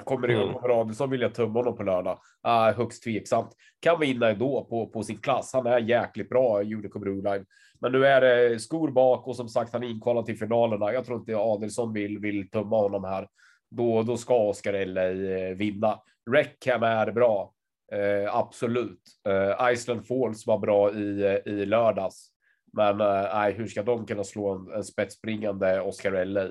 Kommer 0.04 0.28
mm. 0.30 0.56
Radisson 0.56 1.10
vilja 1.10 1.30
tumma 1.30 1.60
honom 1.60 1.78
på 1.78 1.84
lördag? 1.84 2.20
Ah, 2.42 2.72
högst 2.72 3.04
tveksamt. 3.04 3.50
Kan 3.80 4.00
vinna 4.00 4.30
ändå 4.30 4.66
på, 4.70 4.88
på 4.88 5.04
sin 5.04 5.18
klass. 5.18 5.54
Han 5.54 5.66
är 5.66 5.80
jäkligt 5.80 6.30
bra, 6.30 6.62
Unico 6.62 7.00
Broline. 7.00 7.46
Men 7.80 7.92
nu 7.92 8.06
är 8.06 8.22
det 8.22 8.60
skor 8.60 8.92
bak 8.92 9.28
och 9.28 9.36
som 9.36 9.50
sagt, 9.50 9.74
han 9.74 9.84
är 9.84 9.88
inkvalad 9.90 10.26
till 10.26 10.38
finalerna. 10.38 10.94
Jag 10.94 11.06
tror 11.06 11.20
inte 11.20 11.36
Adelsson 11.36 11.94
vill, 11.94 12.20
vill 12.20 12.50
tumma 12.50 12.78
honom 12.78 13.04
här. 13.04 13.28
Då, 13.72 14.04
då 14.04 14.18
ska 14.18 14.50
Oscar 14.50 14.86
LA 14.86 15.04
eh, 15.04 15.56
vinna. 15.56 16.00
Reckham 16.32 16.84
är 16.84 17.12
bra. 17.12 17.54
Eh, 17.94 18.36
absolut. 18.36 19.02
Eh, 19.28 19.72
Iceland 19.72 20.08
Falls 20.08 20.48
var 20.48 20.60
bra 20.60 20.94
i, 20.94 21.24
eh, 21.24 21.54
i 21.54 21.66
lördags. 21.66 22.30
Men 22.74 23.02
eh, 23.02 23.56
hur 23.56 23.68
ska 23.68 23.84
de 23.84 24.06
kunna 24.06 24.24
slå 24.24 24.52
en, 24.52 24.72
en 24.76 24.84
spetsspringande 24.84 25.82
Oscar 25.82 26.26
LA? 26.26 26.50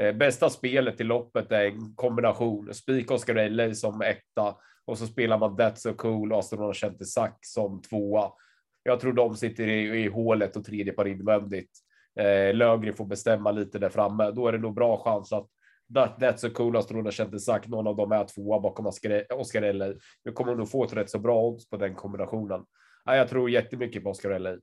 Eh, 0.00 0.12
bästa 0.12 0.50
spelet 0.50 1.00
i 1.00 1.04
loppet 1.04 1.52
är 1.52 1.64
en 1.64 1.94
kombination. 1.94 2.74
Spik 2.74 3.10
Oscar 3.10 3.34
Rayleigh 3.34 3.72
som 3.72 4.02
etta 4.02 4.56
och 4.84 4.98
så 4.98 5.06
spelar 5.06 5.38
man 5.38 5.56
That's 5.56 5.74
So 5.74 5.94
Cool 5.94 6.32
och 6.32 6.38
Aston 6.38 6.74
Sack 7.04 7.38
som 7.40 7.82
tvåa. 7.82 8.32
Jag 8.82 9.00
tror 9.00 9.12
de 9.12 9.36
sitter 9.36 9.68
i, 9.68 10.04
i 10.04 10.08
hålet 10.08 10.56
och 10.56 10.64
tredje 10.64 10.92
par 10.92 11.08
invändigt. 11.08 11.70
Eh, 12.20 12.54
Lögren 12.54 12.94
får 12.94 13.04
bestämma 13.04 13.50
lite 13.50 13.78
där 13.78 13.88
framme. 13.88 14.30
Då 14.30 14.48
är 14.48 14.52
det 14.52 14.58
nog 14.58 14.74
bra 14.74 15.02
chans 15.04 15.32
att 15.32 15.48
That, 15.94 16.18
That's 16.20 16.36
So 16.36 16.50
Cool 16.50 16.76
och 16.76 16.80
Aston 16.80 17.40
Sack, 17.40 17.68
någon 17.68 17.86
av 17.86 17.96
dem 17.96 18.12
är 18.12 18.24
tvåa 18.24 18.60
bakom 18.60 18.86
Oscar 18.86 19.60
Rayleigh. 19.60 19.98
Nu 20.24 20.32
kommer 20.32 20.54
nog 20.54 20.70
få 20.70 20.84
ett 20.84 20.92
rätt 20.92 21.10
så 21.10 21.18
bra 21.18 21.42
odds 21.42 21.70
på 21.70 21.76
den 21.76 21.94
kombinationen. 21.94 22.64
Jag 23.04 23.28
tror 23.28 23.50
jättemycket 23.50 24.04
på 24.04 24.10
Oscar 24.10 24.30
Rayleigh. 24.30 24.58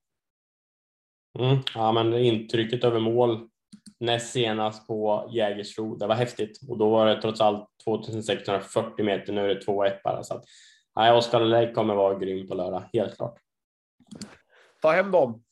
Mm, 1.39 1.57
ja, 1.75 1.91
men 1.91 2.13
intrycket 2.13 2.83
över 2.83 2.99
mål 2.99 3.49
näst 3.99 4.33
senast 4.33 4.87
på 4.87 5.29
Jägersro. 5.33 5.95
Det 5.95 6.07
var 6.07 6.15
häftigt 6.15 6.59
och 6.69 6.77
då 6.77 6.89
var 6.89 7.05
det 7.05 7.21
trots 7.21 7.41
allt 7.41 7.69
2640 7.83 9.05
meter. 9.05 9.33
Nu 9.33 9.51
är 9.51 9.55
det 9.55 9.65
2-1 9.65 9.99
bara 10.03 10.23
så 10.23 10.33
att 10.33 10.43
nej, 10.95 11.11
Oskar 11.11 11.39
Lake 11.39 11.71
kommer 11.71 11.95
vara 11.95 12.19
grym 12.19 12.47
på 12.47 12.55
lördag, 12.55 12.83
helt 12.93 13.15
klart. 13.15 13.39
Ta 14.81 14.91
hem 14.91 15.11
dem. 15.11 15.43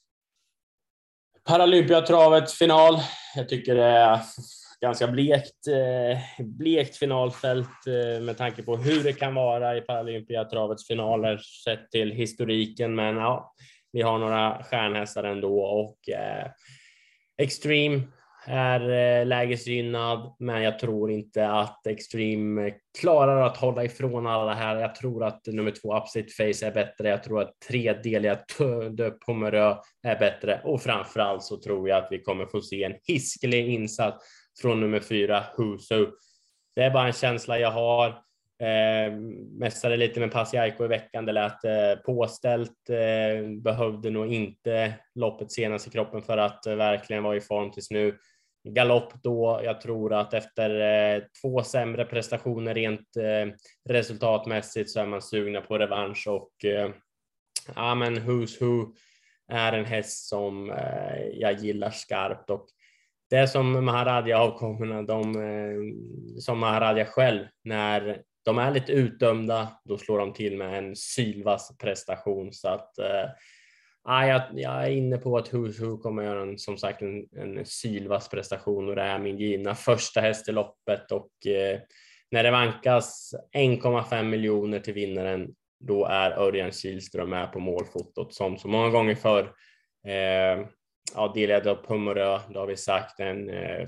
Paralympiatravets 1.43 2.53
final. 2.53 2.97
Jag 3.35 3.49
tycker 3.49 3.75
det 3.75 3.83
är 3.83 4.19
ganska 4.81 5.07
blekt, 5.07 5.67
eh, 5.67 6.45
blekt 6.45 6.97
finalfält 6.97 7.87
eh, 7.87 8.21
med 8.21 8.37
tanke 8.37 8.63
på 8.63 8.77
hur 8.77 9.03
det 9.03 9.13
kan 9.13 9.35
vara 9.35 9.77
i 9.77 9.81
Paralympiatravets 9.81 10.87
finaler 10.87 11.37
sett 11.37 11.91
till 11.91 12.11
historiken. 12.11 12.95
Men 12.95 13.15
ja, 13.15 13.53
vi 13.91 14.01
har 14.01 14.17
några 14.17 14.63
stjärnhästar 14.63 15.23
ändå 15.23 15.61
och 15.61 16.09
eh, 16.09 16.47
Extreme 17.37 18.01
är 18.47 18.89
eh, 19.19 19.25
lägesgynnad, 19.25 20.35
men 20.39 20.61
jag 20.61 20.79
tror 20.79 21.11
inte 21.11 21.49
att 21.49 21.87
Extreme 21.87 22.67
eh, 22.67 22.73
klarar 22.99 23.41
att 23.41 23.57
hålla 23.57 23.83
ifrån 23.83 24.27
alla 24.27 24.53
här. 24.53 24.75
Jag 24.75 24.95
tror 24.95 25.23
att 25.23 25.47
nummer 25.47 25.71
två 25.71 25.97
Upstate 25.97 26.29
Face 26.37 26.67
är 26.67 26.71
bättre. 26.71 27.09
Jag 27.09 27.23
tror 27.23 27.41
att 27.41 27.59
tredeliga 27.67 28.39
de 28.91 29.11
Pomerö 29.25 29.75
är 30.03 30.19
bättre 30.19 30.61
och 30.63 30.81
framförallt 30.81 31.43
så 31.43 31.57
tror 31.57 31.89
jag 31.89 32.03
att 32.03 32.11
vi 32.11 32.21
kommer 32.21 32.45
få 32.45 32.61
se 32.61 32.83
en 32.83 32.95
hiskelig 33.07 33.67
insats 33.67 34.25
från 34.61 34.79
nummer 34.79 34.99
fyra 34.99 35.43
Husu. 35.57 36.07
Det 36.75 36.81
är 36.81 36.91
bara 36.91 37.07
en 37.07 37.13
känsla 37.13 37.59
jag 37.59 37.71
har. 37.71 38.21
Eh, 38.59 39.13
mässade 39.51 39.97
lite 39.97 40.19
med 40.19 40.31
Pasiaiko 40.31 40.85
i 40.85 40.87
veckan. 40.87 41.25
Det 41.25 41.31
lät 41.31 41.63
eh, 41.63 41.95
påställt. 42.05 42.89
Eh, 42.89 43.49
behövde 43.49 44.09
nog 44.09 44.33
inte 44.33 44.93
loppet 45.15 45.51
senast 45.51 45.87
i 45.87 45.89
kroppen 45.89 46.21
för 46.21 46.37
att 46.37 46.65
eh, 46.65 46.75
verkligen 46.75 47.23
vara 47.23 47.35
i 47.35 47.41
form 47.41 47.71
tills 47.71 47.91
nu. 47.91 48.17
Galopp 48.67 49.13
då. 49.23 49.61
Jag 49.63 49.81
tror 49.81 50.13
att 50.13 50.33
efter 50.33 50.69
eh, 51.15 51.23
två 51.41 51.63
sämre 51.63 52.05
prestationer 52.05 52.73
rent 52.73 53.17
eh, 53.17 53.53
resultatmässigt 53.89 54.89
så 54.89 54.99
är 54.99 55.05
man 55.05 55.21
sugna 55.21 55.61
på 55.61 55.77
revansch 55.77 56.27
och 56.27 56.65
eh, 56.65 56.89
ja, 57.75 57.95
men 57.95 58.17
Who's 58.17 58.59
Who 58.59 58.93
är 59.51 59.73
en 59.73 59.85
häst 59.85 60.27
som 60.27 60.71
eh, 60.71 61.27
jag 61.33 61.53
gillar 61.53 61.89
skarpt 61.89 62.49
och 62.49 62.65
det 63.29 63.35
är 63.35 63.47
som 63.47 63.85
Maharadja 63.85 64.39
avkommorna, 64.39 65.01
de 65.01 65.35
eh, 65.35 66.39
som 66.39 66.59
Maharadja 66.59 67.05
själv 67.05 67.45
när 67.63 68.21
de 68.45 68.57
är 68.57 68.71
lite 68.71 68.91
utdömda, 68.91 69.67
då 69.83 69.97
slår 69.97 70.19
de 70.19 70.33
till 70.33 70.57
med 70.57 70.77
en 70.77 70.95
sylvass 70.95 71.77
prestation 71.77 72.53
så 72.53 72.67
att 72.67 72.97
eh, 72.97 73.29
ah, 74.03 74.25
jag, 74.25 74.41
jag 74.53 74.83
är 74.85 74.89
inne 74.89 75.17
på 75.17 75.37
att 75.37 75.51
Who's 75.51 75.85
Who 75.85 75.97
kommer 75.97 76.23
göra 76.23 76.41
en, 76.41 76.57
som 76.57 76.77
sagt 76.77 77.01
en, 77.01 77.27
en 77.35 77.65
sylvass 77.65 78.29
prestation 78.29 78.89
och 78.89 78.95
det 78.95 79.01
är 79.01 79.19
min 79.19 79.37
givna 79.37 79.75
första 79.75 80.21
häst 80.21 80.49
i 80.49 80.51
loppet 80.51 81.11
och 81.11 81.47
eh, 81.47 81.79
när 82.31 82.43
det 82.43 82.51
vankas 82.51 83.33
1,5 83.55 84.23
miljoner 84.23 84.79
till 84.79 84.93
vinnaren 84.93 85.55
då 85.79 86.05
är 86.05 86.31
Örjan 86.31 86.71
Kihlström 86.71 87.29
med 87.29 87.51
på 87.51 87.59
målfotot 87.59 88.33
som 88.33 88.57
så 88.57 88.67
många 88.67 88.89
gånger 88.89 89.15
förr. 89.15 89.53
Eh, 90.07 90.67
ja, 91.15 91.31
delad 91.35 91.67
upp 91.67 91.85
Hummerö, 91.85 92.39
det 92.49 92.59
har 92.59 92.67
vi 92.67 92.77
sagt, 92.77 93.19
en 93.19 93.49
eh, 93.49 93.85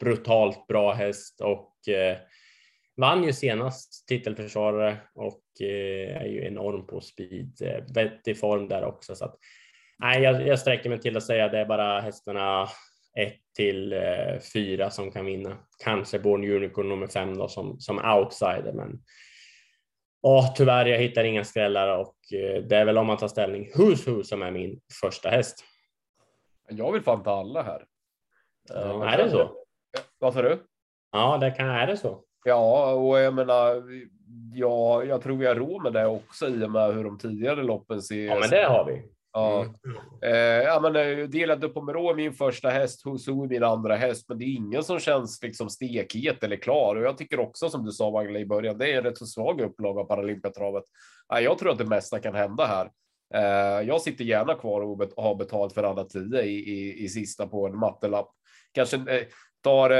brutalt 0.00 0.66
bra 0.66 0.92
häst 0.92 1.40
och 1.40 1.88
eh, 1.88 2.16
vann 3.00 3.24
ju 3.24 3.32
senast 3.32 4.08
titelförsvarare 4.08 4.96
och 5.14 5.42
eh, 5.60 6.16
är 6.16 6.26
ju 6.26 6.46
enorm 6.46 6.86
på 6.86 7.00
speed, 7.00 7.62
eh, 7.62 7.94
vettig 7.94 8.40
form 8.40 8.68
där 8.68 8.84
också. 8.84 9.14
Så 9.14 9.24
att, 9.24 9.36
nej, 9.98 10.22
jag, 10.22 10.46
jag 10.46 10.58
sträcker 10.58 10.90
mig 10.90 11.00
till 11.00 11.16
att 11.16 11.22
säga 11.22 11.44
att 11.44 11.52
det 11.52 11.58
är 11.58 11.66
bara 11.66 12.00
hästarna 12.00 12.68
1 13.16 13.34
till 13.56 13.94
4 14.54 14.84
eh, 14.84 14.90
som 14.90 15.10
kan 15.10 15.24
vinna. 15.24 15.56
Kanske 15.84 16.18
Born 16.18 16.44
Unicorn 16.44 16.88
nummer 16.88 17.06
5 17.06 17.36
då 17.36 17.48
som, 17.48 17.80
som 17.80 17.98
outsider, 17.98 18.72
men 18.72 19.02
Åh, 20.22 20.54
tyvärr, 20.54 20.86
jag 20.86 20.98
hittar 20.98 21.24
inga 21.24 21.44
skrällar 21.44 21.98
och 21.98 22.16
det 22.68 22.76
är 22.76 22.84
väl 22.84 22.98
om 22.98 23.06
man 23.06 23.16
tar 23.16 23.28
ställning 23.28 23.70
Who's 23.74 24.10
Who 24.10 24.22
som 24.22 24.42
är 24.42 24.50
min 24.50 24.80
första 25.00 25.28
häst. 25.28 25.64
Jag 26.68 26.92
vill 26.92 27.02
fan 27.02 27.22
ta 27.22 27.40
alla 27.40 27.62
här. 27.62 27.84
Ja, 28.68 29.10
är 29.10 29.18
det 29.18 29.30
så? 29.30 29.54
Vad 30.18 30.34
sa 30.34 30.42
du? 30.42 30.62
Ja, 31.12 31.38
det 31.38 31.50
kan, 31.50 31.68
är 31.68 31.86
det 31.86 31.96
så? 31.96 32.24
Ja, 32.44 32.92
och 32.92 33.18
jag 33.18 33.34
menar, 33.34 33.82
ja, 34.54 35.04
jag 35.04 35.22
tror 35.22 35.36
vi 35.36 35.46
har 35.46 35.54
råd 35.54 35.82
med 35.82 35.92
det 35.92 36.06
också 36.06 36.48
i 36.48 36.64
och 36.64 36.70
med 36.70 36.94
hur 36.94 37.04
de 37.04 37.18
tidigare 37.18 37.62
loppen 37.62 38.02
ser 38.02 38.24
Ja, 38.24 38.38
men 38.40 38.50
det 38.50 38.64
har 38.64 38.84
vi. 38.84 39.02
Ja, 39.32 39.62
mm. 39.62 39.96
eh, 40.22 40.64
ja 40.64 40.80
men 40.80 40.96
eh, 40.96 41.28
delade 41.28 41.66
upp 41.66 41.74
Pomerå 41.74 42.14
min 42.14 42.32
första 42.32 42.68
häst, 42.68 43.06
Husu 43.06 43.34
min 43.34 43.62
andra 43.62 43.96
häst, 43.96 44.28
men 44.28 44.38
det 44.38 44.44
är 44.44 44.56
ingen 44.56 44.82
som 44.82 44.98
känns 44.98 45.42
liksom 45.42 45.70
stekhet 45.70 46.44
eller 46.44 46.56
klar. 46.56 46.96
Och 46.96 47.02
jag 47.02 47.18
tycker 47.18 47.40
också 47.40 47.70
som 47.70 47.84
du 47.84 47.92
sa 47.92 48.10
Wagner 48.10 48.40
i 48.40 48.46
början, 48.46 48.78
det 48.78 48.92
är 48.92 48.98
en 48.98 49.04
rätt 49.04 49.18
så 49.18 49.26
svag 49.26 49.60
upplaga 49.60 50.00
av 50.00 50.04
Paralympiatravet. 50.04 50.84
Ja, 51.28 51.40
jag 51.40 51.58
tror 51.58 51.72
att 51.72 51.78
det 51.78 51.84
mesta 51.84 52.20
kan 52.20 52.34
hända 52.34 52.66
här. 52.66 52.90
Eh, 53.34 53.86
jag 53.88 54.00
sitter 54.00 54.24
gärna 54.24 54.54
kvar 54.54 54.80
och 54.80 55.24
har 55.24 55.34
betalt 55.34 55.72
för 55.72 55.82
alla 55.82 56.04
tio 56.04 56.42
i, 56.42 56.70
i, 56.70 57.04
i 57.04 57.08
sista 57.08 57.46
på 57.46 57.66
en 57.66 57.78
mattelapp. 57.78 58.28
Kanske 58.72 58.96
eh, 58.96 59.26
tar 59.62 59.90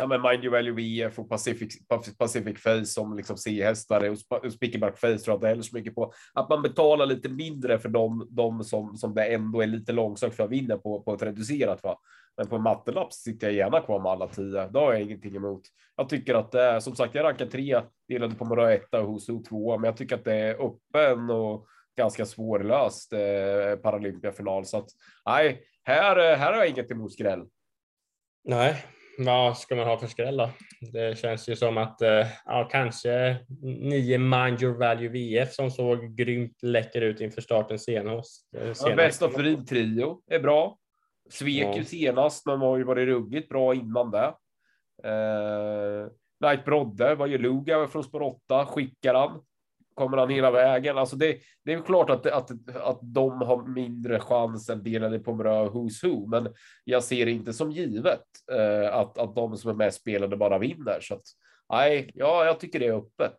ja, 0.00 0.06
men 0.06 0.22
Mind 0.22 0.44
your 0.44 0.52
Value 0.52 0.72
VF 0.72 1.18
och 1.18 1.28
Pacific, 1.28 1.78
Pacific 2.18 2.62
Face 2.62 2.84
som 2.84 3.16
liksom 3.16 3.36
C-hästar 3.36 4.16
och 4.44 4.52
Spickerback 4.52 4.98
Face 4.98 5.18
tror 5.18 5.32
jag 5.32 5.36
inte 5.36 5.48
heller 5.48 5.62
så 5.62 5.76
mycket 5.76 5.94
på. 5.94 6.12
Att 6.34 6.48
man 6.48 6.62
betalar 6.62 7.06
lite 7.06 7.28
mindre 7.28 7.78
för 7.78 7.88
dem, 7.88 8.28
de 8.30 8.64
som, 8.64 8.96
som 8.96 9.14
det 9.14 9.24
ändå 9.24 9.60
är 9.60 9.66
lite 9.66 9.92
långsökt 9.92 10.36
för 10.36 10.44
att 10.44 10.50
vinna 10.50 10.78
på, 10.78 11.02
på 11.02 11.14
ett 11.14 11.22
reducerat. 11.22 11.82
Va? 11.82 11.98
Men 12.36 12.46
på 12.46 12.56
en 12.56 12.62
mattelapp 12.62 13.12
sitter 13.12 13.46
jag 13.46 13.56
gärna 13.56 13.80
kvar 13.80 14.00
med 14.00 14.12
alla 14.12 14.28
tio. 14.28 14.68
Det 14.68 14.78
har 14.78 14.92
jag 14.92 15.02
ingenting 15.02 15.36
emot. 15.36 15.62
Jag 15.96 16.08
tycker 16.08 16.34
att 16.34 16.52
det 16.52 16.62
är 16.62 16.80
som 16.80 16.96
sagt, 16.96 17.14
jag 17.14 17.24
rankar 17.24 17.46
tre 17.46 17.80
delade 18.08 18.34
på 18.34 18.44
Mora 18.44 18.72
etta 18.72 19.00
och 19.00 19.06
Hoso 19.06 19.42
tvåa, 19.42 19.76
men 19.76 19.84
jag 19.88 19.96
tycker 19.96 20.14
att 20.14 20.24
det 20.24 20.34
är 20.34 20.66
öppen 20.66 21.30
och 21.30 21.66
ganska 21.96 22.26
svårlöst 22.26 23.12
eh, 23.12 23.76
Paralympiafinal. 23.82 24.64
Så 24.64 24.78
att 24.78 24.88
nej, 25.26 25.62
här, 25.82 26.36
här 26.36 26.52
har 26.52 26.58
jag 26.58 26.68
inget 26.68 26.90
emot 26.90 27.12
skräll. 27.12 27.46
Nej, 28.44 28.84
vad 29.24 29.58
ska 29.58 29.76
man 29.76 29.86
ha 29.86 29.98
för 29.98 30.06
skräll 30.06 30.36
då? 30.36 30.50
Det 30.92 31.18
känns 31.18 31.48
ju 31.48 31.56
som 31.56 31.78
att 31.78 32.02
eh, 32.02 32.26
ja, 32.44 32.68
kanske 32.70 33.36
nio 33.62 34.18
Mind 34.18 34.62
Your 34.62 34.78
Value 34.78 35.08
VF 35.08 35.52
som 35.52 35.70
såg 35.70 36.16
grymt 36.16 36.62
läcker 36.62 37.00
ut 37.00 37.20
inför 37.20 37.40
starten 37.40 37.78
senast. 37.78 38.48
Ja, 38.84 38.96
Best 38.96 39.22
of 39.22 39.34
Dream 39.34 39.66
Trio 39.66 40.22
är 40.30 40.40
bra. 40.40 40.78
Svek 41.30 41.66
ja. 41.66 41.76
ju 41.76 41.84
senast, 41.84 42.46
men 42.46 42.60
har 42.60 42.76
ju 42.76 42.84
varit 42.84 43.06
ruggigt 43.06 43.48
bra 43.48 43.74
innan 43.74 44.10
det. 44.10 44.34
Eh, 45.04 46.06
Night 46.40 46.64
Brodde, 46.64 47.14
vad 47.14 47.28
gör 47.28 47.38
Luga 47.38 47.88
från 47.88 48.04
spår 48.04 48.22
8? 48.22 48.66
Skickar 48.66 49.14
han? 49.14 49.42
Kommer 50.00 50.16
han 50.16 50.30
hela 50.30 50.50
vägen? 50.50 50.98
Alltså 50.98 51.16
det, 51.16 51.38
det 51.64 51.72
är 51.72 51.82
klart 51.82 52.10
att, 52.10 52.26
att, 52.26 52.50
att 52.76 52.98
de 53.02 53.42
har 53.42 53.62
mindre 53.62 54.20
chans 54.20 54.70
än 54.70 54.82
delade 54.82 55.18
på 55.18 55.34
Mrö 55.34 55.68
Who's 55.68 56.06
Who, 56.06 56.26
men 56.26 56.54
jag 56.84 57.04
ser 57.04 57.26
det 57.26 57.32
inte 57.32 57.52
som 57.52 57.72
givet 57.72 58.24
eh, 58.52 58.94
att, 58.94 59.18
att 59.18 59.34
de 59.34 59.56
som 59.56 59.70
är 59.70 59.74
mest 59.74 60.00
spelade 60.00 60.36
bara 60.36 60.58
vinner. 60.58 60.98
Så 61.00 61.14
att, 61.14 61.22
nej, 61.68 62.10
ja, 62.14 62.44
jag 62.44 62.60
tycker 62.60 62.78
det 62.80 62.86
är 62.86 62.96
öppet. 62.96 63.36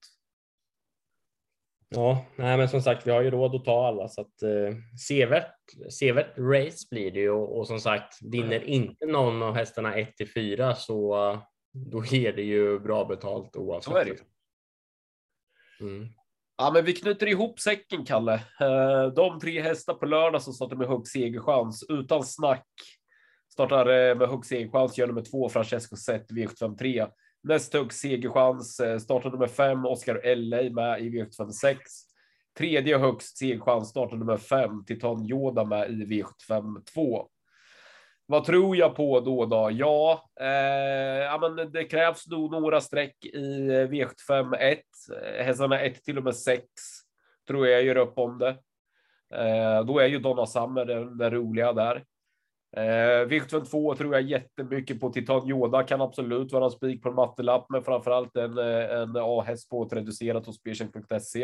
Ja, 1.90 2.26
nej, 2.36 2.58
men 2.58 2.70
som 2.70 2.82
sagt, 2.82 3.08
vi 3.08 3.12
har 3.12 3.22
ju 3.22 3.32
råd 3.32 3.56
att 3.56 3.66
ta 3.66 3.88
alla 3.88 4.08
så 4.08 4.22
att 4.22 4.42
eh, 4.44 4.76
sevärt, 5.08 5.92
sevärt 6.00 6.38
race 6.38 6.88
blir 6.92 7.12
det 7.12 7.20
ju 7.20 7.32
och, 7.32 7.58
och 7.58 7.68
som 7.68 7.80
sagt 7.80 8.18
vinner 8.22 8.64
inte 8.64 9.06
någon 9.06 9.44
av 9.44 9.54
hästarna 9.54 9.96
1 9.96 10.18
till 10.18 10.34
4 10.34 10.76
så 10.76 11.16
då 11.72 12.06
ger 12.06 12.34
det 12.34 12.44
ju 12.44 12.80
bra 12.80 13.06
betalt 13.06 13.56
oavsett. 13.56 13.94
Så 13.94 13.98
är 13.98 14.06
det. 14.06 14.18
Mm. 15.86 16.10
Ja, 16.62 16.72
men 16.74 16.86
vi 16.86 16.94
knyter 16.94 17.28
ihop 17.28 17.60
säcken, 17.60 18.06
Kalle. 18.06 18.34
Eh, 18.34 19.14
de 19.16 19.40
tre 19.40 19.62
hästar 19.62 19.94
på 19.94 20.06
lördag 20.06 20.42
som 20.42 20.54
startar 20.54 20.76
med 20.76 20.88
hög 20.88 21.08
segerchans 21.08 21.86
utan 21.90 22.24
snack. 22.24 22.68
Startar 23.54 24.10
eh, 24.10 24.18
med 24.18 24.30
hög 24.30 24.46
segerchans, 24.46 24.98
gör 24.98 25.08
nummer 25.08 25.22
två, 25.22 25.50
Francesco 25.50 25.96
Zet, 25.96 26.32
V753. 26.32 27.12
Näst 27.44 27.74
hög 27.74 27.94
segerchans 27.94 28.80
eh, 28.80 28.98
startar 28.98 29.30
nummer 29.30 29.48
fem, 29.48 29.86
Oscar 29.86 30.36
LA 30.36 30.58
med 30.58 31.02
i 31.02 31.10
V756. 31.10 31.78
Tredje 32.58 32.98
högst 32.98 33.38
segerchans 33.38 33.90
startar 33.90 34.18
nummer 34.18 34.38
fem, 34.38 34.86
Titan 34.86 35.26
Yoda 35.26 35.66
med 35.66 35.90
i 35.90 36.06
V752. 36.06 37.26
Vad 38.32 38.44
tror 38.44 38.76
jag 38.76 38.96
på 38.96 39.20
då? 39.20 39.46
då? 39.46 39.70
Ja, 39.72 40.30
eh, 40.40 40.48
ja 41.24 41.38
men 41.42 41.72
det 41.72 41.84
krävs 41.84 42.28
nog 42.28 42.52
några 42.52 42.82
streck 42.82 43.26
i 43.26 43.68
eh, 43.68 43.90
V75 43.90 44.56
1. 44.56 44.80
Eh, 45.24 45.46
Hästarna 45.46 45.80
1 45.80 46.04
till 46.04 46.18
och 46.18 46.24
med 46.24 46.36
6 46.36 46.66
tror 47.48 47.68
jag 47.68 47.84
gör 47.84 47.98
upp 47.98 48.18
om 48.18 48.38
det. 48.38 48.50
Eh, 49.34 49.86
då 49.86 50.00
är 50.00 50.08
ju 50.08 50.20
Donna 50.20 50.46
Summer 50.46 50.86
den, 50.86 51.18
den 51.18 51.32
roliga 51.32 51.74
där. 51.74 51.96
Eh, 52.78 53.28
V75 53.28 53.66
2 53.66 53.96
tror 53.96 54.14
jag 54.14 54.22
jättemycket 54.22 55.00
på. 55.00 55.10
Titan 55.10 55.50
Yoda 55.50 55.84
kan 55.84 56.02
absolut 56.02 56.52
vara 56.52 56.66
en 56.66 56.72
spik 56.72 57.04
på 57.04 57.10
en 57.10 57.16
mattelapp, 57.16 57.66
men 57.70 57.84
framför 57.84 58.12
allt 58.12 58.36
en, 58.36 58.58
eh, 58.58 59.02
en 59.02 59.16
A-häst 59.16 59.70
på 59.70 59.84
ett 59.84 59.94
reducerat 59.94 60.46
hos 60.46 60.56
Spelcheck.se. 60.56 61.44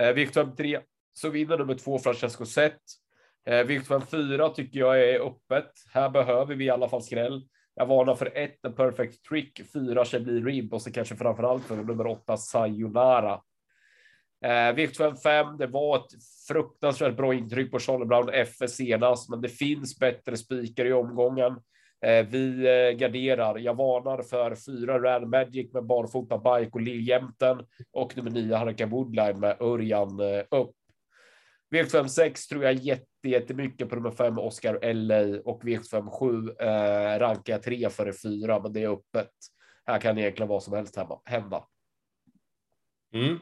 Eh, 0.00 0.14
V75 0.14 0.56
3 0.56 0.80
så 1.12 1.28
vinner 1.28 1.58
nummer 1.58 1.74
två 1.74 1.98
Francesco 1.98 2.44
Zet. 2.44 2.80
Eh, 3.46 3.64
V75 3.66 4.00
4 4.00 4.48
tycker 4.48 4.80
jag 4.80 5.00
är 5.00 5.20
öppet. 5.20 5.70
Här 5.92 6.10
behöver 6.10 6.54
vi 6.54 6.64
i 6.64 6.70
alla 6.70 6.88
fall 6.88 7.02
skräll. 7.02 7.42
Jag 7.74 7.86
varnar 7.86 8.14
för 8.14 8.36
ett, 8.36 8.64
en 8.64 8.74
perfect 8.74 9.24
trick, 9.24 9.60
fyra 9.72 10.04
Chablis 10.04 10.44
Rib 10.44 10.74
och 10.74 10.82
så 10.82 10.92
kanske 10.92 11.16
framför 11.16 11.42
allt 11.42 11.64
för 11.64 11.76
nummer 11.76 12.06
åtta 12.06 12.36
Sayonara. 12.36 13.40
Eh, 14.44 14.48
V75 14.48 15.16
5, 15.16 15.56
det 15.58 15.66
var 15.66 15.96
ett 15.96 16.10
fruktansvärt 16.48 17.16
bra 17.16 17.34
intryck 17.34 17.70
på 17.70 17.78
Charlie 17.78 18.04
Brown 18.04 18.28
FS 18.28 18.76
senast, 18.76 19.30
men 19.30 19.40
det 19.40 19.48
finns 19.48 19.98
bättre 19.98 20.36
spikar 20.36 20.84
i 20.84 20.92
omgången. 20.92 21.56
Eh, 22.04 22.26
vi 22.26 22.66
eh, 22.66 22.96
garderar. 22.96 23.58
Jag 23.58 23.74
varnar 23.74 24.22
för 24.22 24.54
fyra 24.54 24.98
Rand 24.98 25.26
Magic 25.26 25.72
med 25.72 25.84
barfota 25.86 26.38
bike 26.38 26.70
och 26.72 26.80
Liljämten 26.80 27.66
och 27.92 28.16
nummer 28.16 28.30
nio 28.30 28.54
Harka 28.54 28.86
Woodline 28.86 29.40
med 29.40 29.56
Örjan 29.60 30.20
eh, 30.20 30.42
upp. 30.50 30.74
V756 31.70 32.48
tror 32.48 32.64
jag 32.64 32.74
jätte, 32.74 33.28
jättemycket 33.28 33.88
på 33.88 33.94
nummer 33.94 34.10
5 34.10 34.38
Oscar 34.38 34.94
LA 34.94 35.40
och 35.44 35.62
V757 35.62 36.50
eh, 36.60 37.18
rankar 37.18 37.52
jag 37.52 37.62
3 37.62 37.90
före 37.90 38.12
4, 38.12 38.60
men 38.60 38.72
det 38.72 38.82
är 38.82 38.88
öppet. 38.88 39.30
Här 39.86 40.00
kan 40.00 40.18
egentligen 40.18 40.48
vad 40.48 40.62
som 40.62 40.74
helst 40.74 40.96
hända. 41.24 41.64
Mm. 43.14 43.38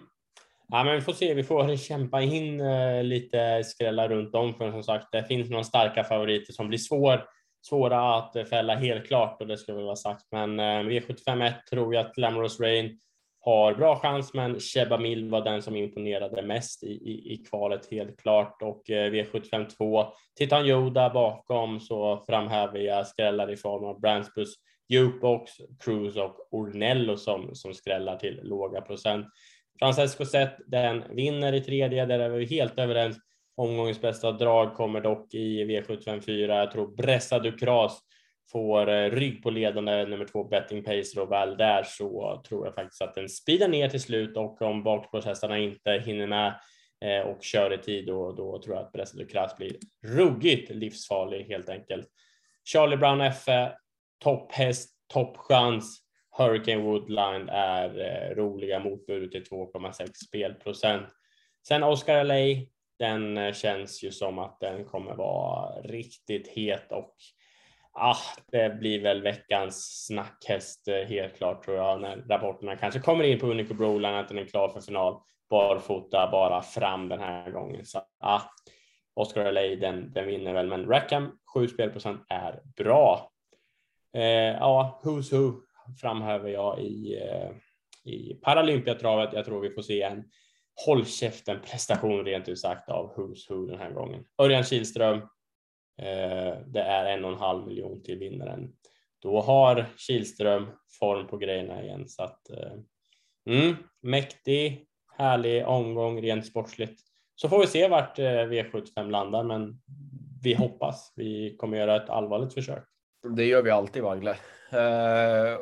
Ja, 0.68 0.84
men 0.84 0.94
vi 0.94 1.00
får 1.00 1.12
se. 1.12 1.34
Vi 1.34 1.44
får 1.44 1.76
kämpa 1.76 2.22
in 2.22 2.60
eh, 2.60 3.04
lite 3.04 3.64
skrällar 3.64 4.08
runt 4.08 4.34
om 4.34 4.54
för 4.54 4.70
som 4.70 4.82
sagt, 4.82 5.12
det 5.12 5.24
finns 5.24 5.50
några 5.50 5.64
starka 5.64 6.04
favoriter 6.04 6.52
som 6.52 6.68
blir 6.68 6.78
svår, 6.78 7.24
svåra 7.62 8.16
att 8.16 8.48
fälla 8.48 8.74
helt 8.74 9.06
klart 9.06 9.40
och 9.40 9.46
det 9.46 9.58
skulle 9.58 9.76
väl 9.76 9.84
vara 9.84 9.96
sagt. 9.96 10.24
Men 10.30 10.60
eh, 10.60 10.64
V751 10.64 11.52
tror 11.70 11.94
jag 11.94 12.06
att 12.06 12.14
Glamorous 12.14 12.60
Rain 12.60 13.00
har 13.44 13.74
bra 13.74 13.96
chans, 13.96 14.34
men 14.34 14.60
Sheba 14.60 14.98
Mill 14.98 15.30
var 15.30 15.44
den 15.44 15.62
som 15.62 15.76
imponerade 15.76 16.42
mest 16.42 16.82
i, 16.82 16.86
i, 16.86 17.32
i 17.32 17.36
kvalet 17.36 17.90
helt 17.90 18.20
klart 18.20 18.62
och 18.62 18.90
eh, 18.90 19.10
V75 19.10 19.66
2 19.76 20.04
Titan 20.38 20.66
Yoda 20.66 21.10
bakom 21.10 21.80
så 21.80 22.24
framhäver 22.28 22.78
jag 22.78 23.06
skrällar 23.06 23.52
i 23.52 23.56
form 23.56 23.84
av 23.84 24.00
Brandsbus 24.00 24.54
Jukebox, 24.88 25.52
Cruise 25.84 26.20
och 26.20 26.48
Ornello 26.50 27.16
som, 27.16 27.54
som 27.54 27.74
skrällar 27.74 28.16
till 28.16 28.40
låga 28.42 28.80
procent. 28.80 29.26
Francesco 29.78 30.24
Zet, 30.24 30.56
den 30.66 31.04
vinner 31.16 31.52
i 31.52 31.60
tredje, 31.60 32.06
där 32.06 32.18
är 32.18 32.30
vi 32.30 32.44
helt 32.44 32.78
överens. 32.78 33.16
Omgångens 33.56 34.00
bästa 34.00 34.32
drag 34.32 34.74
kommer 34.74 35.00
dock 35.00 35.34
i 35.34 35.64
V754. 35.64 36.58
Jag 36.58 36.70
tror 36.70 36.96
Bressa 36.96 37.38
Ducras 37.38 38.00
får 38.52 38.88
eh, 38.88 39.10
rygg 39.10 39.42
på 39.42 39.50
ledande 39.50 40.04
nummer 40.04 40.24
två 40.24 40.44
Betting 40.44 40.84
Pacer 40.84 41.20
och 41.20 41.32
väl 41.32 41.56
där 41.56 41.82
så 41.82 42.42
tror 42.48 42.66
jag 42.66 42.74
faktiskt 42.74 43.02
att 43.02 43.14
den 43.14 43.28
speedar 43.28 43.68
ner 43.68 43.88
till 43.88 44.00
slut 44.00 44.36
och 44.36 44.62
om 44.62 44.82
bakspårshästarna 44.82 45.58
inte 45.58 45.90
hinner 45.90 46.26
med 46.26 46.60
eh, 47.04 47.26
och 47.28 47.42
kör 47.42 47.72
i 47.72 47.78
tid 47.78 48.06
då, 48.06 48.32
då 48.32 48.62
tror 48.62 48.76
jag 48.76 48.84
att 48.84 48.92
Bressa 48.92 49.16
Ducras 49.16 49.56
blir 49.56 49.76
ruggigt 50.06 50.70
livsfarlig 50.70 51.44
helt 51.44 51.68
enkelt. 51.68 52.08
Charlie 52.64 52.96
Brown 52.96 53.20
F 53.20 53.44
topphäst, 54.22 54.90
toppchans. 55.12 55.98
Hurricane 56.38 56.82
Woodline 56.82 57.48
är 57.48 58.00
eh, 58.00 58.36
roliga 58.36 58.80
motbud 58.80 59.32
till 59.32 59.44
2,6 59.44 60.10
spelprocent. 60.26 61.08
Sen 61.68 61.82
Oscar 61.82 62.24
LA, 62.24 62.66
den 62.98 63.38
eh, 63.38 63.52
känns 63.52 64.04
ju 64.04 64.10
som 64.10 64.38
att 64.38 64.60
den 64.60 64.84
kommer 64.84 65.14
vara 65.14 65.80
riktigt 65.80 66.48
het 66.48 66.92
och 66.92 67.14
ah, 67.92 68.16
det 68.50 68.78
blir 68.78 69.02
väl 69.02 69.22
veckans 69.22 70.04
snackhäst 70.06 70.88
eh, 70.88 70.94
helt 70.94 71.36
klart 71.36 71.64
tror 71.64 71.76
jag 71.76 72.00
när 72.00 72.16
rapporterna 72.16 72.76
kanske 72.76 73.00
kommer 73.00 73.24
in 73.24 73.38
på 73.38 73.46
Unico 73.46 73.74
Broline 73.74 74.14
att 74.14 74.28
den 74.28 74.38
är 74.38 74.44
klar 74.44 74.68
för 74.68 74.80
final. 74.80 75.20
Barfota 75.50 76.28
bara 76.32 76.62
fram 76.62 77.08
den 77.08 77.20
här 77.20 77.50
gången. 77.50 77.84
Så 77.84 78.00
ah, 78.20 78.40
Oscar 79.14 79.52
LA 79.52 79.60
den, 79.60 80.12
den 80.12 80.26
vinner 80.26 80.52
väl, 80.52 80.68
men 80.68 80.86
Rackham 80.86 81.38
7 81.54 81.68
spelprocent 81.68 82.20
är 82.28 82.60
bra. 82.76 83.30
Eh, 84.16 84.22
ja, 84.58 85.00
Who's 85.04 85.34
Who 85.36 85.60
framhäver 86.00 86.48
jag 86.48 86.80
i, 86.80 87.20
eh, 87.22 87.50
i 88.12 88.34
Paralympiatravet. 88.34 89.32
Jag 89.32 89.44
tror 89.44 89.60
vi 89.60 89.70
får 89.70 89.82
se 89.82 90.02
en 90.02 90.24
håll 90.86 91.06
käften 91.06 91.60
prestation 91.60 92.24
rent 92.24 92.48
ut 92.48 92.60
sagt 92.60 92.88
av 92.88 93.16
Who's 93.16 93.48
Who 93.48 93.66
den 93.66 93.78
här 93.78 93.90
gången. 93.90 94.24
Örjan 94.38 94.64
Kihlström. 94.64 95.20
Eh, 95.98 96.58
det 96.66 96.80
är 96.80 97.04
en 97.04 97.24
och 97.24 97.32
en 97.32 97.38
halv 97.38 97.66
miljon 97.66 98.02
till 98.02 98.18
vinnaren. 98.18 98.72
Då 99.18 99.40
har 99.40 99.86
Kihlström 99.96 100.66
form 100.98 101.26
på 101.26 101.36
grejerna 101.36 101.82
igen 101.82 102.08
så 102.08 102.22
att 102.22 102.50
eh, 102.50 102.72
mm, 103.50 103.76
mäktig, 104.02 104.86
härlig 105.16 105.66
omgång 105.66 106.22
rent 106.22 106.46
sportsligt. 106.46 107.00
Så 107.34 107.48
får 107.48 107.60
vi 107.60 107.66
se 107.66 107.88
vart 107.88 108.18
eh, 108.18 108.24
V75 108.24 109.10
landar, 109.10 109.44
men 109.44 109.80
vi 110.42 110.54
hoppas 110.54 111.12
vi 111.16 111.56
kommer 111.56 111.78
göra 111.78 111.96
ett 111.96 112.10
allvarligt 112.10 112.54
försök. 112.54 112.84
Det 113.36 113.44
gör 113.44 113.62
vi 113.62 113.70
alltid, 113.70 114.02
Wangle. 114.02 114.30
Eh, 114.70 115.58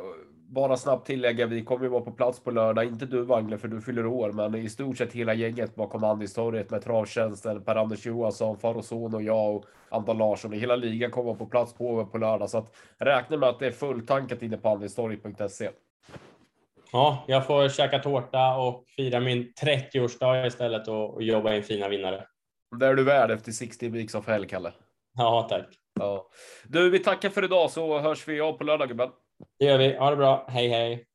bara 0.53 0.77
snabbt 0.77 1.07
tillägga, 1.07 1.47
vi 1.47 1.65
kommer 1.65 1.85
ju 1.85 1.89
vara 1.89 2.03
på 2.03 2.11
plats 2.11 2.41
på 2.41 2.51
lördag. 2.51 2.85
Inte 2.85 3.07
du 3.07 3.23
Wangle, 3.23 3.59
för 3.59 3.69
du 3.69 3.81
fyller 3.81 4.07
år, 4.07 4.33
men 4.33 4.55
i 4.55 4.69
stort 4.69 4.99
sett 4.99 5.13
hela 5.13 5.35
gänget 5.35 5.75
bakom 5.75 6.05
Andistorget 6.05 6.71
med 6.71 6.83
Travtjänsten, 6.83 7.65
Per-Anders 7.65 8.07
Johansson, 8.07 8.59
Faroson 8.59 9.15
och 9.15 9.23
jag 9.23 9.57
och 9.57 9.65
Anton 9.89 10.19
Larsson. 10.19 10.53
Hela 10.53 10.77
ligan 10.77 11.11
kommer 11.11 11.27
vara 11.27 11.37
på 11.37 11.47
plats 11.47 11.75
på, 11.75 12.07
på 12.07 12.19
lördag, 12.19 12.51
så 12.51 12.59
att 12.59 12.77
räkna 12.99 13.37
med 13.37 13.49
att 13.49 13.59
det 13.59 13.67
är 13.67 13.71
fulltankat 13.71 14.43
inne 14.43 14.57
på 14.57 14.69
andistorget.se. 14.69 15.71
Ja, 16.93 17.25
jag 17.27 17.47
får 17.47 17.69
käka 17.69 17.99
tårta 17.99 18.57
och 18.57 18.85
fira 18.97 19.21
min 19.21 19.53
30-årsdag 19.63 20.47
istället 20.47 20.89
och, 20.89 21.15
och 21.15 21.23
jobba 21.23 21.55
in 21.55 21.63
fina 21.63 21.89
vinnare. 21.89 22.27
Det 22.79 22.87
är 22.87 22.95
du 22.95 23.05
värd 23.05 23.31
efter 23.31 23.53
60 23.53 23.89
weeks 23.89 24.15
of 24.15 24.27
hell, 24.27 24.47
Kalle. 24.47 24.73
Ja, 25.17 25.47
tack. 25.51 25.67
Ja. 26.01 26.27
Du, 26.65 26.91
vi 26.91 26.99
tackar 26.99 27.31
för 27.31 27.45
idag 27.45 27.71
så 27.71 27.99
hörs 27.99 28.29
vi 28.29 28.41
av 28.41 28.53
på 28.53 28.65
lördag 28.65 28.89
gubben. 28.89 29.11
Det 29.59 29.65
gör 29.65 29.79
vi. 29.79 29.97
Ha 29.97 30.11
det 30.11 30.17
bra. 30.17 30.47
Hej, 30.49 30.69
hej. 30.69 31.10